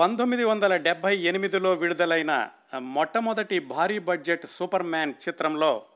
పంతొమ్మిది 0.00 0.44
వందల 0.44 0.76
డెబ్భై 0.76 1.16
ఎనిమిదిలో 1.16 1.74
విడుదలైన 1.74 2.50
మొట్టమొదటి 2.78 3.58
భారీ 3.58 3.98
బడ్జెట్ 3.98 4.46
సూపర్ 4.46 4.82
మ్యాన్ 4.82 5.14
చిత్రంలో 5.28 5.86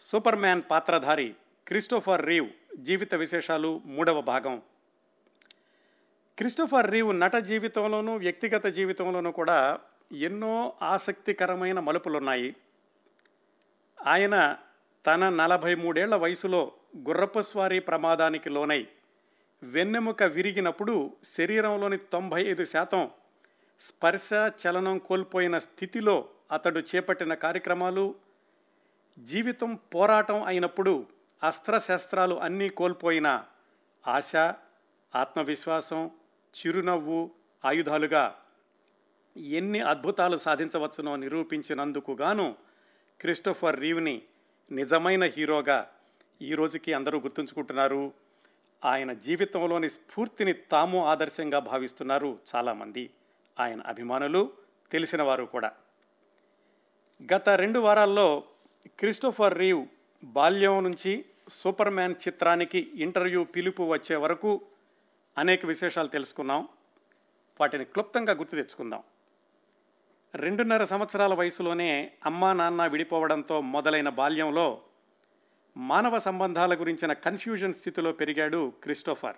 సూపర్ 0.00 0.36
మ్యాన్ 0.36 0.62
పాత్రధారి 0.70 1.34
క్రిస్టోఫర్ 1.68 2.26
రీవ్ 2.26 2.48
జీవిత 2.78 3.14
విశేషాలు 3.14 3.80
మూడవ 3.86 4.20
భాగం. 4.20 4.62
క్రిస్టోఫర్ 6.38 6.90
రీవ్ 6.90 7.20
నట 7.20 7.36
జీవితంలోనూ 7.36 8.16
వ్యక్తిగత 8.16 8.66
జీవితంలోనూ 8.66 9.30
కూడా 9.30 9.78
ఎన్నో 10.12 10.72
ఆసక్తికరమైన 10.82 11.80
మలుపులున్నాయి. 11.80 12.56
ఆయన 14.06 14.56
తన 15.06 15.28
నలభై 15.28 15.74
మూడేళ్ళ 15.74 16.16
వయసులో 16.16 16.72
గుర్రపు 16.96 17.42
స్వారీ 17.42 17.78
ప్రమాదానికి 17.78 18.50
లోనై 18.50 18.86
వెన్నెముక 19.62 20.22
విరిగినప్పుడు 20.22 21.16
శరీరంలోని 21.24 21.96
తొంభై 21.96 22.42
ఐదు 22.42 22.64
శాతం 22.64 23.10
స్పర్శ 23.80 24.30
చలనం 24.32 24.98
కోల్పోయిన 24.98 25.58
స్థితిలో 25.58 26.28
అతడు 26.52 26.80
చేపట్టిన 26.80 27.34
కార్యక్రమాలు 27.34 28.14
జీవితం 29.18 29.74
పోరాటం 29.74 30.42
అయినప్పుడు 30.42 31.06
అస్త్రశస్త్రాలు 31.42 32.34
అన్నీ 32.34 32.68
కోల్పోయిన 32.68 33.44
ఆశ 34.08 34.36
ఆత్మవిశ్వాసం 35.14 36.10
చిరునవ్వు 36.54 37.30
ఆయుధాలుగా 37.64 38.36
ఎన్ని 39.36 39.80
అద్భుతాలు 39.80 40.36
సాధించవచ్చునో 40.36 41.16
నిరూపించినందుకు 41.16 42.12
గాను 42.12 42.56
క్రిస్టోఫర్ 43.20 43.80
రీవ్ని 43.80 44.22
నిజమైన 44.70 45.24
హీరోగా 45.24 45.90
ఈ 46.42 46.54
రోజుకి 46.54 46.92
అందరూ 46.92 47.20
గుర్తుంచుకుంటున్నారు. 47.20 48.12
ఆయన 48.84 49.12
జీవితంలోని 49.12 49.90
స్ఫూర్తిని 49.90 50.52
తాము 50.52 51.04
ఆదర్శంగా 51.04 51.58
భావిస్తున్నారు 51.58 52.38
చాలామంది. 52.54 53.10
ఆయన 53.58 53.80
అభిమానులు 53.80 54.52
తెలిసిన 54.92 55.22
వారు 55.22 55.44
కూడా. 55.44 55.72
గత 57.32 57.48
రెండు 57.48 57.78
వారాల్లో 57.78 58.44
క్రిస్టోఫర్ 58.86 59.58
రీవ్ 59.58 59.86
బాల్యం 60.24 60.84
నుంచి 60.84 61.24
సూపర్ 61.48 61.90
మ్యాన్ 61.90 62.14
చిత్రానికి 62.28 62.90
ఇంటర్వ్యూ 62.94 63.44
పిలుపు 63.44 63.82
వచ్చే 63.82 64.16
వరకు 64.16 64.60
అనేక 65.38 65.66
విశేషాలు 65.66 66.08
తెలుసుకున్నాం. 66.08 66.68
వాటిని 67.60 67.84
క్లుప్తంగా 67.84 68.32
గుర్తు 68.32 68.56
తెచ్చుకుందాం. 68.56 69.02
రెండున్నర 70.34 70.84
సంవత్సరాల 70.84 71.34
వయసులోనే 71.34 72.12
అమ్మా 72.26 72.52
నాన్న 72.52 72.86
విడిపోవడంతో 72.86 73.60
మొదలైన 73.60 74.08
బాల్యంలో 74.08 74.82
మానవ 75.76 76.18
సంబంధాల 76.18 76.74
గురించిన 76.74 77.12
కన్ఫ్యూజన్ 77.12 77.74
స్థితిలో 77.74 78.12
పెరిగాడు 78.12 78.72
క్రిస్టోఫర్. 78.82 79.36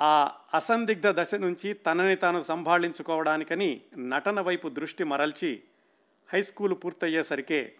ఆ 0.00 0.32
అసందిగ్ధ 0.54 1.06
దశ 1.06 1.34
నుంచి 1.34 1.74
తనని 1.74 2.16
తాను 2.16 2.40
సంభాళించుకోవడానికని 2.40 3.82
నటన 3.96 4.40
వైపు 4.40 4.68
దృష్టి 4.68 5.04
మరల్చి 5.04 5.62
హై 6.32 6.42
స్కూల్ 6.42 6.74
పూర్తయ్యేసరికే 6.84 7.76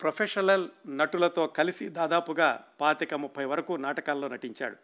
ప్రొఫెషనల్ 0.00 0.68
నటులతో 0.86 1.46
కలిసి 1.46 1.88
దాదాపుగా 1.88 2.68
పాతిక 2.80 3.14
ముప్పై 3.14 3.44
వరకు 3.44 3.72
నాటకాల్లో 3.72 4.28
నటించాడు. 4.28 4.76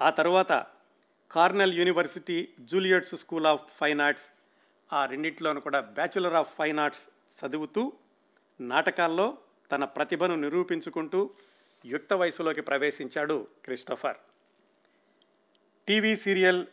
ఆ 0.00 0.10
తరువాత 0.10 0.66
Cornell 1.30 1.74
University 1.74 2.48
Juilliard 2.60 3.14
school 3.14 3.46
of 3.46 3.66
fine 3.80 4.00
arts 4.00 4.30
ఆ 4.92 5.06
రెండింటిలోనూ 5.06 5.60
కూడా 5.60 5.80
బ్యాచులర్ 5.80 6.34
ఆఫ్ 6.34 6.54
ఫైన్ 6.54 6.78
ఆర్ట్స్ 6.78 7.08
చదువుతూ 7.38 7.92
నాటకాల్లో 8.60 9.38
తన 9.72 9.84
ప్రతిభను 9.84 10.34
నిరూపించుకుంటూ 10.34 11.30
యుక్త 11.84 12.12
వయసులోకి 12.12 12.60
ప్రవేశించాడు 12.60 13.48
క్రిస్టోఫర్. 13.64 14.16
టీవీ 15.88 16.16
సీరియల్ 16.16 16.66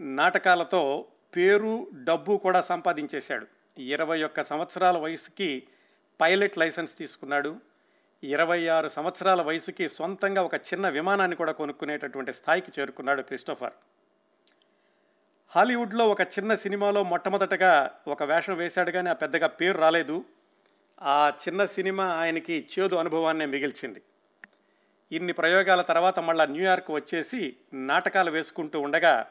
నాటకాలతో 0.00 1.06
పేరు 1.36 1.88
డబ్బు 2.04 2.36
కూడా 2.36 2.60
సంపాదించేశాడు. 2.60 3.46
ఇరవై 3.78 4.22
ఒక్క 4.22 4.42
సంవత్సరాల 4.42 4.98
వయసుకి 4.98 5.62
పైలట్ 6.20 6.58
లైసెన్స్ 6.58 6.98
తీసుకున్నాడు. 6.98 7.56
ఇరవై 8.24 8.66
ఆరు 8.66 8.88
సంవత్సరాల 8.88 9.42
వయసుకి 9.42 9.88
సొంతంగా 9.88 10.42
ఒక 10.42 10.54
చిన్న 10.54 10.88
విమానాన్ని 10.88 11.36
కూడా 11.36 11.52
కొనుక్కునేటటువంటి 11.52 12.32
స్థాయికి 12.32 12.80
చేరుకున్నాడు 12.80 13.22
క్రిస్టోఫర్. 13.22 13.72
హాలీవుడ్లో 15.48 16.08
ఒక 16.08 16.20
చిన్న 16.20 16.54
సినిమాలో 16.54 17.02
మొట్టమొదటగా 17.02 17.90
ఒక 18.08 18.22
వేషం 18.22 18.56
వేశాడు 18.56 18.90
కానీ 18.90 19.08
ఆ 19.08 19.12
పెద్దగా 19.12 19.46
పేరు 19.46 19.78
రాలేదు. 19.78 20.24
ఆ 21.02 21.32
చిన్న 21.48 21.64
సినిమా 21.64 22.06
ఆయనకి 22.06 22.68
చేదు 22.78 22.94
అనుభవాన్నే 22.94 23.46
మిగిల్చింది. 23.46 24.02
ఇన్ని 25.12 25.32
ప్రయోగాల 25.32 25.82
తర్వాత 25.82 26.18
మళ్ళా 26.18 26.44
న్యూయార్క్ 26.44 26.90
వచ్చేసి 26.90 27.56
నాటకాలు 27.72 28.30
వేసుకుంటూ 28.30 28.80
ఉండగా 28.80 29.30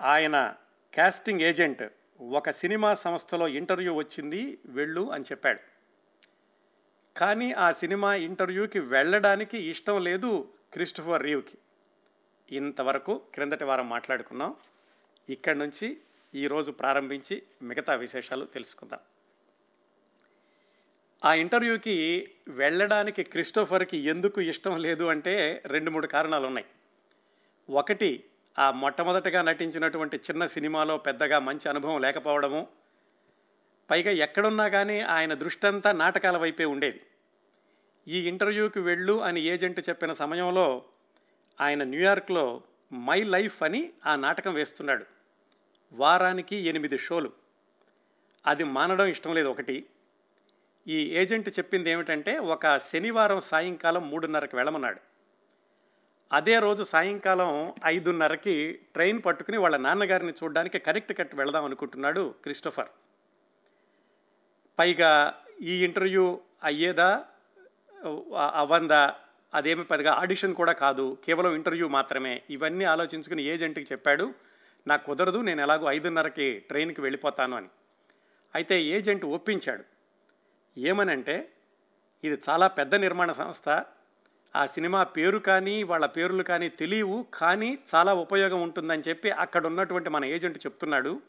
ఆయన 0.00 0.54
కాస్టింగ్ 0.96 1.40
ఏజెంట్ 1.40 1.82
ఒక 2.20 2.50
సినిమా 2.50 2.94
సంస్థలో 2.94 3.48
ఇంటర్వ్యూ 3.48 3.94
వచ్చింది 3.94 4.58
వెళ్ళు 4.66 5.12
అని 5.12 5.24
చెప్పాడు. 5.24 5.60
కానీ 7.16 7.52
ఆ 7.52 7.72
సినిమా 7.72 8.14
ఇంటర్వ్యూకి 8.14 8.78
వెళ్ళడానికి 8.78 9.58
ఇష్టం 9.58 10.04
లేదు 10.04 10.52
క్రిస్టఫర్ 10.72 11.22
రీవ్కి. 11.22 11.58
ఇంతవరకు 12.56 13.22
క్రిందటి 13.34 13.64
వారం 13.64 13.88
మాట్లాడుకున్నాం. 13.88 14.56
ఇక్కడి 15.28 15.58
నుంచి 15.58 15.98
ఈరోజు 16.34 16.70
ప్రారంభించి 16.70 17.42
మిగతా 17.62 17.94
విశేషాలు 17.94 18.44
తెలుసుకుందాం. 18.44 19.00
ఆ 21.24 21.34
ఇంటర్వ్యూకి 21.34 22.30
వెళ్ళడానికి 22.48 23.22
క్రిస్టోఫర్కి 23.22 23.96
ఎందుకు 23.96 24.40
ఇష్టం 24.40 24.78
లేదు 24.78 25.04
అంటే 25.04 25.62
రెండు 25.66 25.90
మూడు 25.90 26.06
కారణాలు 26.06 26.46
ఉన్నాయి. 26.46 26.66
ఒకటి 27.70 28.24
ఆ 28.58 28.70
మొట్టమొదటగా 28.70 29.42
నటించినటువంటి 29.42 30.16
చిన్న 30.16 30.46
సినిమాలో 30.46 30.96
పెద్దగా 30.98 31.38
మంచి 31.38 31.68
అనుభవం 31.68 32.00
లేకపోవడము. 32.00 32.66
పైగా 33.90 34.10
ఎక్కడున్నా 34.10 34.68
కానీ 34.68 35.00
ఆయన 35.00 35.34
దృష్టంతా 35.34 35.92
నాటకాల 35.92 36.36
వైపే 36.36 36.64
ఉండేది. 36.64 37.00
ఈ 38.08 38.28
ఇంటర్వ్యూకి 38.28 38.80
వెళ్ళు 38.80 39.22
అని 39.22 39.40
ఏజెంట్ 39.40 39.88
చెప్పిన 39.88 40.12
సమయంలో 40.12 40.82
ఆయన 41.60 41.84
న్యూయార్క్లో 41.84 42.62
మై 42.92 43.22
లైఫ్ 43.22 43.62
అని 43.62 43.92
ఆ 44.06 44.16
నాటకం 44.16 44.54
వేస్తున్నాడు. 44.54 45.04
వారానికి 45.92 46.56
ఎనిమిది 46.56 46.98
షోలు. 46.98 47.32
అది 48.46 48.64
మానడం 48.64 49.06
ఇష్టం 49.06 49.34
లేదు 49.34 49.48
ఒకటి. 49.48 49.86
ఈ 50.88 50.94
ఏజెంట్ 50.94 51.48
చెప్పింది 51.48 51.90
ఏమిటంటే 51.90 52.38
ఒక 52.38 52.78
శనివారం 52.78 53.40
సాయంకాలం 53.40 54.10
మూడున్నరకు 54.10 54.56
వెళ్ళమన్నాడు. 54.56 55.00
అదే 56.32 56.58
రోజు 56.58 56.82
సాయంకాలం 56.82 57.74
ఐదున్నరకి 57.84 58.72
ట్రైన్ 58.72 59.22
పట్టుకుని 59.26 59.56
వాళ్ళ 59.56 59.76
నాన్నగారిని 59.76 60.32
చూడడానికి 60.32 60.78
కరెక్ట్ 60.78 61.18
కట్ 61.18 61.34
వెళదాం 61.34 61.64
అనుకుంటున్నాడు 61.64 62.34
క్రిస్టోఫర్. 62.42 62.88
పైగా 64.78 65.34
ఈ 65.60 65.84
ఇంటర్వ్యూ 65.84 66.40
అయ్యేదా 66.64 67.24
అవ్వందా 68.54 69.14
అదేమి 69.54 69.84
పెద్దగా 69.84 70.12
ఆడిషన్ 70.12 70.54
కూడా 70.54 70.72
కాదు 70.72 71.16
కేవలం 71.24 71.54
ఇంటర్వ్యూ 71.54 71.88
మాత్రమే. 71.88 72.42
ఇవన్నీ 72.50 72.84
ఆలోచించుకుని 72.84 73.42
ఏజెంట్కి 73.42 73.86
చెప్పాడు 73.92 74.34
నాకు 74.86 75.06
కుదరదు 75.06 75.38
నేను 75.38 75.60
ఎలాగో 75.62 75.90
ఐదున్నరకి 75.90 76.58
ట్రైన్కి 76.58 77.00
వెళ్ళిపోతాను 77.00 77.56
అని. 77.56 77.68
అయితే 78.54 78.82
ఏజెంట్ 78.82 79.24
ఒప్పించాడు. 79.24 79.84
ఏమనంటే 80.78 81.52
ఇది 82.24 82.42
చాలా 82.48 82.66
పెద్ద 82.66 82.94
నిర్మాణ 82.94 83.32
సంస్థ. 83.32 83.82
ఆ 84.56 84.66
సినిమా 84.66 85.02
పేరు 85.02 85.38
కానీ 85.38 85.82
వాళ్ళ 85.82 86.06
పేర్లు 86.06 86.42
కానీ 86.42 86.68
తెలియవు 86.68 87.26
కానీ 87.34 87.78
చాలా 87.94 88.14
ఉపయోగం 88.14 88.62
ఉంటుందని 88.62 89.02
చెప్పి 89.08 89.30
అక్కడ 89.30 89.66
ఉన్నటువంటి 89.66 90.10
మన 90.10 90.24
ఏజెంట్ 90.24 90.58
చెప్తున్నాడు. 90.58 91.20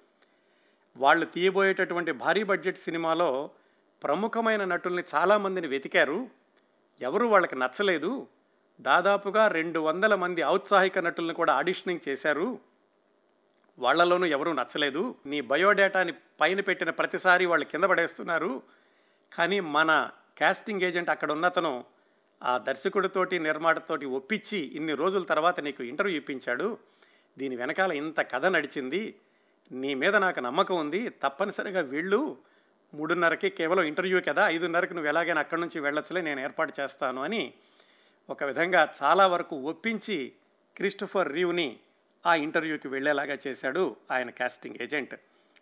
వాళ్ళు 0.97 1.25
తీయబోయేటటువంటి 1.25 2.11
భారీ 2.11 2.43
బడ్జెట్ 2.43 2.77
సినిమాలో 2.77 3.49
ప్రముఖమైన 4.03 4.65
నటుల్ని 4.65 5.03
చాలామందిని 5.15 5.67
వెతికారు. 5.67 6.29
ఎవరు 7.01 7.25
వాళ్ళకి 7.25 7.55
నచ్చలేదు. 7.55 8.27
దాదాపుగా 8.81 9.47
రెండు 9.47 9.79
వందల 9.79 10.15
మంది 10.15 10.43
ఔత్సాహిక 10.43 10.99
నటులను 10.99 11.33
కూడా 11.33 11.53
ఆడిషనింగ్ 11.53 12.09
చేశారు. 12.09 12.59
వాళ్ళలోనూ 13.79 14.25
ఎవరూ 14.25 14.53
నచ్చలేదు. 14.53 15.16
నీ 15.25 15.41
బయోడేటాని 15.41 16.13
పైన 16.41 16.61
పెట్టిన 16.61 16.89
ప్రతిసారి 16.89 17.46
వాళ్ళు 17.46 17.66
కింద 17.66 17.84
పడేస్తున్నారు. 17.84 18.63
కానీ 19.34 19.59
మన 19.59 20.09
కాస్టింగ్ 20.40 20.82
ఏజెంట్ 20.82 21.09
అక్కడ 21.09 21.32
ఉన్నతను 21.32 21.85
ఆ 22.44 22.58
దర్శకుడితోటి 22.58 23.40
నిర్మాతతోటి 23.40 24.06
ఒప్పించి 24.06 24.58
ఇన్ని 24.58 24.94
రోజుల 24.94 25.24
తర్వాత 25.24 25.59
నీకు 25.59 25.84
ఇంటర్వ్యూ 25.84 26.18
ఇప్పించాడు. 26.18 26.78
దీని 27.38 27.56
వెనకాల 27.56 27.91
ఇంత 27.91 28.32
కథ 28.32 28.46
నడిచింది. 28.46 29.20
నీ 29.72 29.94
మీద 29.94 30.16
నాకు 30.16 30.40
నమ్మకం 30.40 30.76
ఉంది. 30.76 31.09
తప్పనిసరిగా 31.09 31.82
వెళ్ళు. 31.82 32.38
మూడున్నరకి 32.94 33.50
కేవలం 33.50 33.84
ఇంటర్వ్యూ 33.84 34.22
కదా. 34.28 34.50
ఐదున్నరకు 34.50 34.94
నువ్వు 34.94 35.09
ఎలాగైనా 35.09 35.40
అక్కడి 35.40 35.62
నుంచి 35.62 35.80
వెళ్ళొచ్చులే 35.80 36.22
నేను 36.22 36.40
ఏర్పాటు 36.40 36.74
చేస్తాను 36.80 37.24
అని 37.24 37.53
ఒక 38.30 38.44
విధంగా 38.44 38.94
చాలా 39.03 39.28
వరకు 39.28 39.56
ఒప్పించి 39.56 40.32
క్రిస్టోఫర్ 40.78 41.34
రీవ్ని 41.34 41.80
ఆ 42.26 42.35
ఇంటర్వ్యూకి 42.35 42.88
వెళ్ళేలాగా 42.88 43.38
చేశాడు 43.47 43.96
ఆయన 44.12 44.30
కాస్టింగ్ 44.30 44.76
ఏజెంట్ 44.82 45.16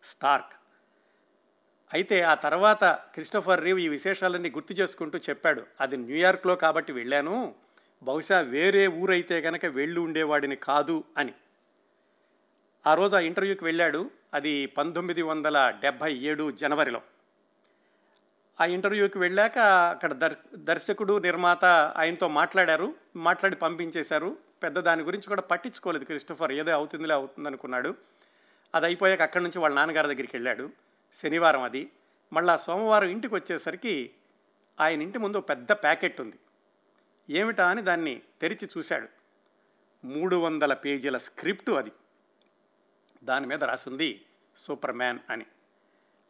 స్టార్క్. 0.04 0.61
అయితే 1.94 2.22
ఆ 2.22 2.34
తర్వాత 2.34 2.84
క్రిస్టోఫర్ 2.84 3.64
రీవ్ 3.64 3.80
ఈ 3.80 3.88
విశేషాలన్నీ 3.88 4.50
గుర్తు 4.50 4.74
చేసుకుంటూ 4.74 5.18
చెప్పాడు. 5.18 5.64
అది 5.82 5.98
న్యూయార్క్లో 5.98 6.56
కాబట్టి 6.56 6.94
వెళ్ళాను. 6.94 7.56
బహుశా 8.04 8.40
వేరే 8.40 8.88
ఊరైతే 8.88 9.42
కనుక 9.42 9.66
వెళ్ళి 9.66 10.00
ఉండేవాడిని 10.00 10.56
కాదు 10.56 11.04
అని. 11.18 11.34
ఆ 12.88 12.94
రోజు 12.94 13.16
ఆ 13.16 13.20
ఇంటర్వ్యూకి 13.20 13.64
వెళ్ళాడు. 13.64 14.12
అది 14.34 14.66
పంతొమ్మిది 14.66 15.22
వందల 15.22 15.74
డెబ్భై 15.82 16.14
ఏడు 16.14 16.52
జనవరిలో. 16.52 17.02
ఆ 18.62 18.66
ఇంటర్వ్యూకి 18.66 19.20
వెళ్ళాక 19.20 19.60
అక్కడ 19.60 20.14
దర్ 20.14 20.34
దర్శకుడు 20.56 21.18
నిర్మాత 21.18 21.66
ఆయనతో 21.66 22.28
మాట్లాడారు. 22.28 22.96
మాట్లాడి 23.16 23.56
పంపించేశారు. 23.56 24.38
పెద్ద 24.64 24.80
దాని 24.80 25.04
గురించి 25.04 25.28
కూడా 25.28 25.42
పట్టించుకోలేదు 25.42 26.04
క్రిస్టోఫర్. 26.04 26.52
ఏదో 26.52 26.72
అవుతుందిలే 26.72 27.14
అవుతుంది 27.14 27.48
అనుకున్నాడు 27.48 27.96
అది 28.76 28.86
అయిపోయాక 28.86 29.22
అక్కడి 29.22 29.44
నుంచి 29.44 29.60
వాళ్ళ 29.60 29.76
నాన్నగారి 29.76 30.08
దగ్గరికి 30.08 30.36
వెళ్ళాడు. 30.36 30.91
శనివారం 31.14 31.62
అది. 31.62 31.92
మళ్ళా 32.34 32.58
సోమవారం 32.58 33.08
ఇంటికి 33.08 33.36
వచ్చేసరికి 33.36 34.12
ఆయన 34.80 35.02
ఇంటి 35.02 35.20
ముందు 35.20 35.40
పెద్ద 35.40 35.72
ప్యాకెట్ 35.72 36.22
ఉంది. 36.22 36.40
ఏమిటా 37.30 37.70
అని 37.70 37.82
దాన్ని 37.82 38.22
తెరిచి 38.42 38.70
చూశాడు. 38.78 39.08
మూడు 40.06 40.36
వందల 40.36 40.74
పేజీల 40.74 41.18
స్క్రిప్టు 41.18 41.72
అది. 41.72 41.92
దాని 43.24 43.48
మీద 43.48 43.64
రాసింది 43.64 44.26
సూపర్ 44.58 44.92
మ్యాన్ 44.92 45.20
అని. 45.30 45.46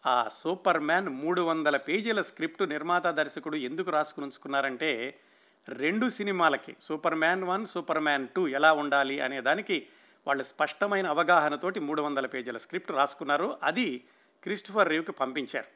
ఆ 0.06 0.30
సూపర్ 0.34 0.80
మ్యాన్ 0.80 1.10
మూడు 1.10 1.42
వందల 1.42 1.78
పేజీల 1.78 2.22
స్క్రిప్ట్ 2.22 2.70
నిర్మాత 2.70 3.08
దర్శకుడు 3.08 3.56
ఎందుకు 3.56 3.90
రాసుకుని 3.90 4.26
ఉంచుకున్నారంటే 4.26 5.20
రెండు 5.70 6.10
సినిమాలకి 6.10 6.76
super 6.82 7.16
man 7.16 7.44
one 7.44 7.66
super 7.66 8.00
man 8.00 8.28
two 8.28 8.48
ఎలా 8.48 8.74
ఉండాలి 8.74 9.20
అనే 9.20 9.42
దానికి 9.42 9.88
వాళ్ళు 10.28 10.44
స్పష్టమైన 10.44 11.08
అవగాహనతోటి 11.08 11.80
మూడు 11.80 12.02
వందల 12.02 12.26
పేజీల 12.26 12.58
స్క్రిప్ట్ 12.58 12.92
రాసుకున్నారు. 12.92 13.58
అది 13.64 14.04
క్రిస్టఫర్ 14.44 14.90
రీవ్కి 14.90 15.12
పంపించారు. 15.12 15.68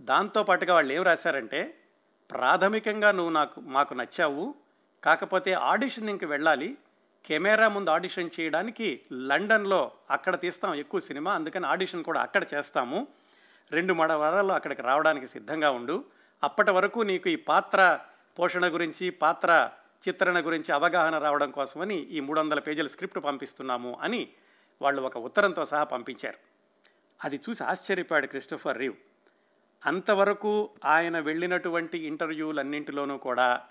దాంతోపాటుగా 0.00 0.74
వాళ్ళు 0.74 0.92
ఏం 0.92 1.02
రాశారంటే 1.02 1.74
ప్రాథమికంగా 2.30 3.12
నువ్వు 3.12 3.32
నాకు 3.32 3.60
మాకు 3.60 3.94
నచ్చావు 3.94 4.54
కాకపోతే 5.04 5.52
ఆడిషన్కి 5.52 6.26
వెళ్ళాలి 6.26 6.76
కెమెరా 7.26 7.68
ముందు 7.68 7.90
ఆడిషన్ 7.90 8.30
చేయడానికి 8.40 9.00
లండన్లో 9.12 9.90
అక్కడ 10.10 10.40
తీస్తాం 10.40 10.74
ఎక్కువ 10.74 11.00
సినిమా 11.00 11.34
అందుకని 11.34 11.66
ఆడిషన్ 11.66 12.04
కూడా 12.04 12.20
అక్కడ 12.20 12.46
చేస్తాము 12.54 13.06
రెండు 13.70 13.94
మూడు 13.94 14.12
వారాల్లో 14.12 14.54
అక్కడికి 14.54 14.82
రావడానికి 14.82 15.26
సిద్ధంగా 15.26 15.70
ఉండు 15.70 16.04
అప్పటి 16.42 16.70
వరకు 16.70 17.00
నీకు 17.00 17.28
ఈ 17.28 17.36
పాత్ర 17.36 17.98
పోషణ 18.38 18.74
గురించి 18.74 19.10
పాత్ర 19.10 19.70
చిత్రణ 20.08 20.46
గురించి 20.46 20.72
అవగాహన 20.72 21.18
రావడం 21.18 21.50
కోసమని 21.50 21.96
ఈ 21.96 22.20
మూడు 22.20 22.40
వందల 22.40 22.58
పేజీల 22.58 22.86
స్క్రిప్ట్ 22.86 23.24
పంపిస్తున్నాము 23.24 23.98
అని 24.02 24.28
వాళ్ళు 24.82 25.02
ఒక 25.02 25.16
ఉత్తరంతో 25.16 25.64
సహా 25.64 25.84
పంపించారు. 25.84 26.38
అది 27.24 27.40
చూసి 27.48 27.64
ఆశ్చర్యపోయాడు 27.64 28.26
క్రిస్టోఫర్ 28.26 28.78
రీవ్. 28.78 28.96
అంతవరకు 29.86 30.70
ఆయన 30.84 31.18
వెళ్ళినటువంటి 31.18 31.98
ఇంటర్వ్యూలన్నింటిలోనూ 31.98 33.16
కూడా 33.16 33.66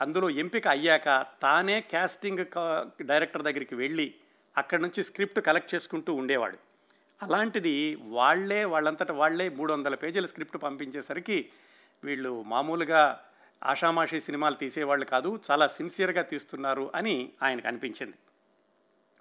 అందులో 0.00 0.30
ఎంపిక 0.30 0.68
అయ్యాక 0.68 1.26
తానే 1.42 1.80
క్యాస్టింగ్ 1.80 2.46
డైరెక్టర్ 3.02 3.42
దగ్గరికి 3.42 3.74
వెళ్ళి 3.74 4.14
అక్కడి 4.56 4.82
నుంచి 4.82 5.04
స్క్రిప్ట్ 5.04 5.40
కలెక్ట్ 5.40 5.74
చేసుకుంటూ 5.74 6.14
ఉండేవాడు. 6.14 6.58
అలాంటిది 7.22 7.94
వాళ్ళే 7.94 8.64
వాళ్ళంతట 8.64 9.10
వాళ్ళే 9.10 9.48
మూడు 9.48 9.72
వందల 9.72 9.94
పేజీల 9.94 10.26
స్క్రిప్ట్ 10.26 10.62
పంపించేసరికి 10.62 11.50
వీళ్ళు 12.04 12.42
మామూలుగా 12.42 13.24
ఆషామాషి 13.64 14.20
సినిమాలు 14.20 14.54
తీసేవాళ్ళు 14.54 15.04
కాదు 15.04 15.40
చాలా 15.50 15.66
సిన్సియర్గా 15.66 16.22
తీస్తున్నారు 16.22 16.92
అని 16.94 17.32
ఆయనకు 17.42 17.68
అనిపించింది. 17.68 18.14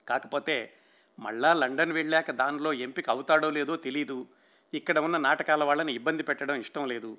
కాకపోతే 0.07 0.73
మళ్ళా 1.19 1.53
లండన్ 1.53 1.91
వెళ్ళాక 1.91 2.31
దానిలో 2.31 2.73
ఎంపిక 2.73 3.09
అవుతాడో 3.09 3.49
లేదో 3.49 3.75
తెలీదు. 3.75 4.27
ఇక్కడ 4.73 4.99
ఉన్న 4.99 5.17
నాటకాల 5.17 5.63
వాళ్ళని 5.63 5.93
ఇబ్బంది 5.93 6.23
పెట్టడం 6.23 6.55
ఇష్టం 6.55 6.87
లేదు. 6.87 7.17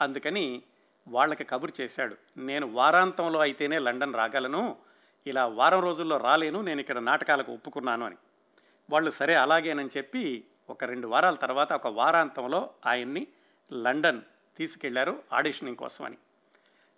అందుకని 0.00 0.62
వాళ్ళకి 1.08 1.44
కబురు 1.44 1.72
చేశాడు. 1.80 2.16
నేను 2.36 2.66
వారాంతంలో 2.66 3.40
అయితేనే 3.40 3.78
లండన్ 3.78 4.14
రాగలను 4.14 4.76
ఇలా 5.26 5.46
వారం 5.46 5.80
రోజుల్లో 5.80 6.16
రాలేను 6.16 6.60
నేను 6.60 6.80
ఇక్కడ 6.80 6.98
నాటకాలకు 6.98 7.52
ఒప్పుకున్నాను 7.52 8.06
అని. 8.06 8.16
వాళ్ళు 8.90 9.10
సరే 9.10 9.34
అలాగేనని 9.34 9.88
చెప్పి 9.96 10.44
ఒక 10.70 10.84
రెండు 10.84 11.08
వారాల 11.08 11.34
తర్వాత 11.34 11.72
ఒక 11.72 11.86
వారాంతంలో 11.86 12.70
ఆయన్ని 12.86 13.26
లండన్ 13.72 14.20
తీసుకెళ్ళారు 14.56 15.22
ఆడిషనింగ్ 15.32 15.76
కోసం 15.76 16.04
అని. 16.04 16.16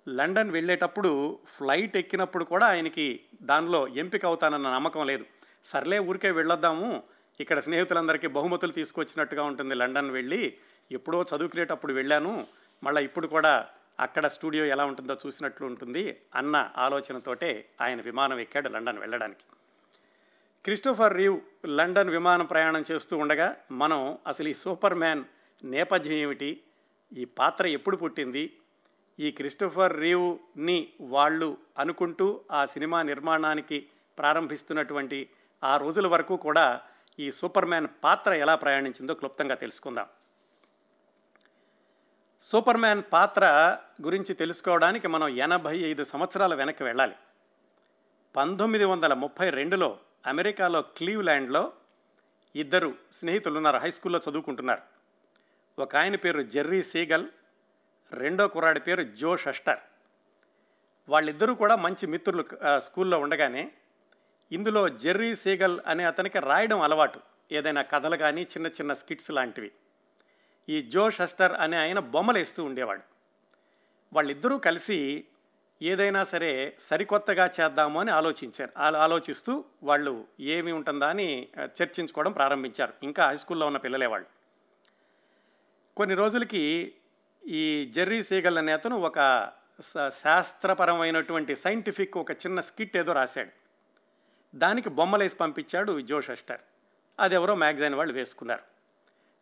లండన్ 0.08 0.50
వెళ్ళేటప్పుడు 0.50 1.38
ఫ్లైట్ 1.56 1.96
ఎక్కినప్పుడు 1.96 2.44
కూడా 2.44 2.66
ఆయనకి 2.66 3.20
దానిలో 3.42 3.88
ఎంపిక 3.88 4.26
అవుతానన్న 4.26 4.74
నమ్మకం 4.74 5.06
లేదు. 5.06 5.24
సర్లే 5.64 5.98
ఊరికే 5.98 6.30
వెళ్ళొద్దాము. 6.30 7.02
ఇక్కడ 7.40 7.60
స్నేహితులందరికీ 7.60 8.26
బహుమతులు 8.26 8.72
తీసుకొచ్చినట్టుగా 8.72 9.42
ఉంటుంది 9.42 9.74
లండన్ 9.74 10.10
వెళ్ళి. 10.10 10.56
ఎప్పుడో 10.92 11.22
చదువుకునేటప్పుడు 11.22 11.92
వెళ్ళాను. 11.92 12.46
మళ్ళీ 12.82 13.04
ఇప్పుడు 13.04 13.26
కూడా 13.26 13.68
అక్కడ 14.00 14.26
స్టూడియో 14.26 14.64
ఎలా 14.64 14.84
ఉంటుందో 14.84 15.16
చూసినట్లు 15.26 15.66
ఉంటుంది 15.66 16.20
అన్న 16.34 16.70
ఆలోచనతోటే 16.76 17.68
ఆయన 17.80 18.00
విమానం 18.00 18.38
ఎక్కాడు 18.38 18.68
లండన్ 18.68 18.98
వెళ్ళడానికి. 18.98 19.44
క్రిస్టోఫర్ 20.64 21.16
రీవ్ 21.16 21.40
లండన్ 21.66 22.10
విమానం 22.10 22.44
ప్రయాణం 22.44 22.84
చేస్తూ 22.92 23.16
ఉండగా 23.16 23.56
మనం 23.72 24.18
అసలు 24.26 24.48
ఈ 24.48 24.54
సూపర్ 24.54 24.94
మ్యాన్ 24.94 25.24
నేపథ్యం 25.64 26.12
ఏమిటి? 26.12 26.60
ఈ 27.16 27.24
పాత్ర 27.24 27.66
ఎప్పుడు 27.66 27.96
పుట్టింది? 27.96 28.56
ఈ 29.20 29.30
క్రిస్టోఫర్ 29.30 30.00
రీవ్ని 30.00 30.88
వాళ్ళు 31.00 31.58
అనుకుంటూ 31.78 32.40
ఆ 32.52 32.66
సినిమా 32.66 33.02
నిర్మాణానికి 33.02 33.86
ప్రారంభిస్తున్నటువంటి 34.18 35.28
ఆ 35.64 35.76
రోజుల 35.76 36.06
వరకు 36.06 36.36
కూడా 36.36 36.80
ఈ 37.18 37.32
సూపర్ 37.32 37.64
మ్యాన్ 37.64 37.88
పాత్ర 38.04 38.32
ఎలా 38.32 38.54
ప్రయాణించిందో 38.54 39.14
క్లుప్తంగా 39.14 39.54
తెలుసుకుందాం. 39.54 40.06
సూపర్ 42.40 42.76
మ్యాన్ 42.76 43.02
పాత్ర 43.12 43.44
గురించి 44.02 44.34
తెలుసుకోవడానికి 44.34 45.08
మనం 45.08 45.28
ఎనభై 45.28 45.78
ఐదు 45.78 46.04
సంవత్సరాల 46.04 46.54
వెనక్కి 46.54 46.82
వెళ్ళాలి. 46.82 47.16
పంతొమ్మిది 48.36 48.84
వందల 48.84 49.14
ముప్పై 49.14 49.50
రెండులో 49.50 49.98
అమెరికాలో 50.26 50.82
క్లీవ్ల్యాండ్లో 50.82 51.72
ఇద్దరు 52.56 52.94
స్నేహితులు 53.12 53.56
ఉన్నారు 53.56 53.76
హై 53.76 53.90
స్కూల్లో 53.90 54.20
చదువుకుంటున్నారు. 54.30 54.82
ఒక 55.78 55.96
ఆయన 55.96 56.16
పేరు 56.16 56.42
జెర్రీ 56.42 56.82
సీగల్ 56.82 57.28
రెండో 58.12 58.48
కుర్రాడి 58.48 58.80
పేరు 58.80 59.02
జో 59.02 59.36
షస్టర్. 59.36 59.78
వాళ్ళిద్దరూ 61.08 61.54
కూడా 61.54 61.76
మంచి 61.76 62.06
మిత్రులు 62.06 62.44
స్కూల్లో 62.78 63.18
ఉండగానే 63.18 63.72
ఇందులో 64.52 64.88
జెర్రీ 64.88 65.36
సీగల్ 65.36 65.80
అనే 65.86 66.04
అతనికి 66.04 66.38
రాయడం 66.38 66.80
అలవాటు. 66.80 67.20
ఏదైనా 67.52 67.82
కథలు 67.82 68.16
కానీ 68.16 68.42
చిన్న 68.42 68.66
చిన్న 68.66 68.94
స్కిట్స్ 68.94 69.30
లాంటివి. 69.30 69.72
ఈ 70.68 70.82
జో 70.82 71.10
షస్టర్ 71.10 71.52
అనే 71.52 71.76
ఆయన 71.76 71.98
బొమ్మలు 71.98 72.38
వేస్తూ 72.38 72.64
ఉండేవాడు. 72.64 73.02
వాళ్ళిద్దరూ 74.12 74.58
కలిసి 74.58 75.24
ఏదైనా 75.82 76.24
సరే 76.24 76.76
సరికొత్తగా 76.80 77.50
చేద్దాము 77.60 78.00
అని 78.00 78.10
ఆలోచించారు. 78.10 78.96
ఆలోచిస్తూ 78.96 79.64
వాళ్ళు 79.82 80.24
ఏమి 80.40 80.72
ఉంటుందా 80.72 81.08
అని 81.08 81.48
చర్చించుకోవడం 81.60 82.32
ప్రారంభించారు. 82.32 82.92
ఇంకా 83.02 83.28
హై 83.28 83.36
స్కూల్లో 83.36 83.66
ఉన్న 83.66 83.78
పిల్లలే 83.78 84.06
వాళ్ళు. 84.06 84.28
కొన్ని 85.96 86.14
రోజులకి 86.14 86.94
ఈ 87.46 87.90
జెర్రీ 87.94 88.22
సీగల్ 88.22 88.58
అనే 88.58 88.72
అతను 88.72 88.96
ఒక 88.96 89.50
శాస్త్రపరమైనటువంటి 90.08 91.56
సైంటిఫిక్ 91.56 92.16
ఒక 92.16 92.30
చిన్న 92.30 92.60
స్కిట్ 92.60 92.96
ఏదో 92.96 93.12
రాశాడు. 93.12 93.61
దానికి 94.54 94.90
బొమ్మలేసి 94.90 95.36
పంపించాడు 95.36 96.00
జో 96.00 96.20
షస్టర్ 96.20 96.60
అది 97.20 97.34
ఎవరో 97.34 97.54
మ్యాగజైన్ 97.54 97.94
వాళ్ళు 97.94 98.14
వేసుకున్నారు. 98.14 98.62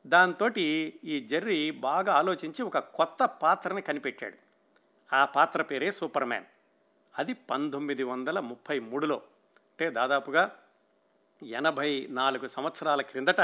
దాంతో 0.07 0.50
ఈ 1.05 1.26
జెర్రీ 1.31 1.71
బాగా 1.71 2.14
ఆలోచించి 2.14 2.62
ఒక 2.62 2.79
కొత్త 2.79 3.25
పాత్రని 3.25 3.83
కనిపెట్టాడు. 3.83 4.37
ఆ 5.14 5.25
పాత్ర 5.25 5.62
పేరే 5.62 5.93
సూపర్ 5.93 6.25
మ్యాన్ 6.25 6.45
అది 7.19 7.35
పంతొమ్మిది 7.35 8.02
వందల 8.02 8.40
ముప్పై 8.40 8.79
మూడులో 8.79 9.17
అంటే 9.17 9.90
దాదాపుగా 9.90 10.57
ఎనభై 11.43 12.07
నాలుగు 12.11 12.47
సంవత్సరాల 12.47 13.00
క్రిందట 13.00 13.40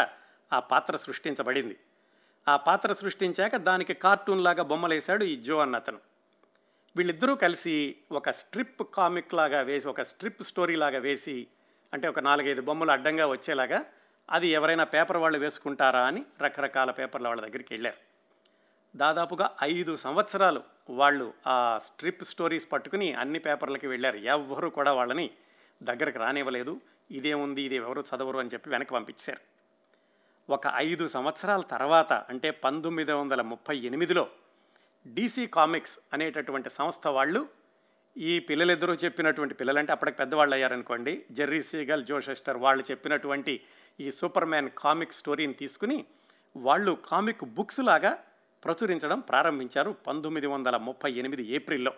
ఆ 0.53 0.61
పాత్ర 0.61 0.97
సృష్టించబడింది. 0.97 1.79
ఆ 2.49 2.57
పాత్ర 2.57 2.93
సృష్టించాక 2.93 3.57
దానికి 3.57 3.95
కార్టూన్ 3.95 4.45
లాగా 4.45 4.63
బొమ్మలేశాడు 4.63 5.25
ఈ 5.25 5.37
జో 5.37 5.59
అన్న 5.59 5.77
అతను 5.77 5.99
వీళ్ళిద్దరూ 6.97 7.35
కలిసి 7.35 7.97
ఒక 8.13 8.31
స్ట్రిప్ 8.31 8.83
కామిక్ 8.95 9.35
లాగా 9.35 9.61
వేసి 9.61 9.89
ఒక 9.89 10.03
స్ట్రిప్ 10.03 10.43
స్టోరీ 10.43 10.75
లాగా 10.75 10.99
వేసి 10.99 11.47
అంటే 11.93 12.09
ఒక 12.09 12.19
నాలుగైదు 12.19 12.63
బొమ్మలు 12.63 12.91
అడ్డంగా 12.91 13.27
వచ్చేలాగా 13.27 13.85
అది 14.31 14.49
ఎవరైనా 14.49 14.85
పేపర్ 14.85 15.17
వాళ్ళు 15.17 15.39
వేసుకుంటారా 15.39 16.07
అని 16.07 16.25
రకరకాల 16.41 16.91
పేపర్ల 16.91 17.29
వాళ్ళ 17.29 17.43
దగ్గరికి 17.43 17.69
వెళ్ళారు. 17.71 17.97
దాదాపుగా 18.97 19.57
ఐదు 19.63 19.97
సంవత్సరాలు 19.97 20.63
వాళ్ళు 20.91 21.35
ఆ 21.47 21.81
స్ట్రిప్ 21.85 22.25
స్టోరీస్ 22.25 22.73
పట్టుకుని 22.73 23.13
అన్ని 23.13 23.39
పేపర్లకి 23.39 23.87
వెళ్ళారు. 23.87 24.17
ఎవ్వరూ 24.17 24.71
కూడా 24.71 24.93
వాళ్ళని 24.93 25.31
దగ్గరకు 25.83 26.19
రానివ్వలేదు. 26.19 26.81
ఇదేముంది 27.11 27.63
ఇది 27.63 27.77
ఎవరు 27.77 28.01
చదవరు 28.01 28.39
అని 28.39 28.51
చెప్పి 28.55 28.71
వెనక్కి 28.71 28.95
పంపించారు 28.95 29.41
ఒక 30.53 30.73
ఐదు 30.75 31.09
సంవత్సరాల 31.09 31.61
తర్వాత 31.61 32.13
అంటే 32.13 32.51
పంతొమ్మిది 32.51 33.13
వందల 33.13 33.41
ముప్పై 33.43 33.77
ఎనిమిదిలో 33.79 34.29
డీసీ 35.07 35.47
కామిక్స్ 35.47 35.99
అనేటటువంటి 36.13 36.71
సంస్థ 36.71 37.07
వాళ్ళు 37.07 37.49
ఈ 38.17 38.39
పిల్లలిద్దరూ 38.39 38.95
చెప్పినటువంటి 38.95 39.55
పిల్లలంటే 39.55 39.93
అప్పటికి 39.93 40.17
పెద్దవాళ్ళు 40.17 40.55
అయ్యారనుకోండి 40.55 41.25
జెర్రీ 41.31 41.63
సీగల్ 41.63 42.05
జోషెస్టర్ 42.05 42.57
వాళ్ళు 42.57 42.85
చెప్పినటువంటి 42.91 43.61
ఈ 44.01 44.11
సూపర్ 44.11 44.45
మ్యాన్ 44.45 44.71
కామిక్ 44.79 45.13
స్టోరీని 45.13 45.53
తీసుకుని 45.53 46.05
వాళ్ళు 46.57 46.99
కామిక్ 47.07 47.45
బుక్స్ 47.45 47.81
లాగా 47.81 48.19
ప్రచురించడం 48.65 49.21
ప్రారంభించారు 49.21 49.91
పంతొమ్మిది 49.91 50.47
వందల 50.47 50.77
ముప్పై 50.77 51.13
ఎనిమిది 51.13 51.43
ఏప్రిల్లో. 51.43 51.93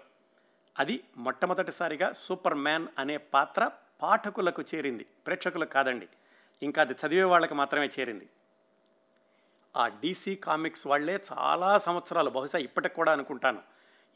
అది 0.78 1.04
మొట్టమొదటిసారిగా 1.16 2.12
సూపర్ 2.12 2.54
మ్యాన్ 2.54 2.86
అనే 2.98 3.16
పాత్ర 3.16 3.70
పాఠకులకు 4.02 4.62
చేరింది 4.74 5.06
ప్రేక్షకులకు 5.26 5.70
కాదండి. 5.70 6.08
ఇంకా 6.62 6.82
అది 6.82 6.92
చదివే 6.92 7.22
వాళ్ళకి 7.22 7.54
మాత్రమే 7.54 7.90
చేరింది. 8.00 8.28
ఆ 9.76 9.88
డీసీ 9.88 10.34
కామిక్స్ 10.36 10.86
వాళ్ళే 10.86 11.20
చాలా 11.32 11.78
సంవత్సరాలు 11.78 12.30
బహుశా 12.30 12.58
ఇప్పటికి 12.58 12.94
కూడా 12.94 13.12
అనుకుంటాను. 13.12 13.62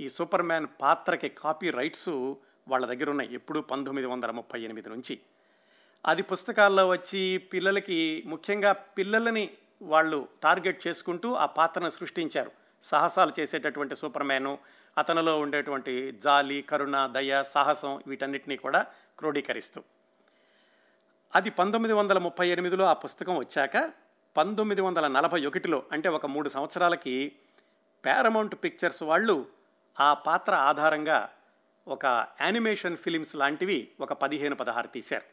ఈ 0.01 0.09
సూపర్ 0.09 0.43
మ్యాన్ 0.43 0.67
పాత్రకి 0.81 1.29
కాపీ 1.29 1.71
రైట్స్ 1.71 2.09
వాళ్ళ 2.69 2.87
దగ్గర 2.87 3.11
ఉన్నాయి 3.11 3.35
ఎప్పుడు 3.35 3.61
పంతొమ్మిది 3.61 4.09
వందల 4.09 4.31
ముప్పై 4.31 4.61
ఎనిమిది 4.61 4.89
నుంచి. 4.89 5.21
అది 6.07 6.23
పుస్తకాల్లో 6.23 6.89
వచ్చి 6.89 7.39
పిల్లలకి 7.39 8.23
ముఖ్యంగా 8.27 8.73
పిల్లలని 8.73 9.51
వాళ్ళు 9.83 10.29
టార్గెట్ 10.43 10.87
చేసుకుంటూ 10.87 11.35
ఆ 11.35 11.47
పాత్రను 11.47 11.91
సృష్టించారు. 11.91 12.51
సాహసాలు 12.83 13.33
చేసేటటువంటి 13.41 13.97
సూపర్ 13.97 14.23
మ్యాను 14.23 14.59
అతనిలో 14.99 15.41
ఉండేటువంటి 15.41 16.13
జాలి 16.13 16.63
కరుణ 16.63 17.07
దయ 17.07 17.43
సాహసం 17.43 18.03
వీటన్నిటినీ 18.07 18.57
కూడా 18.57 18.87
క్రోడీకరిస్తూ. 19.19 19.83
అది 21.35 21.51
పంతొమ్మిది 21.51 21.95
వందల 21.95 22.19
ముప్పై 22.19 22.49
ఎనిమిదిలో 22.49 22.85
ఆ 22.85 22.93
పుస్తకం 22.93 23.37
వచ్చాక 23.37 23.93
పంతొమ్మిది 24.37 24.81
వందల 24.81 25.07
నలభై 25.07 25.47
ఒకటిలో 25.47 25.83
అంటే 25.93 26.09
ఒక 26.09 26.27
మూడు 26.27 26.49
సంవత్సరాలకి 26.49 27.33
పారమౌంట్ 28.07 28.55
పిక్చర్స్ 28.65 29.03
వాళ్ళు 29.03 29.47
ఆ 30.01 30.15
పాత్ర 30.15 30.55
ఆధారంగా 30.55 31.31
ఒక 31.89 32.07
యానిమేషన్ 32.41 32.97
ఫిలిమ్స్ 32.97 33.37
లాంటివి 33.37 33.89
ఒక 34.01 34.13
పదిహేను 34.13 34.57
పదహారు 34.57 34.87
తీశారు. 34.87 35.25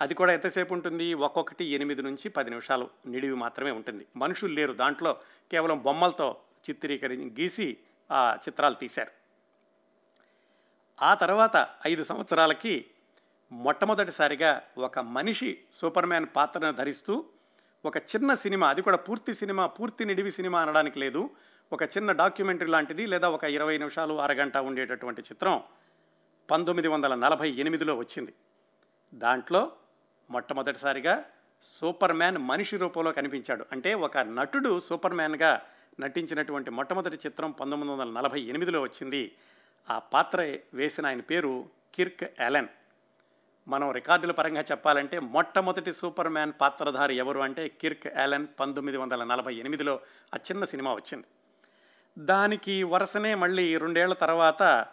అది 0.00 0.14
కూడా 0.14 0.32
ఎంతసేపు 0.32 0.74
ఉంటుంది? 0.74 1.14
ఒక్కొక్కటి 1.14 1.64
ఎనిమిది 1.64 2.02
నుంచి 2.02 2.28
పది 2.28 2.50
నిమిషాలు 2.50 2.90
నిడివి 3.06 3.34
మాత్రమే 3.34 3.70
ఉంటుంది. 3.70 4.06
మనుషులు 4.16 4.54
లేరు. 4.54 4.72
దాంట్లో 4.72 5.16
కేవలం 5.50 5.82
బొమ్మలతో 5.82 6.36
చిత్రీకరించి 6.70 7.42
గీసి 7.42 7.76
ఆ 8.12 8.36
చిత్రాలు 8.48 8.74
తీశారు. 8.74 9.10
ఆ 11.04 11.14
తర్వాత 11.14 11.68
ఐదు 11.86 12.04
సంవత్సరాలకి 12.04 12.86
మొట్టమొదటిసారిగా 13.52 14.62
ఒక 14.78 14.98
మనిషి 14.98 15.58
సూపర్ 15.72 16.06
మ్యాన్ 16.06 16.26
పాత్రను 16.36 16.72
ధరిస్తూ 16.72 17.24
ఒక 17.86 17.96
చిన్న 17.96 18.34
సినిమా 18.34 18.68
అది 18.68 18.82
కూడా 18.82 18.96
పూర్తి 18.96 19.34
సినిమా 19.34 19.66
పూర్తి 19.66 20.04
నిడివి 20.04 20.32
సినిమా 20.32 20.62
అనడానికి 20.62 20.98
లేదు. 20.98 21.30
ఒక 21.72 21.82
చిన్న 21.82 22.12
డాక్యుమెంటరీ 22.12 22.70
లాంటిది 22.70 23.06
లేదా 23.06 23.28
ఒక 23.28 23.44
ఇరవై 23.44 23.78
నిమిషాలు 23.78 24.20
అరగంట 24.20 24.56
ఉండేటటువంటి 24.56 25.22
చిత్రం 25.22 25.62
పంతొమ్మిది 26.50 26.88
వందల 26.88 27.14
నలభై 27.14 27.50
ఎనిమిదిలో 27.50 27.96
వచ్చింది. 27.96 28.34
దాంట్లో 29.14 29.72
మొట్టమొదటిసారిగా 30.30 31.24
సూపర్ 31.80 32.12
మ్యాన్ 32.12 32.38
మనిషి 32.38 32.76
రూపంలో 32.76 33.12
కనిపించాడు. 33.12 33.66
అంటే 33.72 33.94
ఒక 33.94 34.18
నటుడు 34.18 34.80
సూపర్ 34.80 35.14
మ్యాన్గా 35.14 35.62
నటించినటువంటి 36.00 36.70
మొట్టమొదటి 36.70 37.16
చిత్రం 37.16 37.50
పంతొమ్మిది 37.50 37.92
వందల 37.92 38.20
నలభై 38.20 38.40
ఎనిమిదిలో 38.40 38.80
వచ్చింది. 38.80 39.34
ఆ 39.90 39.98
పాత్ర 39.98 40.58
వేసిన 40.74 41.06
ఆయన 41.06 41.20
పేరు 41.20 41.64
కిర్క్ 41.94 42.40
ఎలెన్ 42.40 42.68
మనం 43.68 43.90
రికార్డుల 43.90 44.30
పరంగా 44.30 44.60
చెప్పాలంటే 44.60 45.18
మొట్టమొదటి 45.18 45.92
సూపర్ 45.92 46.28
మ్యాన్ 46.28 46.52
పాత్రధారి 46.60 47.16
ఎవరు 47.16 47.40
అంటే 47.40 47.68
కిర్క్ 47.68 48.06
యాలెన్ 48.16 48.46
పంతొమ్మిది 48.60 48.98
వందల 48.98 49.24
నలభై 49.24 49.54
ఎనిమిదిలో 49.54 50.00
ఆ 50.34 50.36
చిన్న 50.36 50.64
సినిమా 50.64 50.92
వచ్చింది. 50.94 51.24
దానికి 52.18 52.82
వరుసనే 52.82 53.34
మళ్ళీ 53.34 53.76
రెండేళ్ళ 53.76 54.14
తర్వాత 54.14 54.86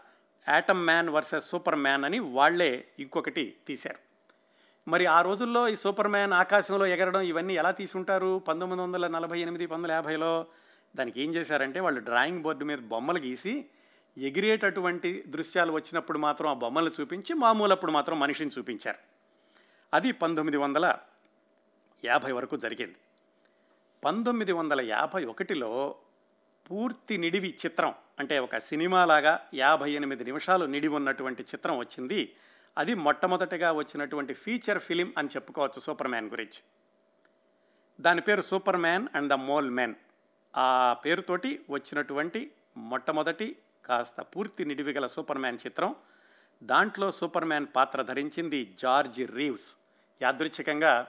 atom 0.47 0.85
man 0.85 1.09
versus 1.09 1.49
super 1.49 1.75
man 1.75 2.05
అని 2.05 2.19
వాళ్ళే 2.19 2.87
ఇంకొకటి 2.99 3.55
తీశారు. 3.67 3.99
మరి 4.87 5.05
ఆ 5.05 5.21
రోజుల్లో 5.21 5.67
ఈ 5.67 5.75
సూపర్ 5.75 6.07
మ్యాన్ 6.07 6.33
ఆకాశంలో 6.33 6.85
ఎగరడం 6.85 7.21
ఇవన్నీ 7.21 7.53
ఎలా 7.53 7.71
తీసుంటారు? 7.71 8.41
పంతొమ్మిది 8.47 8.83
వందల 8.83 9.07
నలభై 9.07 9.39
ఎనిమిది 9.39 9.65
పంతొమ్మిది 9.65 9.93
యాభైలో 9.93 10.45
దానికి 10.95 11.21
ఏం 11.21 11.35
చేశారంటే 11.35 11.79
వాళ్ళు 11.79 11.99
డ్రాయింగ్ 11.99 12.41
బోర్డు 12.41 12.65
మీద 12.65 12.77
బొమ్మలు 12.77 13.19
గీసి 13.19 13.65
ఎగిరేటటువంటి 14.17 15.23
దృశ్యాలు 15.27 15.71
వచ్చినప్పుడు 15.71 16.17
మాత్రం 16.17 16.49
ఆ 16.49 16.53
బొమ్మలు 16.53 16.91
చూపించి 17.01 17.33
మామూలప్పుడు 17.33 17.91
మాత్రం 17.91 18.19
మనిషిని 18.19 18.51
చూపించారు. 18.57 18.97
అది 19.93 20.11
పంతొమ్మిది 20.11 20.57
వందల 20.57 20.97
యాభై 22.05 22.31
వరకు 22.31 22.57
జరిగింది. 22.57 22.95
పంతొమ్మిది 24.05 24.51
వందల 24.51 24.81
యాభై 24.81 25.25
ఒకటిలో 25.25 25.95
పూర్తి 26.71 27.17
నిడివి 27.17 27.57
చిత్రం 27.65 27.93
అంటే 28.19 28.39
ఒక 28.39 28.57
సినిమాలాగా 28.57 29.47
యాభై 29.53 29.91
ఎనిమిది 29.91 30.23
నిమిషాలు 30.23 30.65
నిడివి 30.65 30.95
ఉన్నటువంటి 30.95 31.43
చిత్రం 31.43 31.77
వచ్చింది. 31.77 32.35
అది 32.77 32.93
మొట్టమొదటిగా 32.93 33.71
వచ్చినటువంటి 33.71 34.33
ఫీచర్ 34.33 34.79
ఫిలిం 34.79 35.13
అని 35.17 35.27
చెప్పుకోవచ్చు 35.27 35.79
సూపర్ 35.79 36.07
మ్యాన్ 36.07 36.29
గురించి. 36.29 36.63
దాని 38.01 38.21
పేరు 38.21 38.41
Superman 38.77 39.07
and 39.15 39.29
the 39.29 39.33
mole 39.33 39.71
man. 39.71 39.95
ఆ 40.57 40.95
పేరుతోటి 41.05 41.61
వచ్చినటువంటి 41.69 42.51
మొట్టమొదటి 42.77 43.55
కాస్త 43.85 44.21
పూర్తి 44.21 44.65
నిడివిగల 44.65 45.07
సూపర్ 45.07 45.37
మ్యాన్ 45.37 45.57
చిత్రం. 45.67 45.95
దాంట్లో 46.63 47.11
సూపర్ 47.11 47.45
మ్యాన్ 47.45 47.67
పాత్ర 47.75 48.01
ధరించింది 48.01 48.75
జార్జ్ 48.79 49.31
రీవ్స్. 49.31 49.75
యాదృచ్ఛికంగా 50.21 51.07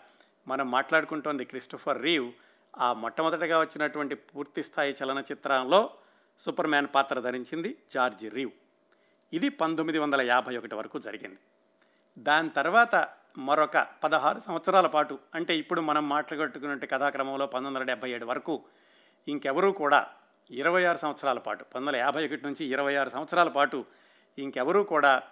మనం 0.49 0.71
మాట్లాడుకుంటోంది 0.71 1.45
క్రిస్టోఫర్ 1.45 2.03
రీవ్. 2.03 2.33
ఆ 2.79 2.93
మొట్టమొదటిగా 2.93 3.61
వచ్చినటువంటి 3.61 4.15
పూర్తి 4.15 4.63
స్థాయి 4.63 4.97
చలనచిత్రంలో 5.03 5.91
సూపర్ 6.39 6.67
మ్యాన్ 6.67 6.87
పాత్ర 6.95 7.21
ధరించింది 7.21 7.77
జార్జ్ 7.93 8.35
రీవ్. 8.35 8.51
ఇది 9.33 9.49
పంతొమ్మిది 9.49 9.99
వందల 9.99 10.21
యాభై 10.21 10.57
ఒకటి 10.57 10.75
వరకు 10.75 10.99
జరిగింది. 10.99 11.39
దాని 12.19 12.51
తర్వాత 12.51 13.09
మరొక 13.39 13.87
పదహారు 14.05 14.41
సంవత్సరాల 14.41 14.87
పాటు 14.87 15.19
అంటే 15.35 15.57
ఇప్పుడు 15.57 15.81
మనం 15.81 16.09
మాట్లాడుకున్నట్టు 16.09 16.87
కథాక్రమంలో 16.87 17.47
పంతొమ్మిది 17.47 17.75
వందల 17.75 17.87
డెబ్బై 17.87 18.11
ఏడు 18.11 18.25
వరకు 18.25 18.65
ఇంకెవరూ 19.29 19.73
కూడా 19.73 20.07
ఇరవై 20.51 20.85
ఆరు 20.85 20.99
సంవత్సరాల 20.99 21.39
పాటు 21.39 21.65
పంతొమ్మిది 21.65 21.87
వందల 21.87 21.97
యాభై 21.97 22.25
ఒకటి 22.27 22.47
నుంచి 22.47 22.65
ఇరవై 22.65 22.95
ఆరు 22.95 23.11
సంవత్సరాల 23.11 23.49
పాటు 23.49 23.85
ఇంకెవరూ 24.39 24.85
కూడా 24.85 25.23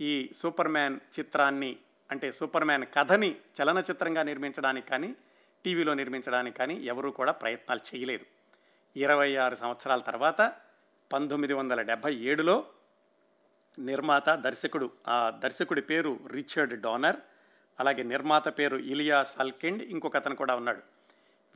ఈ 0.00 0.30
సూపర్ 0.40 0.68
మ్యాన్ 0.68 0.96
చిత్రాన్ని 1.18 1.76
అంటే 2.10 2.32
సూపర్ 2.32 2.64
మ్యాన్ 2.64 2.86
కథని 2.94 3.36
చలనచిత్రంగా 3.56 4.22
నిర్మించడానికి 4.22 4.88
కానీ 4.88 5.16
టీవీలో 5.64 5.94
నిర్మించడానికి 5.94 6.56
కానీ 6.56 6.74
ఎవరూ 6.74 7.10
కూడా 7.10 7.32
ప్రయత్నాలు 7.32 7.80
చేయలేదు. 7.88 8.24
ఇరవై 8.96 9.36
ఆరు 9.36 9.56
సంవత్సరాల 9.56 10.00
తర్వాత 10.00 10.40
పంతొమ్మిది 11.12 11.54
వందల 11.54 11.82
డెబ్భై 11.82 12.14
ఏడులో 12.14 12.64
నిర్మాత 13.78 14.28
దర్శకుడు 14.30 14.90
ఆ 15.08 15.30
దర్శకుడి 15.30 15.80
పేరు 15.80 16.20
రిచర్డ్ 16.30 16.74
డోనర్ 16.80 17.16
అలాగే 17.80 18.02
నిర్మాత 18.02 18.58
పేరు 18.58 18.76
ఇలియా 18.76 19.22
సల్కెండ్ 19.24 19.82
ఇంకొక 19.82 20.16
అతను 20.16 20.36
కూడా 20.36 20.54
ఉన్నాడు. 20.56 20.82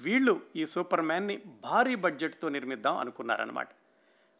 వీళ్ళు 0.00 0.40
ఈ 0.56 0.66
సూపర్ 0.66 1.00
మ్యాన్ని 1.00 1.36
భారీ 1.46 1.94
బడ్జెట్తో 1.94 2.48
నిర్మిద్దాం 2.48 2.96
అనుకున్నారనమాట 2.96 3.68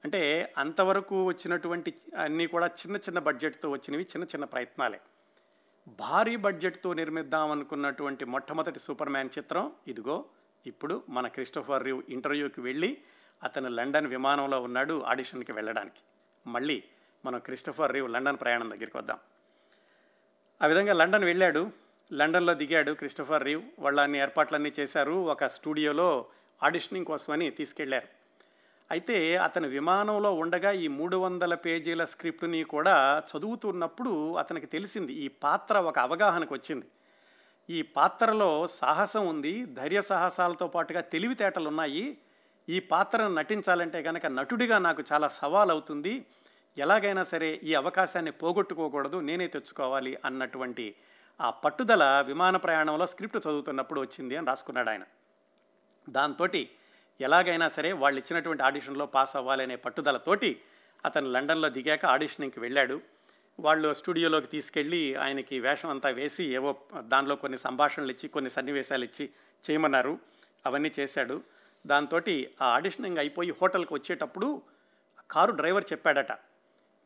అంటే 0.05 0.55
అంతవరకు 0.59 1.25
వచ్చినటువంటి 1.25 1.95
అన్నీ 2.19 2.47
కూడా 2.47 2.67
చిన్న 2.67 2.97
చిన్న 2.97 3.19
బడ్జెట్తో 3.19 3.71
వచ్చినవి 3.71 4.03
చిన్న 4.03 4.25
చిన్న 4.25 4.45
ప్రయత్నాలే. 4.45 5.01
భారీ 5.89 6.37
బడ్జెట్తో 6.37 6.93
నిర్మిద్దాం 6.93 7.51
అనుకున్నటువంటి 7.51 8.25
మొట్టమొదటి 8.25 8.81
సూపర్ 8.81 9.09
మ్యాన్ 9.09 9.31
చిత్రం 9.39 9.73
ఇదిగో 9.89 10.25
ఇప్పుడు 10.67 11.03
మన 11.09 11.27
క్రిస్టోఫర్ 11.29 11.85
రివ్ 11.85 12.03
ఇంటర్వ్యూకి 12.09 12.61
వెళ్ళి 12.61 12.99
అతను 13.43 13.69
లండన్ 13.69 14.07
విమానంలో 14.07 14.63
ఉన్నాడు 14.63 15.03
ఆడిషన్కి 15.03 15.53
వెళ్ళడానికి. 15.53 16.01
మళ్ళీ 16.51 16.83
మనం 17.25 17.39
క్రిస్టోఫర్ 17.39 17.93
రివ్ 17.93 18.11
లండన్ 18.11 18.37
ప్రయాణం 18.37 18.71
దగ్గరికి 18.71 18.97
వద్దాం. 18.97 19.19
ఆ 20.63 20.67
విధంగా 20.67 20.93
లండన్ 20.93 21.25
వెళ్ళాడు. 21.25 21.90
లండన్లో 22.13 22.55
దిగాడు 22.55 22.93
క్రిస్టోఫర్ 22.93 23.45
రీవ్. 23.45 23.63
వాళ్ళ 23.79 24.01
అన్ని 24.01 24.19
ఏర్పాట్లన్నీ 24.19 24.73
చేశారు. 24.81 25.13
ఒక 25.13 25.47
స్టూడియోలో 25.47 26.27
ఆడిషనింగ్ 26.63 27.07
కోసమని 27.07 27.51
తీసుకెళ్ళారు. 27.51 28.09
అయితే 28.91 29.37
అతను 29.37 29.69
విమానంలో 29.69 30.35
ఉండగా 30.35 30.71
ఈ 30.71 30.89
మూడు 30.89 31.17
వందల 31.17 31.55
పేజీల 31.55 32.05
స్క్రిప్ట్ని 32.05 32.65
కూడా 32.65 33.23
చదువుతున్నప్పుడు 33.31 34.35
అతనికి 34.35 34.67
తెలిసింది. 34.67 35.13
ఈ 35.13 35.29
పాత్ర 35.29 35.79
ఒక 35.79 35.99
అవగాహనకు 35.99 36.55
వచ్చింది. 36.55 36.87
ఈ 37.71 37.83
పాత్రలో 37.83 38.67
సాహసం 38.67 39.27
ఉంది. 39.27 39.65
ధైర్య 39.65 40.03
సాహసాలతో 40.03 40.67
పాటుగా 40.67 41.01
తెలివితేటలు 41.01 41.69
ఉన్నాయి 41.69 42.19
ఈ 42.69 42.81
పాత్రను 42.81 43.35
నటించాలంటే 43.35 44.03
కనుక 44.03 44.27
నటుడిగా 44.27 44.79
నాకు 44.79 45.03
చాలా 45.13 45.29
సవాల్ 45.29 45.71
అవుతుంది 45.71 46.27
ఎలాగైనా 46.79 47.25
సరే 47.25 47.61
ఈ 47.63 47.75
అవకాశాన్ని 47.75 48.31
పోగొట్టుకోకూడదు. 48.33 49.21
నేనే 49.21 49.47
తెచ్చుకోవాలి 49.47 50.19
అన్నటువంటి 50.25 50.95
ఆ 51.41 51.51
పట్టుదల 51.51 52.25
విమాన 52.27 52.57
ప్రయాణంలో 52.57 53.07
స్క్రిప్ట్ 53.07 53.37
చదువుతున్నప్పుడు 53.37 54.01
వచ్చింది 54.01 54.37
అని 54.37 54.47
రాసుకున్నాడు 54.47 54.91
ఆయన. 54.91 55.03
దాంతో 56.09 56.49
ఎలాగైనా 57.21 57.69
సరే 57.69 57.93
వాళ్ళు 57.93 58.21
ఇచ్చినటువంటి 58.21 58.63
ఆడిషన్లో 58.63 59.07
పాస్ 59.07 59.37
అవ్వాలనే 59.37 59.77
పట్టుదలతోటి 59.77 60.61
అతను 61.05 61.31
లండన్లో 61.31 61.69
దిగాక 61.69 62.07
ఆడిషనింగ్కి 62.07 62.61
వెళ్ళాడు. 62.61 63.01
వాళ్ళు 63.61 63.95
స్టూడియోలోకి 63.95 64.47
తీసుకెళ్ళి 64.47 65.15
ఆయనకి 65.15 65.61
వేషం 65.61 65.91
అంతా 65.91 66.09
వేసి 66.09 66.45
ఏవో 66.45 66.77
దానిలో 66.99 67.37
కొన్ని 67.37 67.59
సంభాషణలు 67.59 68.11
ఇచ్చి 68.11 68.29
కొన్ని 68.29 68.51
సన్నివేశాలు 68.51 69.05
ఇచ్చి 69.05 69.31
చేయమన్నారు. 69.71 70.19
అవన్నీ 70.67 70.93
చేశాడు. 71.01 71.43
దాంతో 71.87 72.21
ఆ 72.63 72.67
ఆడిషనింగ్ 72.67 73.19
అయిపోయి 73.19 73.51
హోటల్కి 73.51 73.95
వచ్చేటప్పుడు 73.95 74.63
కారు 75.31 75.53
డ్రైవర్ 75.53 75.85
చెప్పాడట. 75.93 76.33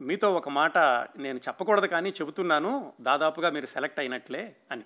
మీతో 0.01 0.35
ఒక 0.35 0.49
మాట 0.49 0.79
నేను 1.19 1.39
చెప్పకూడదు 1.39 1.87
కానీ 1.87 2.11
చెబుతున్నాను. 2.11 2.93
దాదాపుగా 3.01 3.51
మీరు 3.51 3.67
సెలెక్ట్ 3.67 3.99
అయినట్లే 3.99 4.57
అని. 4.71 4.83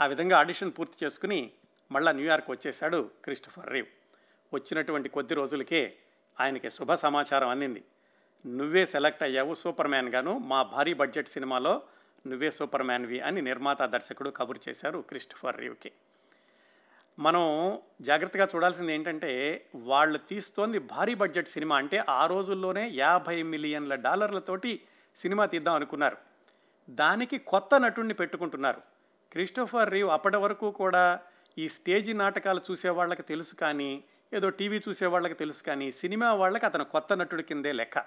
ఆ 0.00 0.06
విధంగా 0.06 0.38
ఆడిషన్ 0.38 0.72
పూర్తి 0.78 1.04
చేసుకుని 1.04 1.50
మళ్ళా 1.92 2.12
న్యూయార్క్ 2.12 2.50
వచ్చేశాడు 2.50 3.10
క్రిస్టఫర్ 3.24 3.72
రీవ్. 3.72 3.86
వచ్చినటువంటి 4.54 5.08
కొద్ది 5.08 5.34
రోజులకే 5.34 5.96
ఆయనకి 6.40 6.70
శుభ 6.70 6.94
సమాచారం 6.94 7.48
అందింది. 7.48 7.84
నువ్వే 8.46 8.86
సెలెక్ట్ 8.86 9.22
అయ్యావు 9.22 9.54
సూపర్ 9.54 9.88
మ్యాన్ 9.88 10.08
గాను. 10.08 10.38
మా 10.38 10.62
భారీ 10.62 10.94
బడ్జెట్ 10.94 11.28
సినిమాలో 11.28 11.82
నువ్వే 12.26 12.50
సూపర్ 12.50 12.82
మ్యాన్వి 12.82 13.20
అని 13.20 13.42
నిర్మాత 13.42 13.82
దర్శకుడు 13.82 14.30
కబురు 14.30 14.60
చేశారు 14.68 14.98
క్రిస్టఫర్ 14.98 15.56
రీవ్కి. 15.56 15.92
మనం 17.22 17.78
జాగ్రత్తగా 18.00 18.48
చూడాల్సింది 18.54 18.94
ఏంటంటే 18.94 19.30
వాళ్ళు 19.74 20.18
తీస్తోంది 20.18 20.78
భారీ 20.78 21.14
బడ్జెట్ 21.14 21.48
సినిమా 21.48 21.76
అంటే 21.76 22.04
ఆ 22.08 22.26
రోజుల్లోనే 22.26 22.90
యాభై 22.94 23.42
మిలియన్ల 23.42 23.94
డాలర్లతోటి 23.94 24.80
సినిమా 25.16 25.46
తీద్దాం 25.46 25.74
అనుకున్నారు. 25.74 26.16
దానికి 26.90 27.38
కొత్త 27.38 27.80
నటుడిని 27.80 28.14
పెట్టుకుంటున్నారు. 28.14 28.80
క్రిస్టోఫర్ 29.32 29.90
రీవ్ 29.90 30.10
అప్పటి 30.10 30.36
వరకు 30.36 30.70
కూడా 30.70 31.20
ఈ 31.58 31.68
స్టేజీ 31.68 32.12
నాటకాలు 32.12 32.60
చూసే 32.70 32.88
వాళ్ళకి 32.88 33.22
తెలుసు 33.22 33.54
కానీ 33.54 34.04
ఏదో 34.32 34.48
టీవీ 34.50 34.80
చూసే 34.88 35.06
వాళ్ళకి 35.06 35.34
తెలుసు 35.34 35.62
కానీ 35.62 35.92
సినిమా 35.92 36.34
వాళ్ళకి 36.34 36.66
అతను 36.66 36.84
కొత్త 36.84 37.16
నటుడి 37.16 37.42
కిందే 37.42 37.72
లెక్క. 37.72 38.04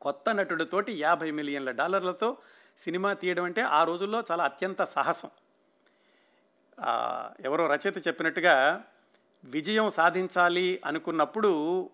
కొత్త 0.00 0.34
నటుడితోటి 0.34 0.92
యాభై 0.92 1.30
మిలియన్ల 1.30 1.70
డాలర్లతో 1.70 2.36
సినిమా 2.78 3.12
తీయడం 3.12 3.44
అంటే 3.44 3.60
ఆ 3.60 3.84
రోజుల్లో 3.84 4.24
చాలా 4.30 4.44
అత్యంత 4.44 4.82
సాహసం. 4.82 5.30
ఎవరో 7.40 7.66
రచయిత 7.66 8.08
చెప్పినట్టుగా 8.08 8.84
విజయం 9.44 9.90
సాధించాలి 9.90 10.80
అనుకున్నప్పుడు 10.84 11.90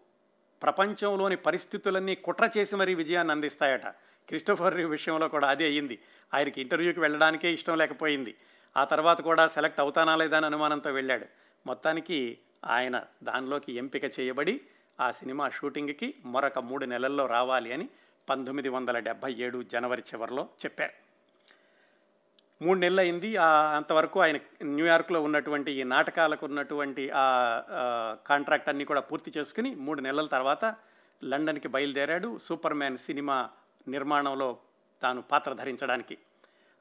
ప్రపంచంలోని 0.62 1.36
పరిస్థితులన్నీ 1.36 2.14
కుట్ర 2.14 2.50
చేసి 2.58 2.76
మరీ 2.76 2.94
విజయాన్ని 2.94 3.32
అందిస్తాయట. 3.32 3.86
క్రిస్టోఫర్ 4.28 4.74
విషయంలో 4.74 5.28
కూడా 5.28 5.48
అదే 5.48 5.64
అయ్యింది. 5.64 5.98
ఆయనకి 6.34 6.60
ఇంటర్వ్యూకి 6.60 7.00
వెళ్ళడానికే 7.00 7.52
ఇష్టం 7.52 7.78
లేకపోయింది. 7.78 8.36
ఆ 8.76 8.84
తర్వాత 8.84 9.20
కూడా 9.20 9.48
సెలెక్ట్ 9.48 9.80
అవుతానా 9.80 10.16
లేదా 10.16 10.36
అని 10.36 10.46
అనుమానంతో 10.46 10.90
వెళ్ళాడు. 10.90 11.26
మొత్తానికి 11.66 12.38
ఆయన 12.64 13.02
దానిలోకి 13.22 13.72
ఎంపిక 13.72 14.20
చేయబడి 14.20 14.60
ఆ 15.00 15.10
సినిమా 15.10 15.48
షూటింగ్కి 15.48 16.14
మరొక 16.24 16.58
మూడు 16.58 16.84
నెలల్లో 16.84 17.26
రావాలి 17.26 17.72
అని 17.72 17.88
పంతొమ్మిది 18.28 18.68
వందల 18.68 18.98
డెబ్భై 18.98 19.34
ఏడు 19.34 19.62
జనవరి 19.62 20.02
చివరిలో 20.14 20.48
చెప్పారు. 20.64 21.07
మూడు 22.60 22.78
నెలలు 22.78 23.00
అయింది 23.00 23.30
అంతవరకు 23.76 24.20
ఆయన 24.20 24.38
న్యూయార్క్లో 24.70 25.22
ఉన్నటువంటి 25.22 25.72
ఈ 25.72 25.82
నాటకాలకు 25.86 26.46
ఉన్నటువంటి 26.46 27.10
ఆ 27.14 27.26
ఆ, 27.72 27.82
కాంట్రాక్ట్ 28.26 28.68
అన్నీ 28.68 28.84
కూడా 28.84 29.00
పూర్తి 29.00 29.32
చేసుకుని 29.36 29.74
మూడు 29.78 30.00
నెలల 30.00 30.26
తర్వాత 30.26 30.64
లండన్కి 31.22 31.68
బయలుదేరాడు. 31.68 32.38
సూపర్ 32.38 32.74
మ్యాన్ 32.74 32.98
సినిమా 32.98 33.36
నిర్మాణంలో 33.88 34.48
తాను 35.02 35.22
పాత్ర 35.22 35.52
ధరించడానికి. 35.52 36.16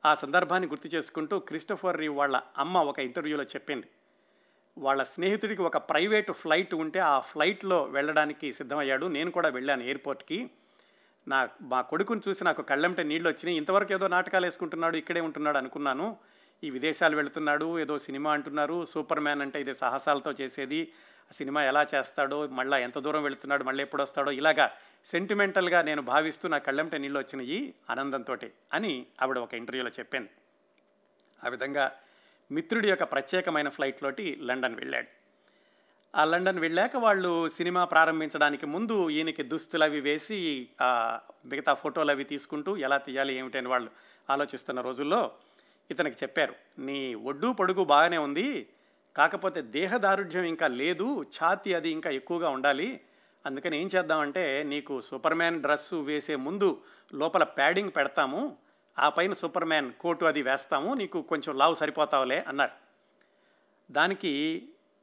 ఆ 0.04 0.16
సందర్భాన్ని 0.16 0.68
గుర్తు 0.68 0.88
చేసుకుంటూ 0.88 1.40
క్రిస్టోఫర్ 1.40 1.98
రీవ్ 1.98 2.18
వాళ్ళ 2.18 2.42
అమ్మ 2.58 2.78
ఒక 2.84 3.00
ఇంటర్వ్యూలో 3.00 3.44
చెప్పింది. 3.44 3.88
వాళ్ళ 4.78 5.04
స్నేహితుడికి 5.04 5.62
ఒక 5.62 5.78
ప్రైవేటు 5.90 6.32
ఫ్లైట్ 6.34 6.74
ఉంటే 6.74 7.00
ఆ 7.06 7.20
ఫ్లైట్లో 7.20 7.84
వెళ్ళడానికి 7.88 8.54
సిద్ధమయ్యాడు. 8.54 9.06
నేను 9.08 9.32
కూడా 9.32 9.50
వెళ్ళాను 9.50 9.84
ఎయిర్పోర్ట్కి. 9.84 10.40
నా 11.28 11.50
మా 11.62 11.82
కొడుకుని 11.82 12.22
చూసి 12.28 12.44
నాకు 12.44 12.62
కళ్ళెంట 12.62 13.00
నీళ్ళు 13.02 13.30
వచ్చినాయి 13.30 13.58
ఇంతవరకు 13.58 13.94
ఏదో 13.94 14.08
నాటకాలు 14.08 14.46
వేసుకుంటున్నాడు 14.46 14.98
ఇక్కడే 14.98 15.22
ఉంటున్నాడు 15.22 15.58
అనుకున్నాను. 15.58 16.18
ఈ 16.64 16.70
విదేశాలు 16.70 17.16
వెళుతున్నాడు 17.16 17.80
ఏదో 17.80 17.98
సినిమా 17.98 18.34
అంటున్నారు. 18.34 18.86
సూపర్ 18.86 19.20
మ్యాన్ 19.20 19.42
అంటే 19.42 19.62
ఇది 19.62 19.74
సాహసాలతో 19.74 20.32
చేసేది. 20.42 20.94
ఆ 21.32 21.34
సినిమా 21.34 21.64
ఎలా 21.64 21.88
చేస్తాడో 21.96 22.48
మళ్ళీ 22.48 22.84
ఎంత 22.84 22.98
దూరం 22.98 23.24
వెళుతున్నాడు 23.24 23.64
మళ్ళీ 23.64 23.84
ఎప్పుడు 23.84 24.02
వస్తాడో 24.02 24.32
ఇలాగా 24.32 24.72
సెంటిమెంటల్గా 25.06 25.82
నేను 25.82 26.02
భావిస్తూ 26.02 26.48
నా 26.48 26.58
కళ్ళెంట 26.58 26.96
నీళ్ళు 26.96 27.20
వచ్చినాయి 27.20 27.74
ఆనందంతో 27.90 28.38
అని 28.74 29.06
ఆవిడ 29.22 29.38
ఒక 29.38 29.54
ఇంటర్వ్యూలో 29.54 29.92
చెప్పింది 30.00 30.30
ఆ 31.46 31.50
విధంగా 31.50 31.92
మిత్రుడి 32.52 32.90
యొక్క 32.90 33.04
ప్రత్యేకమైన 33.04 33.70
ఫ్లైట్లోటి 33.70 34.40
లండన్ 34.42 34.76
వెళ్ళాడు. 34.76 35.27
ఆ 36.18 36.26
లండన్ 36.26 36.60
వెళ్ళాక 36.60 36.96
వాళ్ళు 36.96 37.50
సినిమా 37.50 37.86
ప్రారంభించడానికి 37.86 38.66
ముందు 38.66 39.10
ఈయనకి 39.10 39.44
దుస్తులు 39.44 39.84
అవి 39.84 40.02
వేసి 40.02 40.70
మిగతా 41.46 41.74
ఫోటోలు 41.74 42.12
అవి 42.12 42.24
తీసుకుంటూ 42.24 42.78
ఎలా 42.78 42.98
తీయాలి 42.98 43.34
ఏమిటని 43.36 43.68
వాళ్ళు 43.68 43.92
ఆలోచిస్తున్న 44.30 44.82
రోజుల్లో 44.82 45.32
ఇతనికి 45.92 46.18
చెప్పారు 46.24 46.56
నీ 46.80 47.16
ఒడ్డు 47.16 47.48
పొడుగు 47.48 47.84
బాగానే 47.84 48.18
ఉంది 48.18 48.70
కాకపోతే 49.16 49.62
దేహదారుఢ్యం 49.62 50.44
ఇంకా 50.44 50.68
లేదు 50.68 51.28
ఛాతీ 51.36 51.74
అది 51.74 51.90
ఇంకా 51.90 52.10
ఎక్కువగా 52.10 52.50
ఉండాలి. 52.50 53.02
అందుకని 53.46 53.82
ఏం 53.82 53.90
చేద్దామంటే 53.96 54.64
నీకు 54.64 55.02
సూపర్ 55.02 55.34
మ్యాన్ 55.34 55.62
డ్రెస్సు 55.62 55.96
వేసే 55.96 56.36
ముందు 56.36 56.82
లోపల 57.14 57.44
ప్యాడింగ్ 57.44 57.92
పెడతాము 57.96 58.58
ఆ 59.00 59.10
పైన 59.10 59.34
సూపర్ 59.34 59.66
మ్యాన్ 59.66 59.94
కోటు 59.94 60.26
అది 60.26 60.42
వేస్తాము 60.42 60.94
నీకు 60.94 61.22
కొంచెం 61.22 61.58
లావు 61.58 61.76
సరిపోతావులే 61.76 62.40
అన్నారు. 62.48 62.72
దానికి 63.92 64.34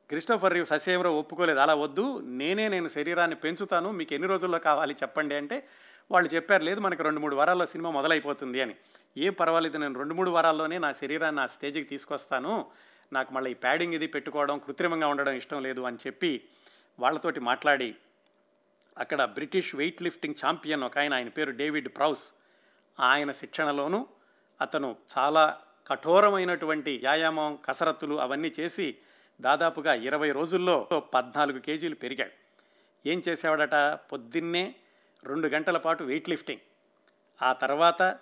క్రిస్టోఫర్ 0.08 0.52
రీవ్ 0.52 0.66
ససేమరావు 0.66 1.18
ఒప్పుకోలేదు. 1.18 1.58
అలా 1.58 1.74
వద్దు. 1.74 2.20
నేనే 2.24 2.68
నేను 2.68 2.88
శరీరాన్ని 2.88 3.36
పెంచుతాను. 3.36 3.90
మీకు 3.90 4.14
ఎన్ని 4.14 4.28
రోజుల్లో 4.28 4.58
కావాలి 4.58 4.94
చెప్పండి 4.94 5.34
అంటే 5.34 5.68
వాళ్ళు 6.10 6.34
చెప్పారు 6.34 6.62
లేదు 6.62 6.80
మనకి 6.80 7.02
రెండు 7.02 7.20
మూడు 7.20 7.36
వారాల్లో 7.36 7.66
సినిమా 7.66 7.90
మొదలైపోతుంది 7.90 8.60
అని. 8.60 8.76
ఏ 9.16 9.30
పర్వాలేదు 9.30 9.78
నేను 9.78 9.98
రెండు 9.98 10.14
మూడు 10.14 10.30
వారాల్లోనే 10.30 10.78
నా 10.78 10.92
శరీరాన్ని 10.92 11.40
ఆ 11.40 11.46
స్టేజ్కి 11.46 11.84
తీసుకొస్తాను. 11.84 12.66
నాకు 13.12 13.34
మళ్ళీ 13.34 13.50
ఈ 13.50 13.54
ప్యాడింగ్ 13.54 13.94
ఇది 13.94 14.06
పెట్టుకోవడం 14.06 14.58
కృత్రిమంగా 14.58 15.06
ఉండడం 15.06 15.32
ఇష్టం 15.32 15.62
లేదు 15.62 15.80
అని 15.80 15.96
చెప్పి 15.96 16.44
వాళ్ళతోటి 17.00 17.40
మాట్లాడి 17.40 17.94
అక్కడ 18.98 19.24
బ్రిటిష్ 19.24 19.74
వెయిట్ 19.74 20.02
లిఫ్టింగ్ 20.02 20.34
ఛాంపియన్ 20.46 20.82
ఒక 20.82 20.98
ఆయన 20.98 21.14
ఆయన 21.14 21.28
పేరు 21.28 21.50
డేవిడ్ 21.50 21.88
ప్రౌస్. 21.88 22.32
ఆయన 23.00 23.32
శిక్షణలోనూ 23.32 24.06
అతను 24.60 24.96
చాలా 25.18 25.58
కఠోరమైనటువంటి 25.86 26.98
వ్యాయామం 26.98 27.58
కసరత్తులు 27.64 28.20
అవన్నీ 28.20 28.52
చేసి 28.60 28.96
దాదాపుగా 29.40 29.94
ఇరవై 29.94 30.32
రోజుల్లో 30.32 30.88
పద్నాలుగు 31.14 31.58
కేజీలు 31.58 31.94
పెరిగాడు 31.94 32.30
ఏం 33.08 33.22
చేసేవాడట? 33.28 33.74
పొద్దున్నే 34.12 34.74
రెండు 35.24 35.48
గంటల 35.48 35.76
పాటు 35.76 36.04
వెయిట్ 36.04 36.28
లిఫ్టింగ్. 36.28 36.60
ఆ 37.42 37.52
తర్వాత 37.52 38.18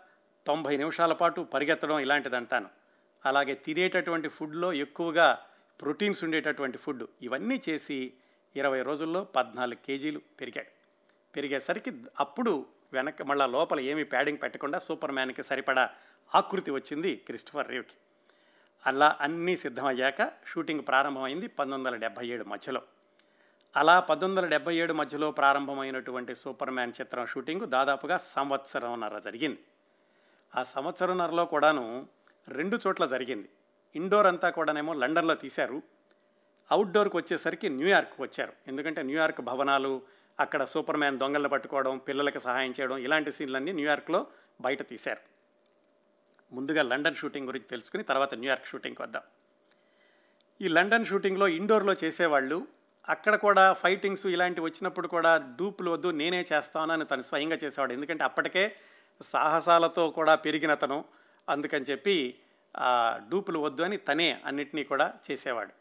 తొంభై 0.46 0.76
నిమిషాల 0.76 1.12
పాటు 1.12 1.40
పరిగెత్తడం 1.40 1.98
ఇలాంటిదంటాను. 1.98 2.68
అలాగే 3.26 3.54
తినేటటువంటి 3.54 4.28
ఫుడ్లో 4.28 4.72
ఎక్కువగా 4.72 5.38
ప్రోటీన్స్ 5.80 6.24
ఉండేటటువంటి 6.24 6.78
ఫుడ్ 6.78 7.04
ఇవన్నీ 7.22 7.62
చేసి 7.68 8.12
ఇరవై 8.56 8.82
రోజుల్లో 8.82 9.24
పద్నాలుగు 9.24 9.86
కేజీలు 9.86 10.20
పెరిగాడు 10.40 10.68
పెరిగేసరికి 11.36 11.92
అప్పుడు 12.20 12.66
వెనక 12.92 13.22
మళ్ళా 13.22 13.46
లోపల 13.46 13.80
ఏమీ 13.80 14.04
ప్యాడింగ్ 14.04 14.38
పెట్టకుండా 14.42 14.78
సూపర్ 14.78 15.12
మ్యాన్కి 15.12 15.42
సరిపడా 15.42 15.90
ఆకృతి 16.34 16.70
వచ్చింది 16.70 17.16
క్రిస్టఫర్ 17.16 17.68
రేవ్కి. 17.68 17.94
అలా 18.86 19.18
అన్నీ 19.20 19.56
సిద్ధమయ్యాక 19.56 20.30
షూటింగ్ 20.46 20.80
ప్రారంభమైంది 20.80 21.46
పంతొమ్మిది 21.46 21.88
వందల 21.88 21.96
డెబ్భై 21.96 22.26
ఏడు 22.26 22.44
మధ్యలో. 22.44 22.82
అలా 23.76 24.00
పంతొమ్మిది 24.00 24.40
వందల 24.40 24.50
డెబ్బై 24.50 24.76
ఏడు 24.76 24.92
మధ్యలో 24.92 25.30
ప్రారంభమైనటువంటి 25.30 26.34
సూపర్ 26.34 26.70
మ్యాన్ 26.70 26.92
చిత్రం 27.00 27.26
షూటింగ్ 27.26 27.66
దాదాపుగా 27.66 28.16
సంవత్సరంన్నర 28.16 29.18
జరిగింది. 29.18 29.58
ఆ 30.56 30.62
సంవత్సరంన్నరలో 30.62 31.44
కూడాను 31.44 32.06
రెండు 32.48 32.78
చోట్ల 32.86 33.06
జరిగింది. 33.06 33.48
ఇండోర్ 33.96 34.26
అంతా 34.26 34.50
కూడానేమో 34.50 34.92
లండన్లో 34.92 35.34
తీశారు. 35.34 35.82
అవుట్డోర్కి 36.70 37.16
వచ్చేసరికి 37.16 37.68
న్యూయార్క్ 37.68 38.20
వచ్చారు. 38.20 38.52
ఎందుకంటే 38.66 39.02
న్యూయార్క్ 39.02 39.40
భవనాలు 39.40 40.02
అక్కడ 40.40 40.64
సూపర్ 40.64 40.96
మ్యాన్ 40.96 41.18
దొంగలను 41.18 41.48
పట్టుకోవడం 41.48 41.98
పిల్లలకి 41.98 42.40
సహాయం 42.40 42.74
చేయడం 42.80 42.98
ఇలాంటి 42.98 43.32
సీన్లన్నీ 43.32 43.72
న్యూయార్క్లో 43.72 44.26
బయట 44.60 44.88
తీశారు. 44.88 45.31
ముందుగా 46.52 46.82
లండన్ 46.82 47.14
షూటింగ్ 47.14 47.46
గురించి 47.46 47.68
తెలుసుకుని 47.68 48.02
తర్వాత 48.04 48.34
న్యూయార్క్ 48.34 48.66
షూటింగ్కి 48.66 49.02
వద్దాం. 49.02 49.24
ఈ 50.60 50.68
లండన్ 50.68 51.04
షూటింగ్లో 51.04 51.48
ఇండోర్లో 51.48 51.94
చేసేవాళ్ళు 52.04 52.66
అక్కడ 53.08 53.34
కూడా 53.36 53.72
ఫైటింగ్స్ 53.72 54.26
ఇలాంటివి 54.26 54.66
వచ్చినప్పుడు 54.66 55.08
కూడా 55.08 55.54
డూపులు 55.58 55.90
వద్దు 55.90 56.08
నేనే 56.10 56.44
చేస్తానని 56.52 57.04
తను 57.04 57.22
స్వయంగా 57.22 57.58
చేసేవాడు. 57.64 57.92
ఎందుకంటే 57.92 58.24
అప్పటికే 58.24 58.76
సాహసాలతో 59.22 60.10
కూడా 60.10 60.34
పెరిగిన 60.34 60.74
తను 60.74 61.04
అందుకని 61.48 61.84
చెప్పి 61.90 62.16
డూపులు 63.30 63.58
వద్దు 63.58 63.82
అని 63.82 63.96
తనే 63.96 64.28
అన్నిటినీ 64.44 64.84
కూడా 64.84 65.14
చేసేవాడు. 65.30 65.72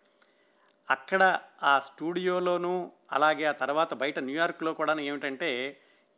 అక్కడ 0.90 1.40
ఆ 1.64 1.80
స్టూడియోలోనూ 1.80 2.92
అలాగే 3.12 3.46
ఆ 3.46 3.52
తర్వాత 3.52 3.94
బయట 3.94 4.20
న్యూయార్క్లో 4.20 4.74
కూడా 4.74 4.94
ఏమిటంటే 5.00 5.50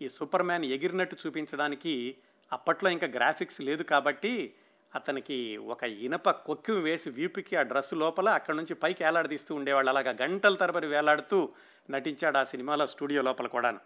ఈ 0.01 0.07
సూపర్ 0.07 0.43
మ్యాన్ 0.43 0.65
ఎగిరినట్టు 0.65 1.15
చూపించడానికి 1.27 2.17
అప్పట్లో 2.53 2.89
ఇంకా 2.89 3.07
గ్రాఫిక్స్ 3.07 3.61
లేదు 3.61 3.83
కాబట్టి 3.83 4.53
అతనికి 4.95 5.57
ఒక 5.57 5.83
ఇనప 5.83 6.29
కొక్కి 6.29 6.71
వేసి 6.71 7.09
వీపుకి 7.09 7.55
ఆ 7.55 7.61
డ్రెస్ 7.61 7.93
లోపల 7.93 8.29
అక్కడ 8.29 8.55
నుంచి 8.55 8.73
పైకి 8.73 9.03
వేలాడదీస్తూ 9.03 9.55
ఉండేవాళ్ళు. 9.55 9.89
అలాగా 9.89 10.11
గంటల 10.21 10.55
తరబడి 10.55 10.87
వేలాడుతూ 10.87 11.49
నటించాడు 11.89 12.37
ఆ 12.37 12.43
సినిమాలో 12.43 12.87
స్టూడియో 12.87 13.21
లోపల 13.21 13.47
కూడాను. 13.47 13.79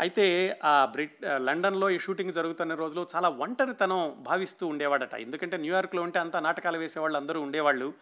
అయితే 0.00 0.58
ఆ 0.64 0.86
బ్రిట్ 0.86 1.24
లండన్లో 1.38 1.90
ఈ 1.90 1.98
షూటింగ్ 1.98 2.32
జరుగుతున్న 2.32 2.74
రోజులు 2.74 3.06
చాలా 3.14 3.28
ఒంటరితనం 3.28 4.16
భావిస్తూ 4.18 4.66
ఉండేవాడట. 4.66 5.14
ఎందుకంటే 5.14 5.56
న్యూయార్క్లో 5.56 6.02
ఉంటే 6.02 6.18
అంత 6.18 6.36
నాటకాలు 6.36 6.78
వేసేవాళ్ళు 6.78 7.18
అందరూ 7.18 7.40
ఉండేవాళ్ళు. 7.40 7.94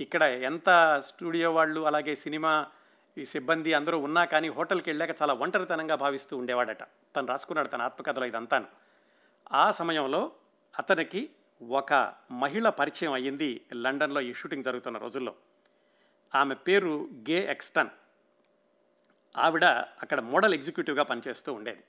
ఇక్కడ 0.00 0.22
ఎంత 0.22 0.68
స్టూడియో 1.06 1.52
వాళ్ళు 1.52 1.80
అలాగే 1.80 2.14
సినిమా 2.14 2.66
ఈ 3.18 3.24
సిబ్బంది 3.24 3.72
అందరూ 3.72 3.98
ఉన్నా 3.98 4.24
కానీ 4.24 4.48
హోటల్కి 4.48 4.90
వెళ్ళాక 4.90 5.22
చాలా 5.22 5.34
ఒంటరితనంగా 5.34 5.96
భావిస్తూ 5.96 6.36
ఉండేవాడట. 6.36 6.82
తను 7.16 7.26
రాసుకున్నాడు 7.26 7.68
తన 7.68 7.82
ఆత్మకథలో 7.82 8.26
ఇదంతాను. 8.26 8.89
ఆ 9.52 9.70
సమయంలో 9.70 10.32
అతనికి 10.78 11.30
ఒక 11.68 12.12
మహిళ 12.30 12.68
పరిచయం 12.68 13.12
అయ్యింది 13.12 13.66
లండన్లో 13.74 14.20
ఈ 14.20 14.34
షూటింగ్ 14.34 14.64
జరుగుతున్న 14.64 14.98
రోజుల్లో. 14.98 15.34
ఆమె 16.34 16.54
పేరు 16.54 17.08
గే 17.30 17.50
ఎక్స్టన్. 17.50 17.88
ఆవిడ 19.36 19.64
అక్కడ 19.64 20.20
మోడల్ 20.20 20.54
ఎగ్జిక్యూటివ్గా 20.54 21.02
పనిచేస్తూ 21.02 21.52
ఉండేది. 21.52 21.84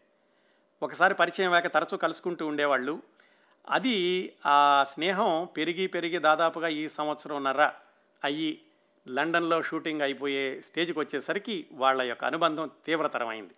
ఒకసారి 0.84 1.14
పరిచయం 1.14 1.54
అయ్యాక 1.54 1.74
తరచూ 1.74 1.98
కలుసుకుంటూ 1.98 2.48
ఉండేవాళ్ళు. 2.48 3.02
అది 3.70 4.36
ఆ 4.46 4.86
స్నేహం 4.94 5.48
పెరిగి 5.58 5.88
పెరిగి 5.88 6.18
దాదాపుగా 6.18 6.68
ఈ 6.68 6.88
సంవత్సరంన్నర 6.88 7.72
అయ్యి 8.24 8.64
లండన్లో 9.08 9.62
షూటింగ్ 9.62 10.02
అయిపోయే 10.02 10.62
స్టేజ్కి 10.62 11.00
వచ్చేసరికి 11.00 11.68
వాళ్ళ 11.72 12.02
యొక్క 12.02 12.26
అనుబంధం 12.26 12.70
తీవ్రతరమైంది. 12.86 13.54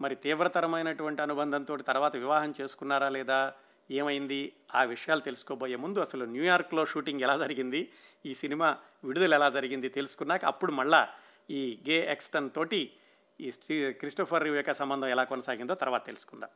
మరి 0.00 0.14
తీవ్రతరమైనటువంటి 0.14 1.22
అనుబంధంతో 1.22 1.76
తర్వాత 1.76 2.16
వివాహం 2.16 2.54
చేసుకున్నారా 2.60 3.08
లేదా? 3.08 3.52
ఏమైంది? 3.90 4.52
ఆ 4.74 4.82
విషయాలు 4.82 5.20
తెలుసుకోబోయే 5.20 5.76
ముందు 5.76 5.98
అసలు 5.98 6.24
న్యూయార్క్లో 6.24 6.86
షూటింగ్ 6.86 7.20
ఎలా 7.20 7.36
జరిగింది? 7.36 7.92
ఈ 8.26 8.34
సినిమా 8.34 8.78
విడుదల 9.04 9.34
ఎలా 9.34 9.50
జరిగింది 9.50 9.88
తెలుసుకున్నాక 9.88 10.44
అప్పుడు 10.44 10.72
మళ్ళా 10.72 11.08
ఈ 11.50 11.82
గే 11.88 12.06
ఎక్స్టన్ 12.12 12.50
తోటి 12.50 12.92
ఈ 13.40 13.50
స్టీ 13.50 13.92
క్రిస్టోఫర్ 13.92 14.44
రివ్ 14.44 14.56
యొక్క 14.56 14.74
సంబంధం 14.74 15.08
ఎలా 15.08 15.24
కొనసాగిందో 15.24 15.74
తర్వాత 15.74 16.06
తెలుసుకుందాం. 16.06 16.50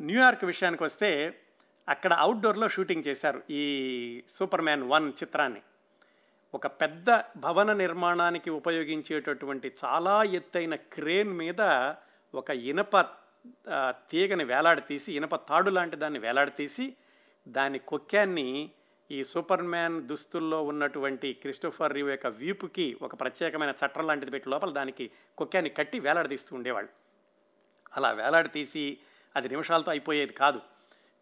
న్యూయార్క్ 0.00 0.44
విషయానికి 0.44 0.84
వస్తే 0.84 1.40
అక్కడ 1.88 2.12
అవుట్డోర్లో 2.12 2.68
షూటింగ్ 2.68 3.04
చేశారు 3.06 3.42
ఈ 3.50 4.24
సూపర్ 4.28 4.60
మ్యాన్ 4.60 4.82
వన్ 4.82 5.12
చిత్రాన్ని. 5.22 5.62
ఒక 6.54 6.66
పెద్ద 6.66 7.20
భవన 7.36 7.72
నిర్మాణానికి 7.72 8.50
ఉపయోగించేటటువంటి 8.50 9.72
చాలా 9.84 10.22
ఎత్తైన 10.22 10.74
క్రేన్ 10.74 11.32
మీద 11.32 11.60
ఒక 12.34 12.50
ఇనప 12.50 13.00
తీగని 14.10 14.44
వేలాడతీసి 14.44 15.12
ఇనప 15.12 15.34
తాడు 15.34 15.70
లాంటి 15.70 15.96
దాన్ని 15.96 16.18
వేలాడతీసి 16.18 16.96
దాని 17.48 17.78
కొక్కాన్ని 17.78 18.70
ఈ 19.10 19.24
సూపర్ 19.24 19.62
మ్యాన్ 19.62 20.02
దుస్తుల్లో 20.02 20.62
ఉన్నటువంటి 20.62 21.32
క్రిస్టోఫర్ 21.32 21.92
రివ్ 21.92 22.10
యొక్క 22.10 22.26
వీపుకి 22.26 22.98
ఒక 23.02 23.20
ప్రత్యేకమైన 23.20 23.70
చట్టం 23.70 24.06
లాంటిది 24.06 24.30
పెట్టి 24.30 24.50
లోపల 24.50 24.70
దానికి 24.70 25.10
కొక్కాన్ని 25.38 25.70
కట్టి 25.70 26.00
వేలాడదీస్తూ 26.00 26.56
ఉండేవాళ్ళు. 26.56 26.90
అలా 27.96 28.12
వేలాడతీసి 28.12 28.98
అది 29.36 29.48
నిమిషాలతో 29.48 29.90
అయిపోయేది 29.90 30.32
కాదు. 30.32 30.60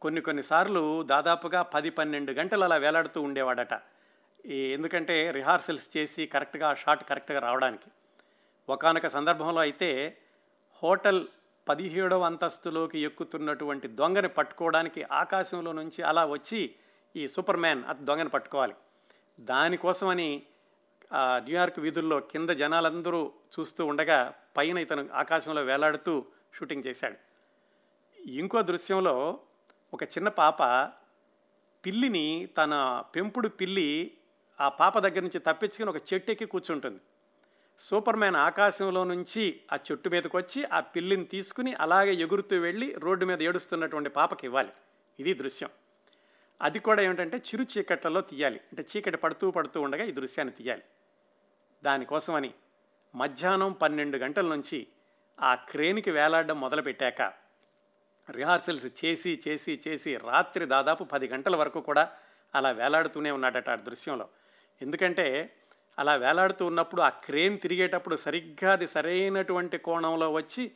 కొన్ని 0.00 0.20
కొన్నిసార్లు 0.20 1.02
దాదాపుగా 1.02 1.62
పది 1.62 1.90
పన్నెండు 1.90 2.32
గంటలు 2.32 2.64
అలా 2.64 2.76
వేలాడుతూ 2.76 3.22
ఉండేవాడట. 3.22 3.80
ఈ 4.46 4.72
ఎందుకంటే 4.72 5.30
రిహార్సల్స్ 5.30 5.96
చేసి 5.96 6.26
కరెక్ట్గా 6.26 6.68
ఆ 6.68 6.74
షాట్ 6.74 7.04
కరెక్ట్గా 7.08 7.38
రావడానికి. 7.38 7.90
ఒకానొక 8.68 9.06
సందర్భంలో 9.06 9.60
అయితే 9.60 10.16
హోటల్ 10.82 11.28
పదిహేడవ 11.68 12.22
అంతస్తులోకి 12.22 12.98
ఎక్కుతున్నటువంటి 12.98 13.88
దొంగని 13.88 14.28
పట్టుకోవడానికి 14.28 15.02
ఆకాశంలో 15.02 15.72
నుంచి 15.72 16.02
అలా 16.02 16.24
వచ్చి 16.24 16.74
ఈ 17.16 17.28
సూపర్ 17.28 17.56
మ్యాన్ 17.56 17.84
ఆ 17.84 17.92
దొంగని 17.92 18.28
పట్టుకోవాలి. 18.28 18.74
దానికోసమని 19.40 20.42
ఆ 21.12 21.38
న్యూయార్క్ 21.44 21.78
వీధుల్లో 21.78 22.20
కింద 22.20 22.50
జనాలందరూ 22.50 23.32
చూస్తూ 23.58 23.86
ఉండగా 23.86 24.34
పైన 24.56 24.78
ఇతను 24.78 25.08
ఆకాశంలో 25.14 25.62
వేలాడుతూ 25.62 26.26
షూటింగ్ 26.54 26.86
చేశాడు. 26.86 27.16
ఇంకో 28.28 28.62
దృశ్యంలో 28.62 29.38
ఒక 29.94 30.02
చిన్న 30.02 30.28
పాప 30.28 30.62
పిల్లిని 31.86 32.48
తన 32.58 33.04
పెంపుడు 33.16 33.48
పిల్లి 33.48 34.16
ఆ 34.60 34.68
పాప 34.68 34.98
దగ్గర 34.98 35.20
నుంచి 35.20 35.38
తప్పించుకుని 35.38 35.90
ఒక 35.90 35.96
చెట్టు 35.96 36.30
ఎక్కి 36.30 36.44
కూర్చుంటుంది. 36.44 37.00
సూపర్ 37.82 38.16
మ్యాన్ 38.16 38.36
ఆకాశంలో 38.36 39.04
నుంచి 39.04 39.60
ఆ 39.72 39.78
చెట్టు 39.90 40.08
మీదకి 40.08 40.36
వచ్చి 40.36 40.64
ఆ 40.64 40.80
పిల్లిని 40.80 41.24
తీసుకుని 41.24 41.74
అలాగే 41.74 42.14
ఎగురుతూ 42.14 42.60
వెళ్ళి 42.60 42.94
రోడ్డు 42.98 43.24
మీద 43.24 43.42
ఏడుస్తున్నటువంటి 43.42 44.10
పాపకి 44.10 44.46
ఇవ్వాలి. 44.46 44.68
ఇది 45.20 45.34
దృశ్యం. 45.34 45.70
అది 46.62 46.78
కూడా 46.78 47.02
ఏమిటంటే 47.02 47.36
చిరు 47.36 47.78
చీకట్లలో 47.78 48.20
తీయాలి. 48.20 48.56
అంటే 48.56 48.86
చీకటి 48.96 49.16
పడుతూ 49.16 49.50
పడుతూ 49.50 49.80
ఉండగా 49.80 50.04
ఈ 50.04 50.10
దృశ్యాన్ని 50.10 50.54
తీయాలి. 50.54 50.82
దానికోసమని 51.84 52.54
మధ్యాహ్నం 53.14 53.72
పన్నెండు 53.72 54.16
గంటల 54.16 54.46
నుంచి 54.46 54.86
ఆ 55.40 55.54
క్రేన్కి 55.54 56.10
వేలాడడం 56.10 56.60
మొదలుపెట్టాక 56.60 57.22
రిహార్సల్స్ 58.30 59.04
చేసి 59.04 59.40
చేసి 59.48 59.80
చేసి 59.88 60.16
రాత్రి 60.16 60.64
దాదాపు 60.64 61.04
పది 61.04 61.28
గంటల 61.28 61.56
వరకు 61.56 61.80
కూడా 61.80 62.12
అలా 62.54 62.70
వేలాడుతూనే 62.70 63.30
ఉన్నాడట 63.30 63.70
ఆ 63.70 63.74
దృశ్యంలో. 63.74 64.28
ఎందుకంటే 64.82 65.56
అలా 66.00 66.14
వేలాడుతూ 66.14 66.66
ఉన్నప్పుడు 66.66 67.02
ఆ 67.02 67.08
క్రేన్ 67.08 67.58
తిరిగేటప్పుడు 67.58 68.16
సరిగ్గా 68.16 68.72
అది 68.72 68.86
సరైనటువంటి 68.86 69.78
కోణంలో 69.78 70.32
వచ్చి 70.32 70.70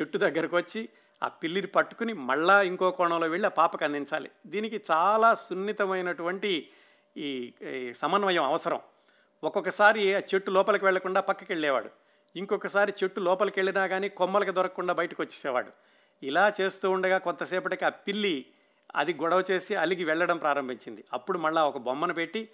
చెట్టు 0.00 0.18
దగ్గరకు 0.18 0.56
వచ్చి 0.56 0.88
ఆ 1.22 1.28
పిల్లిని 1.28 1.66
పట్టుకుని 1.66 2.12
మళ్ళా 2.12 2.62
ఇంకో 2.62 2.90
కోణంలో 2.90 3.28
వెళ్ళి 3.28 3.46
ఆ 3.46 3.48
పాపకు 3.48 3.84
అందించాలి. 3.84 4.30
దీనికి 4.46 4.82
చాలా 4.90 5.34
సున్నితమైనటువంటి 5.34 6.68
ఈ 7.16 7.52
సమన్వయం 7.96 8.44
అవసరం. 8.44 8.80
ఒక్కొక్కసారి 9.44 10.14
ఆ 10.14 10.20
చెట్టు 10.34 10.50
లోపలికి 10.50 10.84
వెళ్ళకుండా 10.84 11.20
పక్కకి 11.20 11.52
వెళ్ళేవాడు. 11.52 11.90
ఇంకొకసారి 12.36 12.92
చెట్టు 13.04 13.20
లోపలికి 13.20 13.60
వెళ్ళినా 13.60 13.86
కానీ 13.86 14.08
కొమ్మలకి 14.08 14.50
దొరకకుండా 14.50 14.94
బయటకు 14.94 15.22
వచ్చేసేవాడు. 15.22 15.70
ఇలా 16.22 16.52
చేస్తూ 16.60 16.90
ఉండగా 16.90 17.18
కొంతసేపటికి 17.18 17.84
ఆ 17.84 17.88
పిల్లి 17.88 18.46
అది 18.96 19.14
గొడవ 19.14 19.44
చేసి 19.50 19.74
అలిగి 19.74 20.04
వెళ్ళడం 20.04 20.38
ప్రారంభించింది. 20.38 21.04
అప్పుడు 21.12 21.38
మళ్ళీ 21.38 21.62
ఒక 21.62 21.76
బొమ్మను 21.76 22.14
పెట్టి 22.14 22.48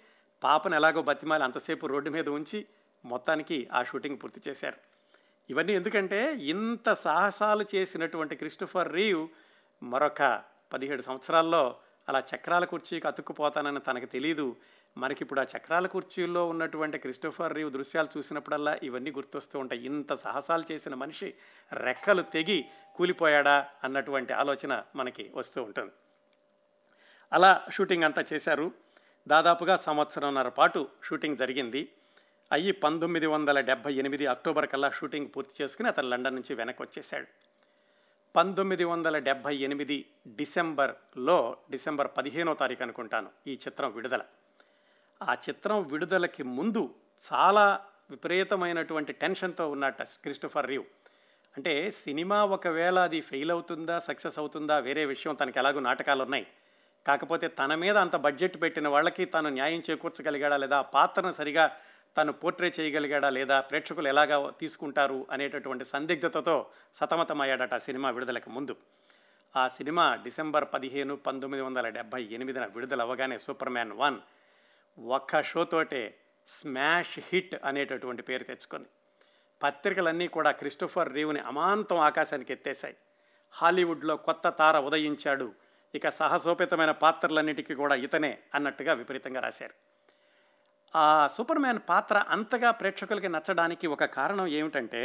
పాపను 0.45 0.75
ఎలాగో 0.75 1.01
బతిమాలి 1.01 1.43
అంతసేపు 1.43 1.87
రోడ్డు 1.87 2.09
మీద 2.09 2.29
ఉంచి 2.29 2.65
మొత్తానికి 3.05 3.67
ఆ 3.73 3.83
షూటింగ్ 3.83 4.17
పూర్తి 4.23 4.41
చేశారు. 4.47 4.77
ఇవన్నీ 5.49 5.73
ఎందుకంటే 5.73 6.33
ఇంత 6.33 6.93
సాహసాలు 6.93 7.65
చేసినటువంటి 7.75 8.35
క్రిస్టోఫర్ 8.35 8.93
రీవ్ 8.93 9.27
మరొక 9.83 10.43
పదిహేడు 10.73 11.01
సంవత్సరాల్లో 11.01 11.77
అలా 12.09 12.23
చక్రాల 12.35 12.65
కుర్చీకి 12.65 13.07
అతుక్కుపోతానని 13.07 13.79
తనకు 13.79 14.05
తెలియదు 14.05 14.55
మనకిప్పుడు 14.97 15.39
ఆ 15.39 15.45
చక్రాల 15.57 15.87
కుర్చీల్లో 15.87 16.47
ఉన్నటువంటి 16.47 16.97
క్రిస్టోఫర్ 16.97 17.53
రీవ్ 17.53 17.71
దృశ్యాలు 17.71 18.07
చూసినప్పుడల్లా 18.17 18.79
ఇవన్నీ 18.83 19.11
గుర్తొస్తూ 19.11 19.59
ఉంటాయి. 19.59 19.85
ఇంత 19.85 20.13
సాహసాలు 20.13 20.63
చేసిన 20.71 20.93
మనిషి 20.93 21.33
రెక్కలు 21.73 22.21
తెగి 22.21 22.65
కూలిపోయాడా 22.95 23.67
అన్నటువంటి 23.83 24.33
ఆలోచన 24.33 24.83
మనకి 24.95 25.31
వస్తూ 25.35 25.63
ఉంటుంది. 25.63 25.91
అలా 27.33 27.61
షూటింగ్ 27.71 28.03
అంతా 28.03 28.25
చేశారు. 28.33 28.71
దాదాపుగా 29.27 29.75
సంవత్సరంన్నర 29.75 30.49
పాటు 30.49 30.87
షూటింగ్ 31.03 31.37
జరిగింది. 31.37 31.91
అయ్యి 32.51 32.71
పంతొమ్మిది 32.71 33.25
వందల 33.25 33.59
డెబ్భై 33.59 33.93
ఎనిమిది 33.93 34.25
అక్టోబర్ 34.25 34.69
కల్లా 34.69 34.89
షూటింగ్ 34.89 35.27
పూర్తి 35.35 35.63
చేసుకుని 35.63 35.87
అతను 35.87 36.09
లండన్ 36.09 36.35
నుంచి 36.35 36.55
వెనక్కి 36.55 36.81
వచ్చేసాడు 36.81 37.27
పంతొమ్మిది 38.35 38.83
వందల 38.83 39.17
డెబ్భై 39.17 39.55
ఎనిమిది 39.55 40.05
డిసెంబర్లో 40.27 41.57
డిసెంబర్ 41.71 42.07
పదిహేనో 42.17 42.53
తారీఖు 42.53 42.83
అనుకుంటాను 42.83 43.29
ఈ 43.47 43.53
చిత్రం 43.53 43.91
విడుదల. 43.91 44.21
ఆ 45.23 45.33
చిత్రం 45.33 45.83
విడుదలకి 45.83 46.43
ముందు 46.43 46.89
చాలా 47.33 47.79
విపరీతమైనటువంటి 48.09 49.13
టెన్షన్తో 49.13 49.69
ఉన్నట్ట 49.69 50.03
క్రిస్టోఫర్ 50.03 50.67
రీవ్. 50.67 50.83
అంటే 51.57 51.91
సినిమా 51.91 52.45
ఒకవేళ 52.45 52.99
అది 52.99 53.21
ఫెయిల్ 53.21 53.51
అవుతుందా 53.51 53.99
సక్సెస్ 53.99 54.39
అవుతుందా 54.39 54.79
వేరే 54.79 55.05
విషయం 55.05 55.35
తనకి 55.35 55.59
ఎలాగో 55.59 55.79
నాటకాలు 55.79 56.23
ఉన్నాయి 56.23 56.47
కాకపోతే 57.07 57.47
తన 57.47 57.75
మీద 57.75 57.97
అంత 57.97 58.15
బడ్జెట్ 58.15 58.61
పెట్టిన 58.61 58.87
వాళ్ళకి 58.87 59.25
తాను 59.25 59.49
న్యాయం 59.49 59.83
చేకూర్చగలిగాడా 59.89 60.57
లేదా 60.57 60.81
పాత్రను 60.81 61.33
సరిగా 61.33 61.77
తను 62.17 62.33
పోర్ట్రే 62.33 62.73
చేయగలిగాడా 62.79 63.29
లేదా 63.29 63.61
ప్రేక్షకులు 63.61 64.07
ఎలాగా 64.07 64.49
తీసుకుంటారు 64.49 65.27
అనేటటువంటి 65.31 65.85
సందిగ్ధతతో 65.85 66.69
సతమతమయ్యాడట 66.95 67.73
ఆ 67.73 67.77
సినిమా 67.77 68.09
విడుదలకు 68.09 68.49
ముందు. 68.49 68.75
ఆ 69.55 69.67
సినిమా 69.67 70.15
డిసెంబర్ 70.15 70.65
పదిహేను 70.73 71.15
పంతొమ్మిది 71.15 71.63
వందల 71.63 71.89
డెబ్భై 71.89 72.23
ఎనిమిదిన 72.31 72.65
విడుదల 72.65 73.01
అవ్వగానే 73.01 73.39
సూపర్ 73.39 73.69
మ్యాన్ 73.69 73.91
వన్ 73.91 74.19
ఒక్క 74.99 75.43
షోతోటే 75.43 76.17
స్మాష్ 76.47 77.19
హిట్ 77.19 77.55
అనేటటువంటి 77.63 78.21
పేరు 78.21 78.43
తెచ్చుకుంది. 78.43 78.87
పత్రికలన్నీ 79.63 80.27
కూడా 80.27 80.51
క్రిస్టోఫర్ 80.51 81.13
రీవ్ని 81.13 81.39
అమాంతం 81.39 81.97
ఆకాశానికి 81.97 82.53
ఎత్తేశాయి. 82.53 82.95
హాలీవుడ్లో 83.51 84.17
కొత్త 84.17 84.49
తార 84.49 84.79
ఉదయించాడు 84.79 85.53
ఇక 85.95 86.09
సాహసోపేతమైన 86.09 86.91
పాత్రలన్నిటికీ 86.91 87.73
కూడా 87.75 87.95
ఇతనే 87.95 88.31
అన్నట్టుగా 88.55 88.93
విపరీతంగా 88.93 89.39
రాశారు. 89.39 89.75
ఆ 90.95 91.29
సూపర్ 91.37 91.59
మ్యాన్ 91.59 91.79
పాత్ర 91.89 92.17
అంతగా 92.29 92.71
ప్రేక్షకులకి 92.71 93.29
నచ్చడానికి 93.29 93.87
ఒక 93.87 94.05
కారణం 94.17 94.47
ఏమిటంటే 94.47 95.01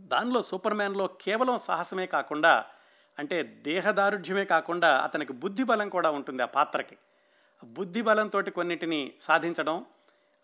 దానిలో 0.00 0.42
సూపర్ 0.42 0.74
మ్యాన్లో 0.74 1.06
కేవలం 1.06 1.58
సాహసమే 1.58 2.06
కాకుండా 2.06 2.64
అంటే 3.18 3.42
దేహదారుఢ్యమే 3.42 4.44
కాకుండా 4.44 4.90
అతనికి 4.98 5.32
బుద్ధి 5.32 5.64
బలం 5.64 5.88
కూడా 5.88 6.10
ఉంటుంది 6.10 6.42
ఆ 6.42 6.46
పాత్రకి. 6.46 6.96
బుద్ధి 7.64 8.02
బలంతో 8.02 8.42
కొన్నిటిని 8.42 9.00
సాధించడం 9.20 9.76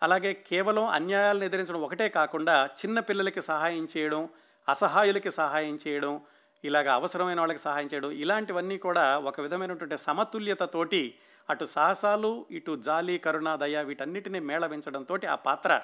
అలాగే 0.03 0.33
కేవలం 0.33 0.85
అన్యాయాలను 0.87 1.45
ఎదిరించడం 1.45 1.81
ఒకటే 1.83 2.09
కాకుండా 2.09 2.67
చిన్న 2.67 3.01
పిల్లలకి 3.01 3.43
సహాయం 3.43 3.89
చేయడం 3.97 4.29
అసహాయులకి 4.69 5.31
సహాయం 5.31 5.79
చేయడం 5.87 6.21
ఇలాగ 6.65 6.89
అవసరమైన 6.91 7.39
వాళ్ళకి 7.41 7.61
సహాయం 7.61 7.89
చేయడం 7.95 8.11
ఇలాంటివన్నీ 8.11 8.79
కూడా 8.79 9.19
ఒక 9.19 9.41
విధమైనటువంటి 9.41 9.99
సమతుల్యతతోటి 9.99 11.15
అటు 11.51 11.65
సాహసాలు 11.65 12.47
ఇటు 12.51 12.77
జాలి 12.77 13.19
కరుణ 13.19 13.55
దయ 13.55 13.83
వీటన్నిటిని 13.83 14.41
మేళవించడంతో 14.41 15.19
ఆ 15.29 15.35
పాత్ర 15.35 15.81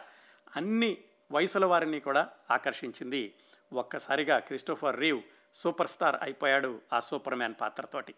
అన్ని 0.56 0.98
వయసుల 1.32 1.64
వారిని 1.64 2.00
కూడా 2.00 2.28
ఆకర్షించింది. 2.50 3.34
ఒక్కసారిగా 3.72 4.38
క్రిస్టోఫర్ 4.38 5.00
రీవ్ 5.00 5.20
సూపర్ 5.54 5.88
స్టార్ 5.88 6.16
అయిపోయాడు 6.22 6.80
ఆ 6.92 7.00
సూపర్ 7.00 7.34
మ్యాన్ 7.34 7.54
పాత్రతోటి. 7.60 8.14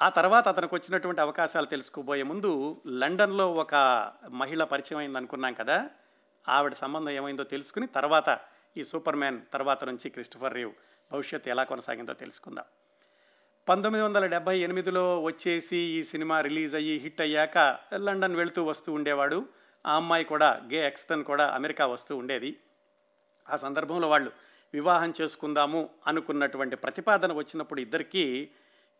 ఆ 0.00 0.08
తర్వాత 0.08 0.48
అతనికి 0.48 0.74
వచ్చినటువంటి 0.74 1.20
అవకాశాలు 1.20 1.66
తెలుసుకోబోయే 1.66 2.22
ముందు 2.22 2.82
లండన్లో 2.86 3.52
ఒక 3.52 3.74
మహిళ 4.30 4.64
పరిచయం 4.64 4.98
అయింది 4.98 5.18
అనుకున్నాం 5.18 5.54
కదా 5.54 5.90
ఆవిడ 6.48 6.74
సంబంధం 6.74 7.10
ఏమైందో 7.10 7.44
తెలుసుకుని 7.44 7.86
తర్వాత 7.86 8.38
ఈ 8.76 8.84
సూపర్ 8.84 9.16
మ్యాన్ 9.16 9.40
తర్వాత 9.52 9.84
నుంచి 9.84 10.10
క్రిస్టోఫర్ 10.10 10.54
రీవ్ 10.54 10.72
భవిష్యత్తు 11.12 11.48
ఎలా 11.48 11.64
కొనసాగిందో 11.64 12.12
తెలుసుకుందాం. 12.12 12.64
పంతొమ్మిది 13.68 14.04
వందల 14.04 14.26
డెబ్భై 14.26 14.58
ఎనిమిదిలో 14.58 15.22
వచ్చేసి 15.22 15.76
ఈ 15.76 16.04
సినిమా 16.04 16.40
రిలీజ్ 16.40 16.74
అయ్యి 16.74 16.98
హిట్ 16.98 17.20
అయ్యాక 17.20 17.78
లండన్ 17.94 18.36
వెళుతూ 18.36 18.64
వస్తూ 18.64 18.92
ఉండేవాడు. 18.92 19.46
ఆ 19.86 19.96
అమ్మాయి 19.96 20.24
కూడా 20.24 20.60
గే 20.72 20.86
ఎక్స్టన్ 20.86 21.24
కూడా 21.24 21.50
అమెరికా 21.50 21.86
వస్తూ 21.86 22.16
ఉండేది. 22.16 22.60
ఆ 23.50 23.56
సందర్భంలో 23.56 24.08
వాళ్ళు 24.08 24.32
వివాహం 24.74 25.14
చేసుకుందాము 25.20 25.90
అనుకున్నటువంటి 26.06 26.76
ప్రతిపాదన 26.76 27.32
వచ్చినప్పుడు 27.32 27.80
ఇద్దరికీ 27.80 28.50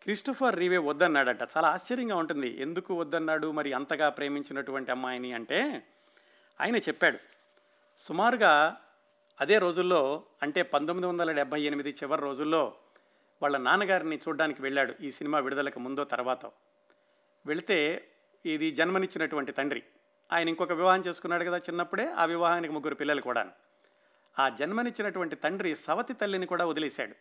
క్రిస్టోఫర్ 0.02 0.56
రీవే 0.56 0.78
వద్దన్నాడట. 0.78 1.42
చాలా 1.56 1.68
ఆశ్చర్యంగా 1.68 2.16
ఉంటుంది. 2.16 2.62
ఎందుకు 2.62 2.94
వద్దన్నాడు? 2.94 3.50
మరి 3.50 3.72
అంతగా 3.72 4.08
ప్రేమించినటువంటి 4.08 4.90
అమ్మాయిని 4.90 5.32
అంటే 5.32 5.82
ఆయన 6.60 6.76
చెప్పాడు 6.76 7.18
సుమారుగా 7.98 8.76
అదే 9.42 9.58
రోజుల్లో 9.58 10.24
అంటే 10.42 10.62
పంతొమ్మిది 10.62 11.06
వందల 11.06 11.32
డెబ్భై 11.32 11.62
ఎనిమిది 11.62 11.90
చివరి 11.90 12.22
రోజుల్లో 12.22 12.74
వాళ్ళ 13.42 13.56
నాన్నగారిని 13.56 14.16
చూడడానికి 14.16 14.62
వెళ్ళాడు 14.62 14.94
ఈ 15.00 15.10
సినిమా 15.10 15.38
విడుదలకు 15.38 15.78
ముందో 15.78 16.04
తర్వాత. 16.04 16.46
వెళితే 17.46 18.08
ఇది 18.46 18.70
జన్మనిచ్చినటువంటి 18.70 19.52
తండ్రి. 19.52 19.82
ఆయన 20.32 20.48
ఇంకొక 20.48 20.72
వివాహం 20.72 21.00
చేసుకున్నాడు 21.00 21.44
కదా 21.44 21.58
చిన్నప్పుడే 21.58 22.12
ఆ 22.12 22.24
వివాహానికి 22.24 22.72
ముగ్గురు 22.72 22.94
పిల్లలు 22.94 23.20
కూడా 23.20 23.50
ఆ 24.38 24.48
జన్మనిచ్చినటువంటి 24.48 25.36
తండ్రి 25.36 25.74
సవతి 25.74 26.14
తల్లిని 26.14 26.46
కూడా 26.46 26.66
వదిలేశాడు. 26.66 27.14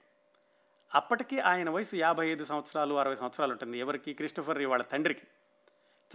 అప్పటికి 0.95 1.39
ఆయన 1.39 1.69
వయసు 1.69 1.95
యాభై 1.95 2.27
ఐదు 2.27 2.45
సంవత్సరాలు 2.45 2.95
అరవై 2.95 3.15
సంవత్సరాలు 3.15 3.51
ఉంటుంది 3.51 3.79
ఎవరికి? 3.79 4.13
క్రిస్టఫర్ 4.13 4.65
వాళ్ళ 4.65 4.83
తండ్రికి. 4.83 5.21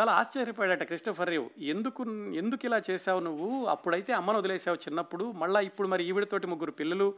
చాలా 0.01 0.13
ఆశ్చర్యపోయాడట 0.13 0.83
క్రిస్టోఫర్ 0.83 1.29
రేవ్. 1.29 1.49
ఎందుకు 1.59 2.03
ఎందుకు 2.31 2.67
ఇలా 2.67 2.83
చేసావు 2.91 3.21
నువ్వు? 3.21 3.67
అప్పుడైతే 3.67 4.13
అమ్మను 4.13 4.39
వదిలేసావు 4.39 4.77
చిన్నప్పుడు. 4.77 5.33
మళ్ళీ 5.33 5.67
ఇప్పుడు 5.67 5.89
మరి 5.89 6.05
ఈవిడతోటి 6.05 6.47
ముగ్గురు 6.47 6.71
పిల్లలు. 6.71 7.15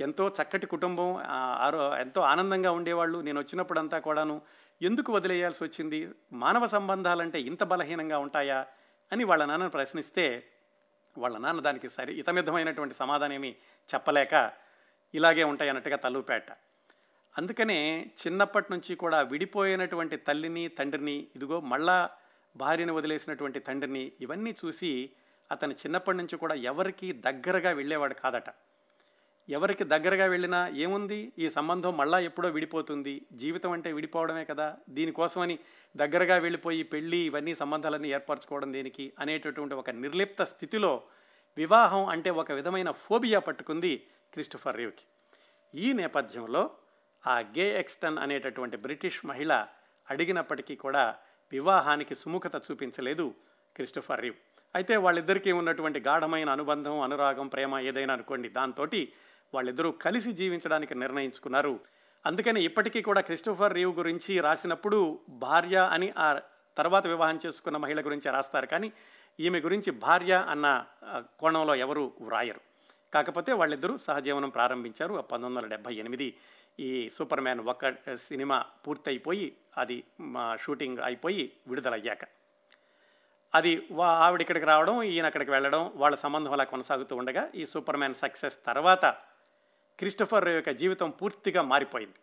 ఎంతో 0.00 0.28
చక్కటి 0.28 0.66
కుటుంబం. 0.66 1.22
ఆరో 1.26 1.96
ఎంతో 1.96 2.20
ఆనందంగా 2.20 2.70
ఉండేవాళ్ళు. 2.70 3.18
నేను 3.18 3.40
వచ్చినప్పుడంతా 3.40 3.98
కూడాను. 3.98 4.40
ఎందుకు 4.82 5.12
వదిలేయాల్సి 5.12 5.64
వచ్చింది? 5.64 6.10
మానవ 6.32 6.66
సంబంధాలంటే 6.66 7.40
ఇంత 7.40 7.64
బలహీనంగా 7.64 8.18
ఉంటాయా? 8.18 8.66
అని 9.12 9.24
వాళ్ళ 9.24 9.44
నాన్నను 9.44 9.70
ప్రశ్నిస్తే 9.70 10.44
వాళ్ళ 11.18 11.38
నాన్న 11.38 11.60
దానికి 11.60 11.88
సరి 11.88 12.14
ఇతమిద్దమైనటువంటి 12.14 12.94
సమాధానం 12.94 13.32
ఏమీ 13.32 13.54
చెప్పలేక 13.94 14.52
ఇలాగే 15.14 15.44
ఉంటాయి 15.44 15.68
అన్నట్టుగా 15.68 15.96
తల్లుపేట 15.96 16.52
అందుకనే 17.38 18.10
చిన్నప్పటి 18.26 18.66
నుంచి 18.70 18.94
కూడా 18.94 19.20
విడిపోయినటువంటి 19.20 20.16
తల్లిని 20.16 20.68
తండ్రిని 20.68 21.26
ఇదిగో 21.36 21.60
మళ్ళా 21.60 22.10
భార్యను 22.56 22.94
వదిలేసినటువంటి 22.94 23.60
తండ్రిని 23.60 24.12
ఇవన్నీ 24.20 24.54
చూసి 24.64 25.10
అతను 25.52 25.72
చిన్నప్పటి 25.72 26.16
నుంచి 26.16 26.36
కూడా 26.36 26.54
ఎవరికి 26.54 27.12
దగ్గరగా 27.12 27.70
వెళ్ళేవాడు 27.70 28.14
కాదట. 28.14 28.44
ఎవరికి 29.48 29.84
దగ్గరగా 29.84 30.26
వెళ్ళినా 30.26 30.68
ఏముంది? 30.68 31.32
ఈ 31.38 31.50
సంబంధం 31.50 31.96
మళ్ళా 31.96 32.18
ఎప్పుడో 32.18 32.48
విడిపోతుంది. 32.48 33.26
జీవితం 33.32 33.70
అంటే 33.70 33.92
విడిపోవడమే 33.92 34.44
కదా. 34.44 34.76
దీనికోసమని 34.88 35.58
దగ్గరగా 35.96 36.36
వెళ్ళిపోయి 36.36 36.82
పెళ్ళి 36.82 37.16
ఇవన్నీ 37.16 37.54
సంబంధాలన్నీ 37.54 38.10
ఏర్పరచుకోవడం 38.10 38.72
దేనికి 38.72 39.12
అనేటటువంటి 39.18 39.74
ఒక 39.74 39.90
నిర్లిప్త 39.90 40.44
స్థితిలో 40.44 41.02
వివాహం 41.56 42.06
అంటే 42.06 42.30
ఒక 42.30 42.52
విధమైన 42.52 42.90
ఫోబియా 42.90 43.38
పట్టుకుంది 43.38 44.06
క్రిస్టోఫర్ 44.32 44.76
రీవ్కి. 44.76 45.04
ఈ 45.74 45.92
నేపథ్యంలో 45.92 46.70
ఆ 47.26 47.40
గే 47.40 47.80
ఎక్స్టన్ 47.80 48.18
అనేటటువంటి 48.18 48.76
బ్రిటిష్ 48.76 49.26
మహిళ 49.26 49.66
అడిగినప్పటికీ 50.10 50.76
కూడా 50.76 51.16
వివాహానికి 51.52 52.14
సుముఖత 52.14 52.62
చూపించలేదు 52.70 53.34
క్రిస్టోఫర్ 53.76 54.20
రీవ్. 54.20 54.34
అయితే 54.74 54.96
వాళ్ళిద్దరికీ 54.96 55.52
ఉన్నటువంటి 55.52 56.00
గాఢమైన 56.00 56.50
అనుబంధం 56.50 57.00
అనురాగం 57.00 57.48
ప్రేమ 57.48 57.78
ఏదైనా 57.78 58.14
అనుకోండి 58.14 58.48
దాంతో 58.48 58.86
వాళ్ళిద్దరూ 59.54 59.90
కలిసి 59.90 60.32
జీవించడానికి 60.32 60.94
నిర్ణయించుకున్నారు. 60.94 61.80
అందుకని 62.26 62.64
ఇప్పటికీ 62.64 63.02
కూడా 63.02 63.20
క్రిస్టోఫర్ 63.20 63.74
రీవ్ 63.74 63.96
గురించి 63.96 64.40
రాసినప్పుడు 64.40 65.20
భార్య 65.28 65.88
అని 65.92 66.12
ఆ 66.18 66.40
తర్వాత 66.78 67.06
వివాహం 67.06 67.38
చేసుకున్న 67.46 67.76
మహిళ 67.76 68.00
గురించి 68.00 68.30
రాస్తారు. 68.30 68.66
కానీ 68.66 68.92
ఈమె 69.40 69.60
గురించి 69.60 69.90
భార్య 69.90 70.46
అన్న 70.48 70.84
కోణంలో 71.38 71.74
ఎవరు 71.74 72.12
వ్రాయరు. 72.20 72.60
కాకపోతే 73.14 73.52
వాళ్ళిద్దరూ 73.52 73.96
సహజీవనం 73.96 74.48
ప్రారంభించారు. 74.48 75.14
పంతొమ్మిది 75.14 75.56
వందల 75.56 75.66
డెబ్భై 75.66 75.94
ఎనిమిది 75.94 76.34
ఈ 76.80 77.10
సూపర్ 77.14 77.40
మ్యాన్ 77.40 77.60
ఒక్క 77.60 78.16
సినిమా 78.16 78.64
పూర్తయిపోయి 78.86 79.56
అది 79.78 80.04
మా 80.20 80.56
షూటింగ్ 80.56 80.98
అయిపోయి 80.98 81.52
విడుదలయ్యాక. 81.68 82.24
అది 83.54 83.88
వా 83.90 84.08
ఆవిడ 84.08 84.40
ఇక్కడికి 84.40 84.66
రావడం 84.66 85.02
ఈయన 85.02 85.26
అక్కడికి 85.26 85.50
వెళ్ళడం 85.50 85.92
వాళ్ళ 85.94 86.16
సంబంధం 86.16 86.52
అలా 86.52 86.64
కొనసాగుతూ 86.64 87.16
ఉండగా 87.16 87.50
ఈ 87.54 87.66
సూపర్ 87.66 87.96
మ్యాన్ 87.96 88.14
సక్సెస్ 88.14 88.58
తర్వాత 88.66 89.06
క్రిస్టఫర్ 89.98 90.48
యొక్క 90.48 90.70
జీవితం 90.70 91.10
పూర్తిగా 91.10 91.62
మారిపోయింది. 91.62 92.14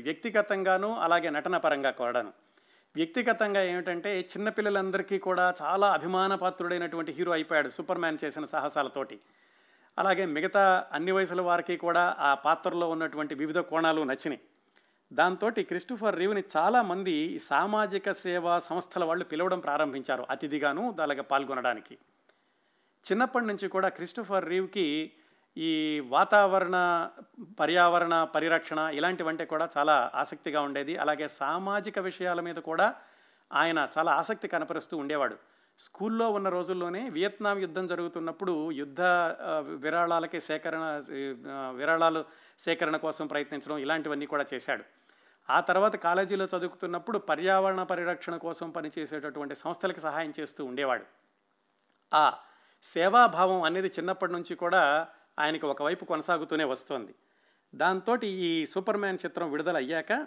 వ్యక్తిగతంగాను 0.00 0.98
అలాగే 0.98 1.30
నటన 1.30 1.56
పరంగా 1.56 1.90
కూడాను. 1.90 2.32
వ్యక్తిగతంగా 2.96 3.62
ఏమిటంటే 3.62 4.20
చిన్నపిల్లలందరికీ 4.20 5.18
కూడా 5.18 5.54
చాలా 5.62 5.92
అభిమానపాత్రుడైనటువంటి 5.92 7.12
హీరో 7.12 7.32
అయిపోయాడు 7.32 7.68
సూపర్ 7.68 7.98
మ్యాన్ 7.98 8.18
చేసిన 8.24 8.44
సాహసాలతోటి. 8.44 9.20
అలాగే 10.00 10.26
మిగతా 10.26 10.86
అన్ని 10.92 11.12
వయసుల 11.12 11.40
వారికి 11.40 11.76
కూడా 11.76 12.16
ఆ 12.18 12.34
పాత్రలో 12.34 12.90
ఉన్నటువంటి 12.90 13.34
వివిధ 13.34 13.58
కోణాలు 13.58 14.02
నచ్చినాయి. 14.02 14.40
దాంతో 15.12 15.50
క్రిస్టోఫర్ 15.50 16.18
రీవ్ని 16.18 16.42
చాలామంది 16.56 17.38
సామాజిక 17.38 18.10
సేవా 18.10 18.58
సంస్థల 18.58 19.04
వాళ్ళు 19.04 19.24
పిలవడం 19.24 19.60
ప్రారంభించారు 19.60 20.26
అతిథిగాను 20.30 20.96
అలాగే 21.02 21.20
పాల్గొనడానికి. 21.20 21.98
చిన్నప్పటి 23.12 23.46
నుంచి 23.46 23.68
కూడా 23.68 23.88
క్రిస్టోఫర్ 23.88 24.48
రీవ్కి 24.48 25.12
ఈ 25.56 26.00
వాతావరణ 26.00 27.08
పర్యావరణ 27.60 28.24
పరిరక్షణ 28.24 28.78
ఇలాంటివంటే 28.78 29.44
కూడా 29.44 29.68
చాలా 29.78 30.10
ఆసక్తిగా 30.14 30.60
ఉండేది. 30.60 30.96
అలాగే 30.96 31.28
సామాజిక 31.28 31.98
విషయాల 31.98 32.40
మీద 32.40 32.54
కూడా 32.54 32.94
ఆయన 33.52 33.88
చాలా 33.98 34.12
ఆసక్తి 34.12 34.48
కనపరుస్తూ 34.48 34.96
ఉండేవాడు. 34.96 35.36
స్కూల్లో 35.78 36.30
ఉన్న 36.30 36.48
రోజుల్లోనే 36.48 37.08
వియత్నాం 37.08 37.58
యుద్ధం 37.58 37.86
జరుగుతున్నప్పుడు 37.86 38.70
యుద్ధ 38.70 39.00
విరాళాలకి 39.60 40.40
సేకరణ 40.40 41.02
విరాళాలు 41.70 42.24
సేకరణ 42.58 42.96
కోసం 42.96 43.26
ప్రయత్నించడం 43.26 43.78
ఇలాంటివన్నీ 43.78 44.26
కూడా 44.26 44.46
చేశాడు. 44.54 44.84
ఆ 45.50 45.60
తర్వాత 45.60 45.96
కాలేజీలో 45.96 46.44
చదువుతున్నప్పుడు 46.44 47.18
పర్యావరణ 47.18 47.82
పరిరక్షణ 47.82 48.36
కోసం 48.36 48.70
పనిచేసేటటువంటి 48.70 49.54
సంస్థలకు 49.54 50.00
సహాయం 50.00 50.32
చేస్తూ 50.40 50.64
ఉండేవాడు. 50.64 51.04
ఆ 52.14 52.38
సేవాభావం 52.82 53.62
అనేది 53.62 53.88
చిన్నప్పటి 53.88 54.32
నుంచి 54.32 54.54
కూడా 54.54 55.08
ఆయనకి 55.38 55.66
ఒకవైపు 55.66 56.04
కొనసాగుతూనే 56.04 56.64
వస్తోంది. 56.64 57.14
దాంతో 57.74 58.16
ఈ 58.24 58.66
సూపర్ 58.66 58.96
మ్యాన్ 58.96 59.18
చిత్రం 59.24 59.50
విడుదలయ్యాక 59.50 60.26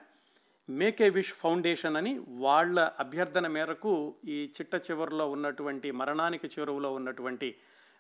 మేక్ 0.69 1.01
ఏ 1.01 1.09
విష్ 1.09 1.33
ఫౌండేషన్ 1.33 1.97
అని 1.97 2.19
వాళ్ళ 2.27 2.91
అభ్యర్థన 2.99 3.47
మేరకు 3.47 4.15
ఈ 4.27 4.53
చిట్ట 4.55 4.75
చివరిలో 4.75 5.29
ఉన్నటువంటి 5.29 5.91
మరణానికి 5.91 6.47
చేరువలో 6.47 6.93
ఉన్నటువంటి 6.93 7.55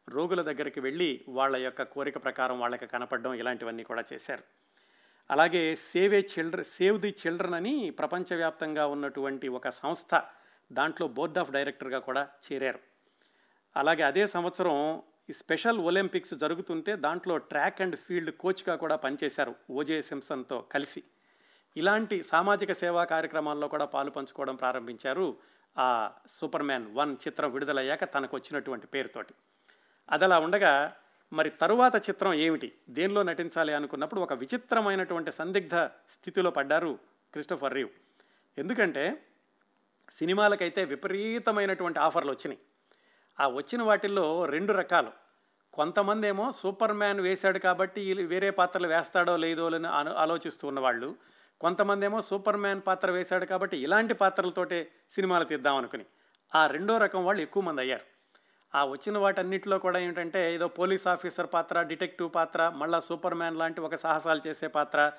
రోగుల 0.09 0.41
దగ్గరికి 0.41 0.79
వెళ్ళి 0.79 1.25
వాళ్ళ 1.29 1.55
యొక్క 1.55 1.83
కోరిక 1.83 2.17
ప్రకారం 2.17 2.59
వాళ్ళకి 2.59 2.87
కనపడడం 2.87 3.33
ఇలాంటివన్నీ 3.33 3.83
కూడా 3.83 4.03
చేశారు. 4.13 4.43
అలాగే 5.29 5.75
save 5.75 6.13
a 6.13 6.21
children 6.21 6.63
save 6.63 6.99
the 6.99 7.09
children 7.09 7.53
అని 7.53 7.89
ప్రపంచవ్యాప్తంగా 7.89 8.85
ఉన్నటువంటి 8.85 9.47
ఒక 9.47 9.69
సంస్థ 9.69 10.21
దాంట్లో 10.71 11.07
బోర్డ్ 11.07 11.37
ఆఫ్ 11.37 11.51
డైరెక్టర్గా 11.51 11.99
కూడా 11.99 12.27
చేరారు. 12.45 12.79
అలాగే 13.77 14.03
అదే 14.03 14.27
సంవత్సరం 14.27 15.03
ఈ 15.29 15.33
స్పెషల్ 15.33 15.79
ఒలింపిక్స్ 15.79 16.33
జరుగుతుంటే 16.33 16.95
దాంట్లో 16.95 17.37
ట్రాక్ 17.37 17.81
అండ్ 17.81 17.95
ఫీల్డ్ 17.95 18.31
కోచ్గా 18.31 18.75
కూడా 18.75 18.95
పనిచేశారు 18.95 19.55
ఓజే 19.71 20.01
సింసన్తో 20.01 20.61
కలిసి. 20.61 21.03
ఇలాంటి 21.77 22.23
సామాజిక 22.23 22.71
సేవా 22.71 23.03
కార్యక్రమాల్లో 23.03 23.67
కూడా 23.67 23.85
పాలు 23.85 24.09
పంచుకోవడం 24.09 24.55
ప్రారంభించారు. 24.55 25.37
ఆ 25.77 26.11
సూపర్ 26.29 26.63
మ్యాన్ 26.63 26.95
వన్ 26.95 27.17
చిత్రం 27.27 27.51
విడుదలయ్యాక 27.51 28.03
తనకు 28.13 28.37
వచ్చినటువంటి 28.37 28.87
పేరుతోటి. 28.87 29.33
అదలా 30.11 30.39
ఉండగా 30.39 30.93
మరి 31.33 31.49
తరువాత 31.49 32.09
చిత్రం 32.09 32.33
ఏమిటి? 32.33 32.71
దేనిలో 32.89 33.23
నటించాలి 33.23 33.73
అనుకున్నప్పుడు 33.73 34.21
ఒక 34.21 34.33
విచిత్రమైనటువంటి 34.33 35.31
సందిగ్ధ 35.31 35.75
స్థితిలో 35.85 36.51
పడ్డారు 36.51 36.99
క్రిస్టోఫర్ 37.31 37.73
రీవ్. 37.73 37.89
ఎందుకంటే 38.57 39.23
సినిమాలకైతే 40.11 40.85
విపరీతమైనటువంటి 40.85 41.99
ఆఫర్లు 41.99 42.31
వచ్చినాయి 42.31 42.59
ఆ 43.39 43.47
వచ్చిన 43.47 43.83
వాటిల్లో 43.83 44.45
రెండు 44.45 44.73
రకాలు. 44.73 45.11
కొంతమంది 45.73 46.27
ఏమో 46.27 46.51
సూపర్ 46.51 46.93
మ్యాన్ 46.93 47.21
వేశాడు 47.21 47.59
కాబట్టి 47.59 48.01
వీళ్ళు 48.01 48.27
వేరే 48.27 48.49
పాత్రలు 48.49 48.87
వేస్తాడో 48.87 49.37
లేదో 49.37 49.65
అని 49.65 49.87
ఆలోచిస్తూ 50.09 50.67
ఉన్నవాళ్ళు. 50.67 51.15
కొంతమంది 51.61 52.05
ఏమో 52.05 52.21
సూపర్ 52.21 52.57
మ్యాన్ 52.57 52.81
పాత్ర 52.87 53.11
వేశాడు 53.11 53.45
కాబట్టి 53.45 53.77
ఇలాంటి 53.77 54.13
పాత్రలతోటే 54.13 54.91
సినిమాలు 55.11 55.43
తీద్దాం 55.43 55.75
అనుకుని. 55.75 56.05
ఆ 56.55 56.67
రెండో 56.67 56.97
రకం 56.97 57.25
వాళ్ళు 57.25 57.41
ఎక్కువ 57.41 57.63
మంది 57.63 57.81
అయ్యారు. 57.81 58.05
ఆ 58.75 58.85
వచ్చిన 58.85 59.17
వాటన్నిటిలో 59.17 59.79
కూడా 59.79 59.99
ఏంటంటే 59.99 60.55
ఏదో 60.55 60.67
పోలీస్ 60.67 61.07
ఆఫీసర్ 61.07 61.47
పాత్ర 61.53 61.81
డిటెక్టివ్ 61.81 62.31
పాత్ర 62.35 62.69
మళ్ళీ 62.69 63.01
సూపర్ 63.01 63.33
మ్యాన్ 63.33 63.57
లాంటి 63.57 63.81
ఒక 63.81 63.95
సాహసాలు 63.95 64.41
చేసే 64.47 64.67
పాత్ర 64.67 65.11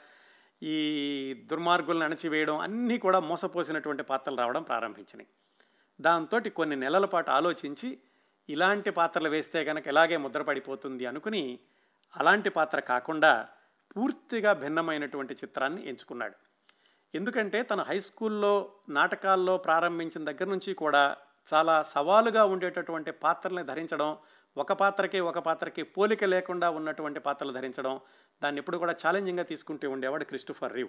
ఈ 0.62 0.77
దుర్మార్గులను 1.51 2.05
అణచివేయడం 2.05 2.59
అన్నీ 2.59 2.99
కూడా 2.99 3.20
మోసపోసినటువంటి 3.20 4.03
పాత్రలు 4.03 4.38
రావడం 4.38 4.62
ప్రారంభించినాయి. 4.62 5.29
దాంతో 6.01 6.40
కొన్ని 6.40 6.77
నెలల 6.77 7.05
పాటు 7.05 7.31
ఆలోచించి 7.31 7.99
ఇలాంటి 8.49 8.90
పాత్రలు 8.90 9.29
వేస్తే 9.29 9.64
కనుక 9.64 9.87
ఇలాగే 9.87 10.16
ముద్రపడిపోతుంది 10.16 11.07
అనుకుని 11.07 11.59
అలాంటి 12.16 12.51
పాత్ర 12.51 12.81
కాకుండా 12.81 13.49
పూర్తిగా 13.97 14.53
భిన్నమైనటువంటి 14.53 15.35
చిత్రాన్ని 15.35 15.89
ఎంచుకున్నాడు. 15.89 16.35
ఎందుకంటే 17.15 17.63
తన 17.63 17.81
హై 17.83 18.01
స్కూల్లో 18.01 18.73
నాటకాల్లో 18.89 19.57
ప్రారంభించిన 19.57 20.25
దగ్గర 20.25 20.45
నుంచి 20.45 20.75
కూడా 20.75 21.17
చాలా 21.55 21.83
సవాలుగా 21.83 22.45
ఉండేటటువంటి 22.45 23.11
పాత్రల్ని 23.11 23.65
ధరించడం 23.65 24.17
ఒక 24.57 24.73
పాత్రకి 24.73 25.21
ఒక 25.21 25.39
పాత్రకి 25.39 25.83
పోలిక 25.83 26.25
లేకుండా 26.25 26.71
ఉన్నటువంటి 26.71 27.21
పాత్రలు 27.21 27.53
ధరించడం 27.53 28.01
దాన్ని 28.43 28.59
ఎప్పుడు 28.59 28.79
కూడా 28.79 28.93
ఛాలెంజింగ్గా 28.93 29.45
తీసుకుంటూ 29.45 29.91
ఉండేవాడు 29.91 30.25
క్రిస్టోఫర్ 30.25 30.73
రివ్. 30.73 30.89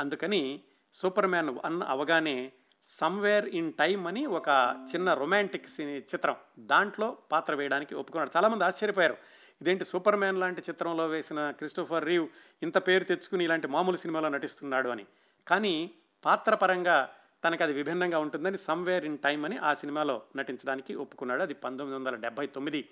అందుకని 0.00 0.64
సూపర్ 0.92 1.26
మ్యాన్ 1.26 1.48
వన్ 1.48 1.82
అవగానే 1.88 2.52
సమ్వేర్ 2.84 3.48
ఇన్ 3.48 3.72
టైమ్ 3.72 4.06
అని 4.06 4.26
ఒక 4.26 4.48
చిన్న 4.94 5.14
రొమాంటిక్ 5.14 5.68
సినీ 5.68 5.98
చిత్రం 5.98 6.36
దాంట్లో 6.58 7.16
పాత్ర 7.32 7.54
వేయడానికి 7.54 7.94
ఒప్పుకున్నాడు. 7.94 8.30
చాలామంది 8.36 8.64
ఆశ్చర్యపోయారు. 8.64 9.16
ఇదేంటి 9.60 9.84
సూపర్ 9.84 10.16
మ్యాన్ 10.16 10.40
లాంటి 10.40 10.60
చిత్రంలో 10.60 11.06
వేసిన 11.06 11.50
క్రిస్టోఫర్ 11.50 12.04
రీవ్ 12.04 12.28
ఇంత 12.62 12.78
పేరు 12.78 13.04
తెచ్చుకుని 13.04 13.44
ఇలాంటి 13.44 13.66
మామూలు 13.66 13.96
సినిమాలో 13.96 14.28
నటిస్తున్నాడు 14.28 14.88
అని. 14.88 15.06
కానీ 15.48 15.90
పాత్ర 16.24 16.54
పరంగా 16.54 17.10
తనకు 17.44 17.62
అది 17.62 17.72
విభిన్నంగా 17.72 18.18
ఉంటుందని 18.18 18.58
సమ్వేర్ 18.58 19.04
ఇన్ 19.04 19.18
టైమ్ 19.18 19.44
అని 19.44 19.56
ఆ 19.56 19.74
సినిమాలో 19.74 20.22
నటించడానికి 20.36 20.94
ఒప్పుకున్నాడు. 20.94 21.42
అది 21.42 21.54
పంతొమ్మిది 21.54 21.98
వందల 21.98 22.14
డెబ్భై 22.14 22.46
తొమ్మిది 22.46 22.88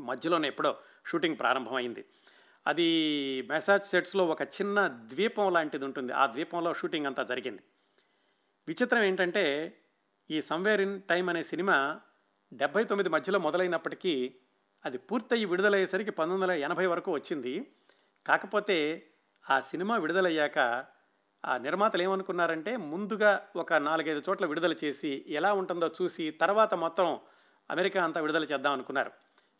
మధ్యలోనే 0.00 0.48
ఎప్పుడో 0.48 0.76
షూటింగ్ 1.06 1.38
ప్రారంభమైంది. 1.38 2.04
అది 2.66 2.88
మెసాచ్యుసెట్స్లో 3.50 4.26
ఒక 4.26 4.42
చిన్న 4.42 4.86
ద్వీపం 4.86 5.52
లాంటిది 5.52 5.84
ఉంటుంది. 5.84 6.12
ఆ 6.12 6.26
ద్వీపంలో 6.26 6.74
షూటింగ్ 6.74 7.06
అంతా 7.06 7.22
జరిగింది. 7.22 7.62
విచిత్రం 8.68 9.02
ఏంటంటే 9.02 9.76
ఈ 10.30 10.42
సమ్వేర్ 10.42 10.80
ఇన్ 10.80 11.02
టైమ్ 11.02 11.30
అనే 11.30 11.42
సినిమా 11.42 12.00
డెబ్బై 12.54 12.84
తొమ్మిది 12.84 13.08
మధ్యలో 13.08 13.38
మొదలైనప్పటికీ 13.38 14.34
అది 14.84 14.98
పూర్తయి 14.98 15.44
విడుదలయ్యేసరికి 15.44 16.10
పంతొమ్మిది 16.10 16.52
వందల 16.52 16.64
ఎనభై 16.64 16.86
వరకు 16.86 17.12
వచ్చింది. 17.12 17.72
కాకపోతే 18.26 19.06
ఆ 19.50 19.60
సినిమా 19.60 19.96
విడుదలయ్యాక 19.96 20.58
ఆ 21.44 21.56
నిర్మాతలు 21.56 22.02
ఏమనుకున్నారంటే 22.02 22.76
ముందుగా 22.76 23.46
ఒక 23.56 23.72
నాలుగైదు 23.72 24.22
చోట్ల 24.28 24.46
విడుదల 24.46 24.74
చేసి 24.84 25.24
ఎలా 25.28 25.52
ఉంటుందో 25.52 25.90
చూసి 26.02 26.30
తర్వాత 26.30 26.74
మొత్తం 26.74 27.20
అమెరికా 27.70 28.04
అంతా 28.04 28.20
విడుదల 28.20 28.44
చేద్దాం 28.44 28.72
అనుకున్నారు. 28.72 29.10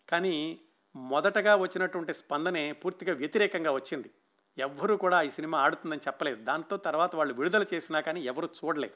కానీ 0.09 0.61
మొదటగా 0.97 1.57
వచ్చినటువంటి 1.57 2.15
స్పందనే 2.15 2.73
పూర్తిగా 2.73 3.13
వ్యతిరేకంగా 3.15 3.71
వచ్చింది. 3.71 4.11
ఎవ్వరూ 4.59 4.97
కూడా 4.97 5.23
ఈ 5.23 5.31
సినిమా 5.31 5.59
ఆడుతుందని 5.59 6.01
చెప్పలేదు. 6.07 6.45
దాంతో 6.45 6.77
తర్వాత 6.77 7.17
వాళ్ళు 7.17 7.35
విడుదల 7.35 7.65
చేసినా 7.75 8.01
కానీ 8.01 8.21
ఎవరు 8.21 8.49
చూడలేదు. 8.65 8.95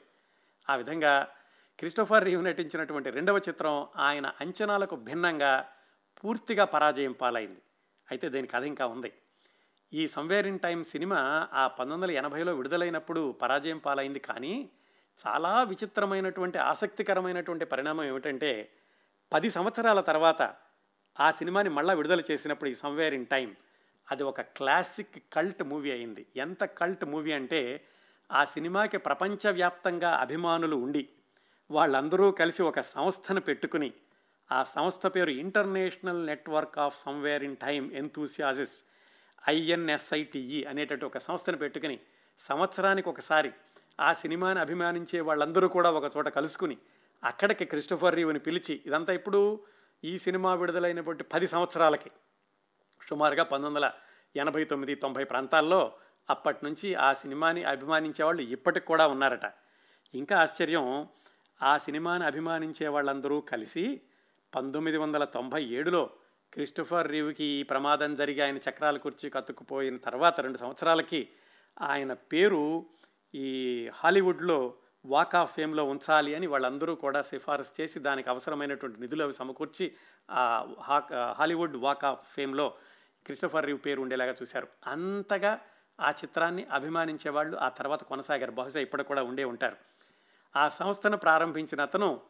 ఆ 0.69 0.75
విధంగా 0.75 1.27
క్రిస్టోఫర్ 1.79 2.23
రీవ్ 2.23 2.43
నటించినటువంటి 2.43 3.09
రెండవ 3.09 3.37
చిత్రం 3.37 3.87
ఆయన 3.97 4.31
అంచనాలకు 4.41 4.95
భిన్నంగా 4.95 5.69
పూర్తిగా 6.23 6.65
పరాజయం 6.65 7.11
పాలైంది. 7.11 7.61
అయితే 8.11 8.29
దీని 8.29 8.47
కథ 8.47 8.63
ఇంకా 8.63 8.87
ఉంది. 8.87 9.13
ఈ 9.93 10.07
సంవేర్ 10.07 10.47
ఇన్ 10.47 10.59
టైమ్ 10.59 10.83
సినిమా 10.83 11.47
ఆ 11.53 11.67
పంతొమ్మిది 11.67 12.13
వందల 12.13 12.25
ఎనభైలో 12.25 12.55
విడుదలైనప్పుడు 12.55 13.31
పరాజయం 13.31 13.77
పాలైంది. 13.77 14.19
కానీ 14.19 14.69
చాలా 15.27 15.63
విచిత్రమైనటువంటి 15.63 16.57
ఆసక్తికరమైనటువంటి 16.57 17.65
పరిణామం 17.65 18.03
ఏమిటంటే 18.03 18.69
పది 19.33 19.49
సంవత్సరాల 19.49 20.01
తర్వాత 20.01 20.55
ఆ 21.19 21.31
సినిమాని 21.31 21.69
మళ్ళీ 21.69 21.95
విడుదల 21.95 22.21
చేసినప్పుడు 22.31 22.69
ఈ 22.69 22.75
సంవేర్ 22.75 23.13
ఇన్ 23.13 23.25
టైం 23.25 23.55
అది 24.11 24.23
ఒక 24.23 24.41
క్లాసిక్ 24.41 25.23
కల్ట్ 25.33 25.63
మూవీ 25.63 25.91
అయింది. 25.91 26.25
ఎంత 26.35 26.63
కల్ట్ 26.63 27.05
మూవీ 27.05 27.31
అంటే 27.31 27.85
ఆ 28.31 28.45
సినిమాకి 28.45 28.97
ప్రపంచవ్యాప్తంగా 28.97 30.11
అభిమానులు 30.11 30.75
ఉండి 30.75 31.09
వాళ్ళందరూ 31.71 32.31
కలిసి 32.31 32.61
ఒక 32.63 32.81
సంస్థను 32.81 33.41
పెట్టుకుని 33.41 33.93
ఆ 34.51 34.63
సంస్థ 34.63 35.07
పేరు 35.07 35.29
international 35.29 36.25
network 36.25 36.77
of 36.79 36.99
somewhere 37.01 37.43
in 37.43 37.57
time 37.57 37.91
enthusiasts 37.91 38.83
INSITE 39.49 40.63
అనేటట్టు 40.63 41.05
ఒక 41.05 41.17
సంస్థను 41.17 41.57
పెట్టుకుని 41.57 41.99
సంవత్సరానికి 42.39 43.09
ఒకసారి 43.09 43.51
ఆ 43.99 44.13
సినిమాని 44.13 44.59
అభిమానించే 44.59 45.19
వాళ్ళందరూ 45.19 45.67
కూడా 45.67 45.91
ఒక 45.91 46.17
చోట 46.17 46.27
కలుసుకుని 46.27 46.77
అక్కడికి 47.23 47.65
క్రిస్టోఫర్ 47.65 48.15
రీవ్ని 48.15 48.39
పిలిచి 48.39 48.81
ఇదంతా 48.85 49.13
ఇప్పుడు 49.13 49.63
ఈ 50.03 50.19
సినిమా 50.19 50.53
విడుదలైనటువంటి 50.53 51.23
పది 51.23 51.47
సంవత్సరాలకి 51.47 52.11
సుమారుగా 53.07 53.43
పంతొమ్మిది 53.43 53.85
వందల 53.85 53.91
ఎనభై 54.35 54.63
తొమ్మిది 54.63 54.95
తొంభై 54.95 55.23
ప్రాంతాల్లో 55.23 55.93
అప్పటి 56.29 56.57
నుంచి 56.63 56.95
ఆ 56.95 57.13
సినిమాని 57.13 57.63
అభిమానించే 57.63 58.23
వాళ్ళు 58.25 58.41
ఇప్పటికి 58.41 58.85
కూడా 58.85 59.07
ఉన్నారట. 59.07 59.51
ఇంకా 60.13 60.39
ఆశ్చర్యం 60.39 61.07
ఆ 61.61 61.77
సినిమాని 61.77 62.25
అభిమానించే 62.25 62.87
వాళ్ళందరూ 62.87 63.41
కలిసి 63.41 64.01
పంతొమ్మిది 64.55 64.97
వందల 64.97 65.23
తొంభై 65.23 65.63
ఏడులో 65.63 66.09
క్రిస్టోఫర్ 66.53 67.11
రీవ్కి 67.11 67.43
ఈ 67.43 67.63
ప్రమాదం 67.63 68.15
జరిగి 68.15 68.41
ఆయన 68.41 68.57
చక్రాల 68.57 68.97
కుర్చీ 68.97 69.29
కత్తుకుపోయిన 69.29 69.97
తర్వాత 69.97 70.39
రెండు 70.39 70.57
సంవత్సరాలకి 70.57 71.29
ఆయన 71.81 72.13
పేరు 72.13 72.85
ఈ 73.35 73.47
హాలీవుడ్లో 73.93 74.73
వాక్ 75.05 75.35
ఆఫ్ 75.35 75.55
ఫేమ్లో 75.55 75.83
ఉంచాలి 75.83 76.35
అని 76.35 76.47
వాళ్ళందరూ 76.47 76.95
కూడా 76.95 77.21
సిఫారసు 77.21 77.81
చేసి 77.81 77.99
దానికి 77.99 78.29
అవసరమైనటువంటి 78.29 79.01
నిధులు 79.01 79.23
అవి 79.23 79.33
సమకూర్చి 79.33 79.93
ఆ 80.31 80.67
హాలీవుడ్ 81.37 81.77
వాక్ 81.77 82.05
ఆఫ్ 82.05 82.33
ఫేమ్లో 82.35 82.73
క్రిస్టోఫర్ 83.25 83.65
రీవ్ 83.65 83.79
పేరు 83.85 84.01
ఉండేలాగా 84.01 84.35
చూశారు. 84.41 84.67
అంతగా 84.87 85.59
ఆ 86.01 86.09
చిత్రాన్ని 86.11 86.65
అభిమానించే 86.65 87.29
వాళ్ళు 87.31 87.57
ఆ 87.57 87.69
తర్వాత 87.69 88.03
కొనసాగారు. 88.03 88.51
బహుశా 88.51 88.79
ఇప్పటికి 88.79 89.07
కూడా 89.07 89.23
ఉండే 89.23 89.43
ఉంటారు. 89.43 89.77
ఆ 90.55 90.69
సంస్థను 90.69 91.17
ప్రారంభించిన 91.17 91.81
అతను 91.81 92.21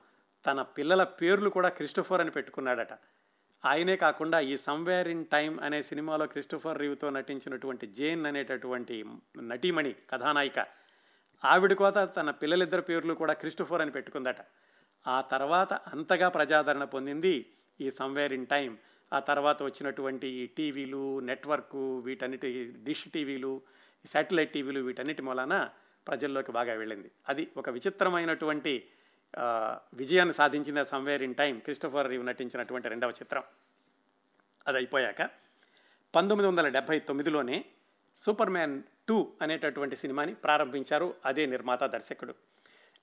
తన 0.45 0.61
పిల్లల 0.61 1.03
పేర్లు 1.03 1.49
కూడా 1.49 1.69
క్రిస్టోఫర్ 1.69 2.21
అని 2.21 2.31
పెట్టుకున్నాడట. 2.31 2.93
ఆయనే 3.65 3.95
కాకుండా 3.95 4.39
ఈ 4.39 4.57
సమ్వేర్ 4.57 5.07
ఇన్ 5.07 5.25
టైమ్ 5.25 5.59
అనే 5.59 5.81
సినిమాలో 5.81 6.27
క్రిస్టోఫర్ 6.27 6.79
రీవ్తో 6.79 7.09
నటించినటువంటి 7.09 7.87
జేన్ 7.87 8.25
అనేటటువంటి 8.25 9.05
నటీమణి 9.41 9.95
కథానాయిక. 10.09 10.65
ఆవిడ 11.45 11.73
కోత 11.73 12.09
తన 12.17 12.31
పిల్లలిద్దరి 12.31 12.81
పేర్లు 12.81 13.13
కూడా 13.13 13.33
క్రిస్టోఫర్ 13.33 13.81
అని 13.81 13.91
పెట్టుకుందట. 13.91 14.35
ఆ 15.07 15.21
తర్వాత 15.21 15.73
అంతగా 15.73 16.29
ప్రజాదరణ 16.29 16.83
పొందింది 16.83 17.53
ఈ 17.81 17.91
సమ్వేర్ 17.91 18.33
ఇన్ 18.33 18.47
టైం. 18.47 18.77
ఆ 19.13 19.19
తర్వాత 19.19 19.63
వచ్చినటువంటి 19.63 20.27
ఈ 20.27 20.47
టీవీలు 20.47 21.19
నెట్వర్క్ 21.19 21.75
వీటన్నిటి 21.75 22.73
డిష్ 22.83 23.09
టీవీలు 23.09 23.61
శాటిలైట్ 24.05 24.53
టీవీలు 24.53 24.79
వీటన్నిటి 24.79 25.21
మూలాన 25.21 25.69
ప్రజల్లోకి 26.07 26.51
బాగా 26.51 26.73
వెళ్ళింది. 26.73 27.11
అది 27.29 27.51
ఒక 27.57 27.69
విచిత్రమైనటువంటి 27.69 28.87
విజయాన్ని 29.93 30.33
సాధించింది 30.33 30.79
ఆ 30.79 30.83
somewhere 30.83 31.23
in 31.23 31.35
time 31.35 31.59
Christopher 31.59 32.09
Reeve 32.09 32.25
నటించినటువంటి 32.25 32.89
రెండవ 32.89 33.09
చిత్రం. 33.09 33.43
అది 34.67 34.77
అయిపోయాక 34.77 35.21
పంతొమ్మిది 36.15 36.47
వందల 36.47 36.67
డెబ్భై 36.67 36.99
తొమ్మిదిలోనే 36.99 37.65
సూపర్ 38.17 38.49
మ్యాన్ 38.49 38.83
టూ 39.07 39.33
అనేటటువంటి 39.41 39.95
సినిమాని 39.95 40.33
ప్రారంభించారు 40.33 41.13
అదే 41.25 41.45
నిర్మాత 41.45 41.83
దర్శకుడు. 41.83 42.35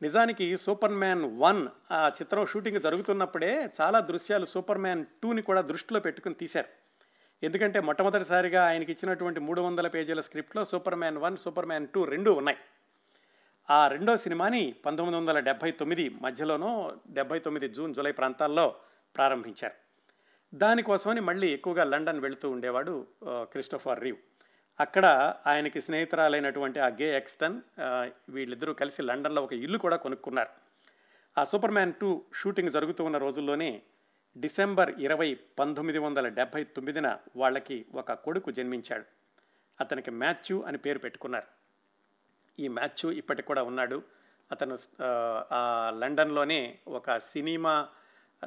నిజానికి 0.03 0.57
సూపర్ 0.57 0.93
మ్యాన్ 0.93 1.41
వన్ 1.41 1.69
ఆ 1.91 2.09
చిత్రం 2.09 2.47
షూటింగ్ 2.47 2.81
జరుగుతున్నప్పుడే 2.81 3.71
చాలా 3.81 4.01
దృశ్యాలు 4.01 4.47
సూపర్ 4.47 4.79
మ్యాన్ 4.79 5.07
టూని 5.23 5.43
కూడా 5.43 5.61
దృష్టిలో 5.61 6.01
పెట్టుకుని 6.01 6.35
తీశారు. 6.35 6.69
ఎందుకంటే 7.43 7.81
మొట్టమొదటిసారిగా 7.81 8.67
ఆయనకి 8.67 8.93
ఇచ్చినటువంటి 8.93 9.41
మూడు 9.41 9.61
వందల 9.61 9.89
పేజీల 9.89 10.21
స్క్రిప్ట్లో 10.21 10.65
super 10.65 10.95
man 10.95 11.19
one 11.19 11.37
super 11.37 11.67
man 11.67 11.89
two 11.89 12.05
రెండు 12.05 12.31
ఉన్నాయి. 12.31 12.59
ఆ 13.71 13.89
రెండో 13.89 14.17
సినిమాని 14.17 14.75
పంతొమ్మిది 14.87 15.19
వందల 15.21 15.39
డెబ్భై 15.39 15.71
తొమ్మిది 15.71 16.09
మధ్యలోనో 16.09 16.97
డెబ్భై 17.11 17.39
తొమ్మిది 17.39 17.69
జూన్ 17.69 17.95
జూలై 17.95 18.13
ప్రాంతాల్లో 18.13 18.77
ప్రారంభించారు. 19.17 19.75
దానికోసమని 20.55 21.21
మళ్ళీ 21.21 21.49
ఎక్కువగా 21.49 21.85
లండన్ 21.85 22.21
వెళుతూ 22.21 22.51
ఉండేవాడు 22.51 23.07
క్రిస్టోఫర్ 23.29 24.01
రీవ్. 24.01 24.17
అక్కడ 24.81 25.35
ఆయనకి 25.47 25.81
స్నేహితురాలైనటువంటి 25.81 26.81
ఆ 26.81 26.89
గే 26.89 27.17
ఎక్స్టన్ 27.17 27.61
వీళ్ళిద్దరూ 28.29 28.75
కలిసి 28.75 29.03
లండన్లో 29.03 29.43
ఒక 29.43 29.53
ఇల్లు 29.53 29.79
కూడా 29.79 29.97
కొనుక్కున్నారు. 29.97 30.49
ఆ 31.39 31.45
సూపర్ 31.45 31.71
మ్యాన్ 31.71 31.95
టూ 32.01 32.25
షూటింగ్ 32.35 32.71
జరుగుతూ 32.71 33.05
ఉన్న 33.05 33.19
రోజుల్లోనే 33.19 33.83
డిసెంబర్ 34.37 34.91
ఇరవై 35.01 35.35
పంతొమ్మిది 35.59 35.99
వందల 35.99 36.29
డెబ్భై 36.29 36.65
తొమ్మిదిన 36.65 37.19
వాళ్ళకి 37.37 37.87
ఒక 37.95 38.13
కొడుకు 38.13 38.51
జన్మించాడు. 38.51 39.05
అతనికి 39.81 40.11
మ్యాథ్యూ 40.11 40.63
అని 40.63 40.79
పేరు 40.79 40.99
పెట్టుకున్నారు. 40.99 41.62
ఈ 42.59 42.69
మ్యాథ్యూ 42.69 43.11
ఇప్పటికి 43.11 43.49
కూడా 43.49 43.63
ఉన్నాడు. 43.63 44.03
అతను 44.53 44.79
ఆ 45.53 45.93
లండన్లోనే 45.99 46.79
ఒక 46.89 47.19
సినిమా 47.19 47.89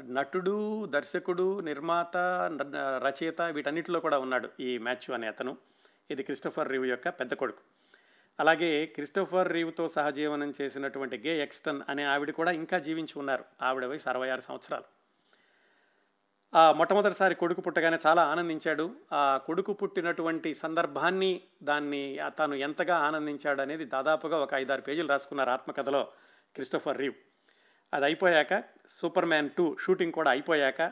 నటుడు 0.04 0.86
దర్శకుడు 0.86 1.60
నిర్మాత 1.60 2.18
రచయిత 2.78 3.42
వీటన్నిటిలో 3.42 4.00
కూడా 4.00 4.20
ఉన్నాడు 4.20 4.50
ఈ 4.60 4.78
మ్యాథ్యూ 4.78 5.16
అనే 5.16 5.28
అతను. 5.28 5.58
ఇది 6.12 6.24
క్రిస్టోఫర్ 6.24 6.70
రీవ్ 6.70 6.86
యొక్క 6.86 7.10
పెద్ద 7.10 7.34
కొడుకు. 7.34 7.62
అలాగే 8.40 8.86
క్రిస్టోఫర్ 8.86 9.52
రీవ్తో 9.52 9.88
సహజీవనం 9.88 10.54
చేసినటువంటి 10.62 11.18
గే 11.18 11.44
ఎక్స్టన్ 11.44 11.82
అనే 11.90 12.04
ఆవిడ 12.04 12.32
కూడా 12.32 12.52
ఇంకా 12.52 12.80
జీవించి 12.80 13.20
ఉన్నారు. 13.20 13.46
ఆవిడ 13.62 13.86
వయసు 13.86 14.10
అరవై 14.10 14.30
ఆరు 14.30 14.42
సంవత్సరాలు. 14.42 15.05
మొట్టమొదటిసారి 16.56 17.36
కొడుకు 17.36 17.62
పుట్టగానే 17.62 17.98
చాలా 18.06 18.22
ఆనందించాడు. 18.26 18.96
ఆ 19.14 19.38
కొడుకు 19.38 19.74
పుట్టినటువంటి 19.74 20.54
సందర్భాన్ని 20.54 21.42
దాన్ని 21.64 22.20
తాను 22.38 22.56
ఎంతగా 22.56 22.98
ఆనందించాడు 22.98 23.62
అనేది 23.62 23.86
దాదాపుగా 23.86 24.38
ఒక 24.38 24.54
ఐదారు 24.54 24.82
పేజీలు 24.82 25.08
రాసుకున్నారు 25.08 25.50
ఆత్మకథలో 25.50 26.08
క్రిస్టోఫర్ 26.56 26.98
రీవ్. 26.98 27.14
అది 27.94 28.06
అయిపోయాక 28.06 28.64
సూపర్ 28.90 29.26
మ్యాన్ 29.26 29.50
టూ 29.58 29.78
షూటింగ్ 29.86 30.12
కూడా 30.12 30.32
అయిపోయాక 30.32 30.92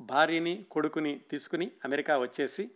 భార్యని 0.00 0.66
కొడుకుని 0.70 1.20
తీసుకుని 1.30 1.72
అమెరికా 1.84 2.18
వచ్చేసి 2.18 2.70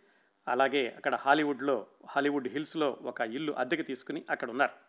అలాగే 0.47 0.93
అక్కడ 0.97 1.15
హాలీవుడ్లో 1.15 1.87
హాలీవుడ్ 2.09 2.47
హిల్స్లో 2.47 2.97
ఒక 3.01 3.21
ఇల్లు 3.21 3.53
అద్దెకి 3.53 3.83
తీసుకుని 3.83 4.25
అక్కడ 4.29 4.49
ఉన్నారు 4.49 4.84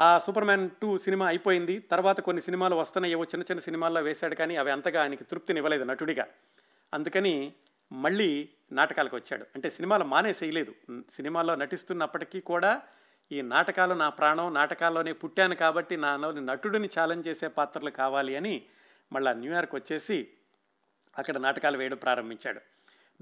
ఆ 0.00 0.18
సూపర్ 0.18 0.44
మ్యాన్ 0.44 0.70
టూ 0.82 0.98
సినిమా 0.98 1.26
అయిపోయింది. 1.26 1.78
తర్వాత 1.78 2.20
కొన్ని 2.20 2.42
సినిమాలు 2.42 2.76
వస్తున్నాయేవో 2.76 3.24
చిన్న 3.24 3.42
చిన్న 3.42 3.60
సినిమాల్లో 3.60 4.00
వేశాడు 4.00 4.34
కానీ 4.34 4.56
అవి 4.56 4.70
అంతగా 4.70 5.02
ఆయనకి 5.02 5.24
తృప్తినివ్వలేదు 5.24 5.84
నటుడిగా. 5.84 6.26
అందుకని 6.94 7.52
మళ్ళీ 7.92 8.48
నాటకాలకు 8.72 9.16
వచ్చాడు. 9.16 9.46
అంటే 9.54 9.70
సినిమాలు 9.70 10.04
మానేసేయలేదు. 10.04 10.74
సినిమాల్లో 11.10 11.54
నటిస్తున్నప్పటికీ 11.54 12.40
కూడా 12.40 12.82
ఈ 13.32 13.42
నాటకాలు 13.42 13.94
నా 13.94 14.08
ప్రాణం 14.08 14.54
నాటకాల్లోనే 14.54 15.12
పుట్టాను 15.12 15.54
కాబట్టి 15.54 15.96
నా 15.96 16.16
నటుడిని 16.16 16.88
ఛాలెంజ్ 16.98 17.28
చేసే 17.28 17.48
పాత్రలు 17.48 17.90
కావాలి 17.90 18.36
అని 18.36 18.62
మళ్ళీ 19.12 19.34
న్యూయార్క్ 19.34 19.74
వచ్చేసి 19.74 20.28
అక్కడ 21.18 21.36
నాటకాలు 21.36 21.78
వేయడం 21.78 21.96
ప్రారంభించాడు. 21.96 22.60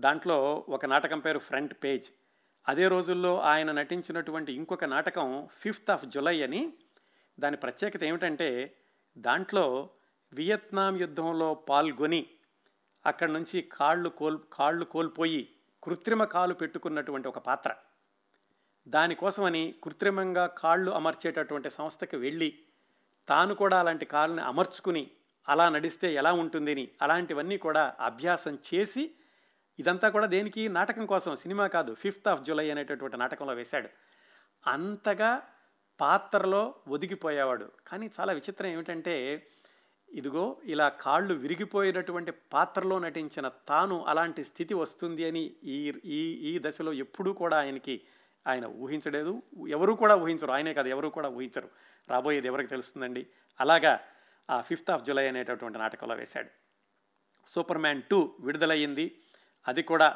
దాంట్లో 0.00 0.64
ఒక 0.68 0.86
నాటకం 0.86 1.20
పేరు 1.20 1.38
ఫ్రంట్ 1.38 1.74
పేజ్. 1.84 2.10
అదే 2.68 2.88
రోజుల్లో 2.88 3.40
ఆయన 3.40 3.72
నటించినటువంటి 3.72 4.52
ఇంకొక 4.52 4.84
నాటకం 4.84 5.48
ఫిఫ్త్ 5.58 5.90
ఆఫ్ 5.90 6.06
జులై 6.06 6.42
అని. 6.42 6.72
దాని 7.40 7.56
ప్రత్యేకత 7.56 8.04
ఏమిటంటే 8.04 8.76
దాంట్లో 9.18 9.90
వియత్నాం 10.32 10.96
యుద్ధంలో 10.96 11.54
పాల్గొని 11.54 12.26
అక్కడి 13.06 13.32
నుంచి 13.32 13.62
కాళ్ళు 13.72 14.08
కోల్ 14.08 14.38
కాళ్ళు 14.52 14.84
కోల్పోయి 14.84 15.48
కృత్రిమ 15.82 16.24
కాలు 16.24 16.54
పెట్టుకున్నటువంటి 16.54 17.28
ఒక 17.28 17.38
పాత్ర. 17.38 17.74
దానికోసమని 18.88 19.74
కృత్రిమంగా 19.84 20.46
కాళ్ళు 20.46 20.90
అమర్చేటటువంటి 20.90 21.70
సంస్థకి 21.70 22.16
వెళ్ళి 22.16 22.58
తాను 23.28 23.54
కూడా 23.54 23.80
అలాంటి 23.80 24.04
కాళ్ళని 24.04 24.42
అమర్చుకుని 24.42 25.10
అలా 25.48 25.68
నడిస్తే 25.68 26.14
ఎలా 26.14 26.32
ఉంటుందని 26.32 26.88
అలాంటివన్నీ 27.02 27.56
కూడా 27.56 27.94
అభ్యాసం 28.00 28.58
చేసి 28.74 29.14
ఇదంతా 29.78 30.08
కూడా 30.08 30.26
దేనికి? 30.26 30.68
నాటకం 30.68 31.06
కోసం. 31.06 31.36
సినిమా 31.36 31.66
కాదు. 31.66 31.94
ఫిఫ్త్ 31.94 32.28
ఆఫ్ 32.28 32.42
జూలై 32.42 32.70
అనేటటువంటి 32.70 33.16
నాటకంలో 33.16 33.54
వేశాడు. 33.54 33.88
అంతగా 34.66 35.42
పాత్రలో 36.00 36.74
ఒదిగిపోయేవాడు. 36.88 37.70
కానీ 37.86 38.10
చాలా 38.20 38.32
విచిత్రం 38.32 38.68
ఏమిటంటే 38.68 39.46
ఇదిగో 40.12 40.60
ఇలా 40.64 40.88
కాళ్ళు 40.88 41.34
విరిగిపోయినటువంటి 41.34 42.32
పాత్రలో 42.32 42.98
నటించిన 42.98 43.50
తాను 43.68 44.04
అలాంటి 44.04 44.44
స్థితి 44.44 44.74
వస్తుంది 44.74 45.24
అని 45.24 45.50
ఈ 45.64 45.92
ఈ 46.04 46.18
ఈ 46.32 46.60
దశలో 46.62 46.92
ఎప్పుడూ 46.92 47.32
కూడా 47.32 47.58
ఆయనకి 47.58 48.00
ఆయన 48.46 48.66
ఊహించలేదు. 48.66 49.42
ఎవరు 49.68 49.92
కూడా 49.92 50.16
ఊహించరు. 50.16 50.50
ఆయనే 50.50 50.74
కాదు 50.74 50.88
ఎవరు 50.88 51.08
కూడా 51.08 51.28
ఊహించరు. 51.28 51.68
రాబోయేది 52.08 52.46
ఎవరికి 52.46 52.70
తెలుస్తుందండి? 52.70 53.26
అలాగా 53.60 54.00
ఆ 54.50 54.60
ఫిఫ్త్ 54.60 54.90
ఆఫ్ 54.90 55.02
జులై 55.02 55.28
అనేటటువంటి 55.28 55.78
నాటకంలో 55.78 56.14
వేశాడు. 56.14 56.48
సూపర్ 57.46 57.78
మ్యాన్ 57.78 58.02
టూ 58.02 58.36
విడుదలయ్యింది. 58.40 59.22
అది 59.68 59.82
కూడా 59.82 60.08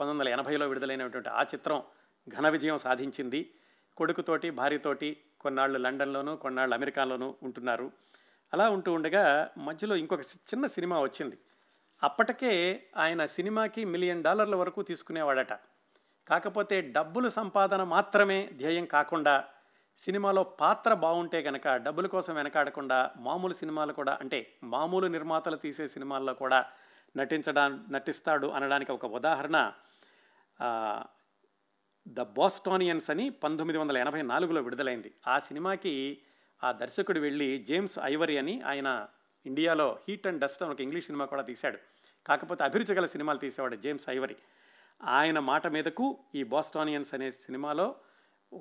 పంతొమ్మిది 0.00 0.30
వందల 0.30 0.40
ఎనభైలో 0.40 0.68
విడుదలైనటువంటి 0.68 1.28
ఆ 1.28 1.42
చిత్రం 1.42 1.82
ఘన 2.28 2.48
విజయం 2.48 2.78
సాధించింది. 2.78 3.50
కొడుకుతోటి 3.96 4.50
భార్యతోటి 4.50 5.16
కొన్నాళ్ళు 5.40 5.78
లండన్లోనూ 5.78 6.36
కొన్నాళ్ళు 6.36 6.74
అమెరికాలోనూ 6.74 7.34
ఉంటున్నారు. 7.42 7.92
అలా 8.52 8.70
ఉంటూ 8.70 8.92
ఉండగా 8.92 9.50
మధ్యలో 9.58 9.96
ఇంకొక 9.96 10.20
చిన్న 10.20 10.66
సినిమా 10.66 11.00
వచ్చింది. 11.00 11.38
అప్పటికే 12.02 12.86
ఆయన 12.96 13.26
సినిమాకి 13.26 13.84
మిలియన్ 13.84 14.22
డాలర్ల 14.22 14.56
వరకు 14.56 14.82
తీసుకునేవాడట. 14.82 15.52
కాకపోతే 16.28 16.80
డబ్బులు 16.80 17.28
సంపాదన 17.28 17.82
మాత్రమే 17.82 18.50
ధ్యేయం 18.52 18.84
కాకుండా 18.84 19.44
సినిమాలో 19.98 20.42
పాత్ర 20.44 20.94
బాగుంటే 20.94 21.42
కనుక 21.42 21.68
డబ్బుల 21.68 22.06
కోసం 22.06 22.34
వెనకాడకుండా 22.34 23.10
మామూలు 23.16 23.54
సినిమాలు 23.54 23.92
కూడా 23.92 24.18
అంటే 24.20 24.52
మామూలు 24.64 25.06
నిర్మాతలు 25.06 25.56
తీసే 25.56 25.88
సినిమాల్లో 25.88 26.34
కూడా 26.34 26.66
నటించడా 27.16 27.78
నటిస్తాడు 27.90 28.46
అనడానికి 28.46 28.92
ఒక 28.92 29.06
ఉదాహరణ 29.06 29.72
ద 32.08 32.20
బోస్టోనియన్స్ 32.20 33.10
అని 33.10 33.30
పంతొమ్మిది 33.30 33.78
వందల 33.78 33.96
ఎనభై 33.98 34.22
నాలుగులో 34.22 34.62
విడుదలైంది. 34.62 35.14
ఆ 35.26 35.38
సినిమాకి 35.38 36.18
ఆ 36.64 36.72
దర్శకుడు 36.72 37.20
వెళ్ళి 37.20 37.58
జేమ్స్ 37.58 37.98
ఐవరీ 38.04 38.36
అని 38.36 38.60
ఆయన 38.60 39.08
ఇండియాలో 39.46 39.98
హీట్ 40.08 40.26
అండ్ 40.26 40.40
డస్ట్ 40.40 40.62
అని 40.62 40.72
ఒక 40.72 40.80
ఇంగ్లీష్ 40.80 41.06
సినిమా 41.06 41.24
కూడా 41.24 41.42
తీశాడు. 41.42 41.78
కాకపోతే 42.26 42.64
అభిరుచి 42.64 42.94
గల 42.94 43.06
సినిమాలు 43.06 43.38
తీసేవాడు 43.38 43.76
జేమ్స్ 43.76 44.08
ఐవరీ. 44.08 44.36
ఆయన 45.02 45.38
మాట 45.38 45.66
మీదకు 45.66 46.18
ఈ 46.34 46.42
బోస్టానియన్స్ 46.42 47.14
అనే 47.14 47.30
సినిమాలో 47.30 47.96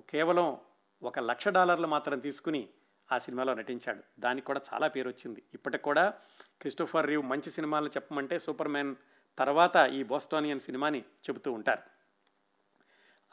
కేవలం 0.09 0.57
ఒక 1.03 1.19
లక్ష 1.19 1.47
డాలర్లు 1.47 1.87
మాత్రం 1.87 2.19
తీసుకుని 2.19 2.69
ఆ 3.11 3.17
సినిమాలో 3.17 3.53
నటించాడు. 3.53 4.21
దానికి 4.21 4.47
కూడా 4.47 4.61
చాలా 4.73 4.87
పేరు 4.87 5.09
వచ్చింది 5.09 5.43
ఇప్పటికి 5.53 5.83
కూడా 5.83 6.13
క్రిస్టోఫర్ 6.61 7.07
రీవ్ 7.07 7.23
మంచి 7.23 7.49
సినిమాలు 7.51 7.87
చెప్పమంటే 7.87 8.39
సూపర్ 8.39 8.67
మ్యాన్ 8.67 8.95
తర్వాత 9.37 9.89
ఈ 9.93 10.03
బోస్టానియన్ 10.03 10.59
సినిమాని 10.59 10.99
చెబుతూ 10.99 11.51
ఉంటారు. 11.51 11.81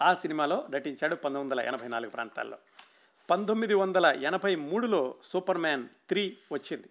ఆ 0.01 0.15
సినిమాలో 0.15 0.67
నటించాడు 0.71 1.15
పంతొమ్మిది 1.15 1.55
వందల 1.55 1.61
ఎనభై 1.61 1.89
నాలుగు 1.89 2.11
ప్రాంతాల్లో. 2.11 2.59
పంతొమ్మిది 3.31 3.75
వందల 3.75 4.07
ఎనభై 4.07 4.57
మూడులో 4.57 5.15
సూపర్ 5.23 5.59
మ్యాన్ 5.59 5.89
త్రీ 6.09 6.37
వచ్చింది. 6.53 6.91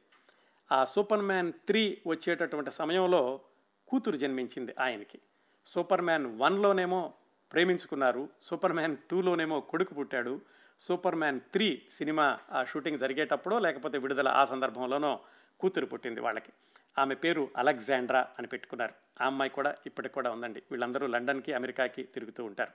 ఆ 0.72 0.86
సూపర్ 0.86 1.22
మ్యాన్ 1.22 1.54
త్రీ 1.54 2.02
వచ్చేటటువంటి 2.08 2.72
సమయంలో 2.72 3.40
కూతురు 3.88 4.18
జన్మించింది 4.18 4.76
ఆయనకి. 4.80 5.20
సూపర్ 5.68 6.02
మ్యాన్ 6.02 6.40
వన్లోనేమో 6.40 7.14
ప్రేమించుకున్నారు 7.52 8.30
సూపర్ 8.42 8.74
మ్యాన్ 8.74 8.98
టూలోనేమో 9.12 9.62
కొడుకు 9.62 9.94
పుట్టాడు 9.94 10.42
సూపర్ 10.80 11.16
మ్యాన్ 11.16 11.40
త్రీ 11.40 11.82
సినిమా 11.92 12.40
ఆ 12.52 12.64
షూటింగ్ 12.64 13.00
జరిగేటప్పుడో 13.00 13.60
లేకపోతే 13.60 13.98
విడుదల 13.98 14.28
ఆ 14.28 14.46
సందర్భంలోనో 14.46 15.20
కూతురు 15.62 15.86
పుట్టింది 15.86 16.22
వాళ్ళకి. 16.22 16.52
ఆమె 16.98 17.16
పేరు 17.16 17.50
అలెగ్జాండ్రా 17.58 18.28
అని 18.38 18.48
పెట్టుకున్నారు. 18.48 19.24
ఆ 19.24 19.26
అమ్మాయి 19.26 19.52
కూడా 19.52 19.76
ఇప్పటికి 19.86 20.14
కూడా 20.14 20.32
ఉందండి. 20.32 20.64
వీళ్ళందరూ 20.72 21.08
లండన్కి 21.08 21.54
అమెరికాకి 21.54 22.04
తిరుగుతూ 22.04 22.46
ఉంటారు. 22.46 22.72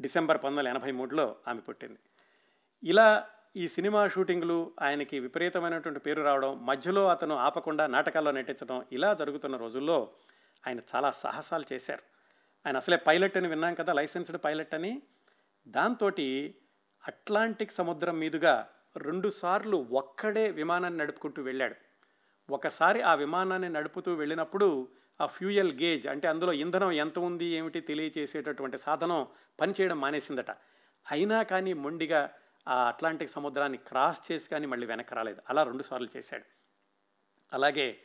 డిసెంబర్ 0.00 0.38
పంతొమ్మిది 0.38 0.68
వందల 0.68 0.78
ఎనభై 0.78 0.90
మూడులో 0.90 1.36
ఆమె 1.48 1.60
పుట్టింది. 1.60 1.98
ఇలా 2.84 3.28
ఈ 3.56 3.68
సినిమా 3.68 4.08
షూటింగ్లు 4.08 4.72
ఆయనకి 4.82 5.18
విపరీతమైనటువంటి 5.18 6.00
పేరు 6.00 6.22
రావడం 6.22 6.66
మధ్యలో 6.66 7.08
అతను 7.08 7.34
ఆపకుండా 7.34 7.86
నాటకాల్లో 7.86 8.30
నటించడం 8.30 8.84
ఇలా 8.92 9.14
జరుగుతున్న 9.14 9.56
రోజుల్లో 9.56 10.10
ఆయన 10.66 10.80
చాలా 10.94 11.10
సాహసాలు 11.10 11.64
చేశారు. 11.72 12.02
ఆయన 12.66 12.76
అసలే 12.76 12.96
పైలట్ 12.96 13.36
అని 13.36 13.48
విన్నాం 13.48 13.74
కదా 13.74 13.92
లైసెన్స్డ్ 13.92 14.38
పైలట్ 14.44 14.74
అని. 14.74 15.02
దాంతో 15.68 16.08
అట్లాంటిక్ 17.08 17.72
సముద్రం 17.72 18.18
మీదుగా 18.18 18.68
రెండుసార్లు 18.96 19.86
ఒక్కడే 19.90 20.50
విమానాన్ని 20.50 21.00
నడుపుకుంటూ 21.00 21.42
వెళ్ళాడు. 21.42 21.74
ఒకసారి 22.50 23.02
ఆ 23.02 23.14
విమానాన్ని 23.14 23.68
నడుపుతూ 23.68 24.14
వెళ్ళినప్పుడు 24.14 24.88
ఆ 25.20 25.26
ఫ్యూయల్ 25.26 25.72
గేజ్ 25.72 26.06
అంటే 26.06 26.28
అందులో 26.28 26.52
ఇంధనం 26.52 26.92
ఎంత 26.92 27.18
ఉంది 27.18 27.44
ఏమిటి 27.44 27.80
తెలియచేసేటటువంటి 27.80 28.78
సాధనం 28.78 29.26
పనిచేయడం 29.60 30.00
మానేసిందట. 30.00 30.50
అయినా 31.10 31.42
కానీ 31.42 31.72
మొండిగా 31.72 32.30
ఆ 32.68 32.88
అట్లాంటిక్ 32.88 33.30
సముద్రాన్ని 33.30 33.78
క్రాస్ 33.78 34.32
చేసి 34.32 34.50
కానీ 34.50 34.66
మళ్ళీ 34.66 34.86
వెనక్కి 34.86 35.14
రాలేదు. 35.14 35.42
అలా 35.50 35.62
రెండుసార్లు 35.62 36.08
చేశాడు. 36.16 36.44
అలాగే 37.52 38.00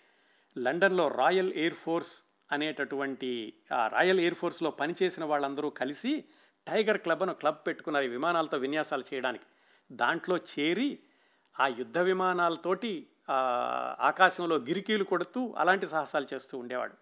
లండన్లో 0.57 1.07
రాయల్ 1.07 1.53
ఎయిర్ 1.53 1.73
ఫోర్స్ 1.73 2.23
అనేటటువంటి 2.51 3.53
ఆ 3.73 3.87
రాయల్ 3.87 4.19
ఎయిర్ 4.19 4.35
ఫోర్స్లో 4.35 4.71
పనిచేసిన 4.71 5.23
వాళ్ళందరూ 5.23 5.69
కలిసి 5.69 6.23
టైగర్ 6.67 6.97
క్లబ్ 6.97 7.23
అని 7.23 7.33
క్లబ్ 7.33 7.57
పెట్టుకున్నారు 7.67 8.05
ఈ 8.05 8.07
విమానాలతో 8.07 8.57
విన్యాసాలు 8.57 9.03
చేయడానికి. 9.13 9.45
దాంట్లో 9.91 10.37
చేరి 10.37 10.99
ఆ 11.59 11.67
యుద్ధ 11.67 11.97
విమానాలతోటి 11.97 13.07
ఆకాశంలో 13.99 14.55
గిరికీలు 14.55 15.03
కొడుతూ 15.03 15.53
అలాంటి 15.57 15.87
సాహసాలు 15.87 16.27
చేస్తూ 16.33 16.57
ఉండేవాడు. 16.57 16.93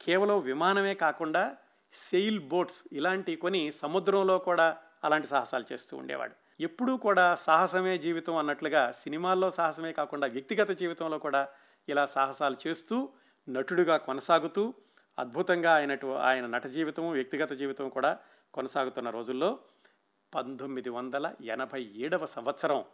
కేవలం 0.00 0.40
విమానమే 0.40 0.94
కాకుండా 0.94 1.56
సెయిల్ 1.94 2.40
బోట్స్ 2.40 2.82
ఇలాంటి 2.92 3.36
కొని 3.36 3.72
సముద్రంలో 3.72 4.38
కూడా 4.38 4.76
అలాంటి 5.04 5.26
సాహసాలు 5.26 5.64
చేస్తూ 5.72 5.96
ఉండేవాడు. 5.96 6.34
ఎప్పుడూ 6.60 6.96
కూడా 6.96 7.34
సాహసమే 7.34 7.98
జీవితం 7.98 8.36
అన్నట్లుగా 8.36 8.92
సినిమాల్లో 8.92 9.50
సాహసమే 9.50 9.92
కాకుండా 9.92 10.26
వ్యక్తిగత 10.26 10.70
జీవితంలో 10.70 11.18
కూడా 11.18 11.48
ఇలా 11.88 12.06
సాహసాలు 12.06 12.56
చేస్తూ 12.66 13.08
నటుడుగా 13.48 13.96
కొనసాగుతూ 13.96 14.74
అద్భుతంగా 15.18 15.74
ఆయనటు 15.74 16.06
ఆయన 16.06 16.46
నట 16.46 16.66
జీవితం 16.66 17.10
వ్యక్తిగత 17.10 17.52
జీవితం 17.52 17.88
కూడా 17.88 18.18
కొనసాగుతున్న 18.54 19.10
రోజుల్లో 19.10 19.58
పంతొమ్మిది 20.34 20.90
వందల 20.90 21.34
ఎనభై 21.44 21.82
ఏడవ 21.96 22.26
సంవత్సరం 22.26 22.84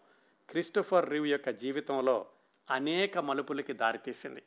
క్రిస్టోఫర్ 0.49 1.11
రివ్ 1.11 1.27
యొక్క 1.27 1.51
జీవితంలో 1.51 2.27
అనేక 2.71 3.19
మలుపులకి 3.19 3.73
దారితీసింది. 3.73 4.43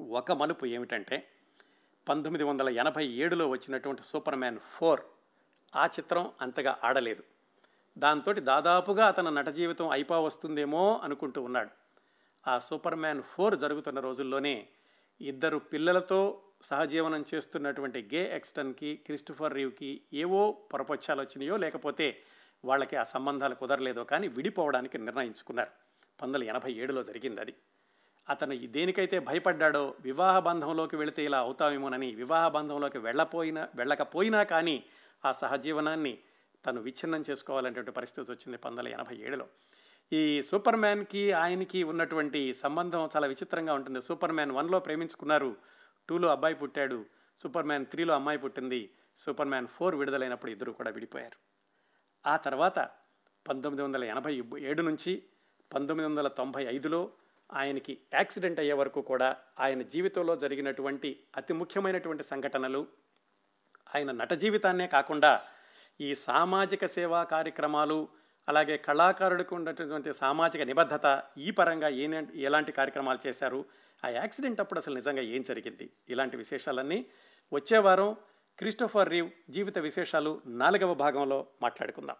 ఒక 0.00 0.32
మలుపు 0.32 0.66
ఏమిటంటే 0.66 1.28
పంతొమ్మిది 2.08 2.44
వందల 2.44 2.68
ఎనభై 2.68 3.06
ఏడులో 3.06 3.48
వచ్చినటువంటి 3.48 4.02
సూపర్ 4.02 4.34
మ్యాన్ 4.34 4.58
ఫోర్ 4.58 5.00
ఆ 5.76 5.86
చిత్రం 5.86 6.32
అంతగా 6.40 6.78
ఆడలేదు. 6.84 7.22
దాంతో 7.98 8.32
దాదాపుగా 8.32 9.06
అతని 9.06 9.30
నట 9.30 9.48
జీవితం 9.48 9.88
అయిపో 9.88 10.22
వస్తుందేమో 10.22 11.00
అనుకుంటూ 11.04 11.42
ఉన్నాడు. 11.42 11.70
ఆ 12.48 12.58
సూపర్ 12.58 12.94
మ్యాన్ 12.94 13.22
ఫోర్ 13.22 13.58
జరుగుతున్న 13.58 14.00
రోజుల్లోనే 14.00 14.68
ఇద్దరు 15.20 15.58
పిల్లలతో 15.58 16.42
సహజీవనం 16.62 17.24
చేస్తున్నటువంటి 17.34 18.10
గే 18.14 18.36
ఎక్స్టన్కి 18.36 18.96
క్రిస్టఫర్ 18.96 19.54
రీవ్కి 19.54 20.02
ఏవో 20.12 20.52
పొరపక్షాలు 20.52 21.20
వచ్చినాయో 21.20 21.56
లేకపోతే 21.56 22.22
వాళ్ళకి 22.64 22.96
ఆ 22.96 23.02
సంబంధాలు 23.02 23.54
కుదరలేదో 23.54 24.04
కానీ 24.04 24.28
విడిపోవడానికి 24.28 24.98
నిర్ణయించుకున్నారు. 24.98 25.83
పంతొమ్మిది 26.24 26.50
ఎనభై 26.50 26.72
ఏడులో 26.72 27.02
జరిగింది 27.02 27.40
అది 27.40 27.54
అతను 28.28 28.54
దేనికైతే 28.66 29.18
భయపడ్డాడో 29.18 29.94
వివాహ 30.00 30.38
బంధంలోకి 30.38 30.96
వెళితే 30.96 31.24
ఇలా 31.24 31.38
అవుతామేమోనని 31.38 32.14
వివాహ 32.14 32.48
బంధంలోకి 32.48 32.98
వెళ్ళపోయినా 32.98 33.68
వెళ్ళకపోయినా 33.74 34.42
కానీ 34.42 34.84
ఆ 35.24 35.32
సహజీవనాన్ని 35.32 36.18
తను 36.66 36.80
విచ్ఛిన్నం 36.80 37.24
చేసుకోవాలనేటువంటి 37.30 37.90
పరిస్థితి 37.90 38.32
వచ్చింది 38.32 38.56
పంతొమ్మిది 38.56 38.94
ఎనభై 38.94 39.16
ఏడులో. 39.16 39.46
ఈ 40.12 40.42
సూపర్ 40.42 40.76
మ్యాన్కి 40.76 41.32
ఆయనకి 41.32 41.82
ఉన్నటువంటి 41.82 42.54
సంబంధం 42.54 43.08
చాలా 43.16 43.26
విచిత్రంగా 43.26 43.74
ఉంటుంది. 43.74 44.02
సూపర్ 44.02 44.32
మ్యాన్ 44.32 44.52
వన్లో 44.52 44.78
ప్రేమించుకున్నారు 44.78 45.56
టూలో 46.08 46.28
అబ్బాయి 46.28 46.54
పుట్టాడు 46.54 47.06
సూపర్ 47.38 47.66
మ్యాన్ 47.66 47.86
త్రీలో 47.86 48.14
అమ్మాయి 48.14 48.38
పుట్టింది 48.38 48.90
సూపర్ 49.18 49.48
మ్యాన్ 49.48 49.66
ఫోర్ 49.66 49.94
విడుదలైనప్పుడు 49.94 50.50
ఇద్దరు 50.50 50.72
కూడా 50.72 50.90
విడిపోయారు. 50.90 51.38
ఆ 52.26 52.36
తర్వాత 52.36 52.78
పంతొమ్మిది 53.46 53.82
వందల 53.82 54.04
ఎనభై 54.04 54.44
ఏడు 54.60 54.82
నుంచి 54.82 55.22
పంతొమ్మిది 55.74 56.08
వందల 56.08 56.28
తొంభై 56.28 56.66
ఐదులో 56.66 57.10
ఆయనకి 57.50 57.98
యాక్సిడెంట్ 58.14 58.60
అయ్యే 58.60 58.74
వరకు 58.74 59.00
కూడా 59.02 59.36
ఆయన 59.60 59.82
జీవితంలో 59.82 60.36
జరిగినటువంటి 60.36 61.26
అతి 61.36 61.52
ముఖ్యమైనటువంటి 61.52 62.24
సంఘటనలు 62.24 62.86
ఆయన 63.94 64.10
నట 64.10 64.32
జీవితాన్నే 64.32 64.86
కాకుండా 64.86 65.42
ఈ 66.00 66.14
సామాజిక 66.14 66.86
సేవా 66.86 67.24
కార్యక్రమాలు 67.24 68.08
అలాగే 68.48 68.76
కళాకారుడికి 68.76 69.54
ఉన్నటువంటి 69.54 70.12
సామాజిక 70.12 70.62
నిబద్ధత 70.62 71.22
ఈ 71.38 71.50
పరంగా 71.50 71.88
ఏ 71.88 72.06
ఎలాంటి 72.34 72.72
కార్యక్రమాలు 72.72 73.18
చేశారు 73.26 73.64
ఆ 74.04 74.08
యాక్సిడెంట్ 74.08 74.60
అప్పుడు 74.60 74.78
అసలు 74.78 74.94
నిజంగా 74.94 75.22
ఏం 75.22 75.42
జరిగింది 75.42 75.90
ఇలాంటి 76.08 76.36
విశేషాలన్నీ 76.36 77.06
వచ్చే 77.52 77.78
వారం 77.78 78.16
క్రిస్టోఫర్ 78.58 79.08
రీవ్ 79.08 79.30
జీవిత 79.50 79.78
విశేషాలు 79.78 80.42
నాలుగవ 80.46 80.94
భాగంలో 80.94 81.46
మాట్లాడుకుందాం. 81.62 82.16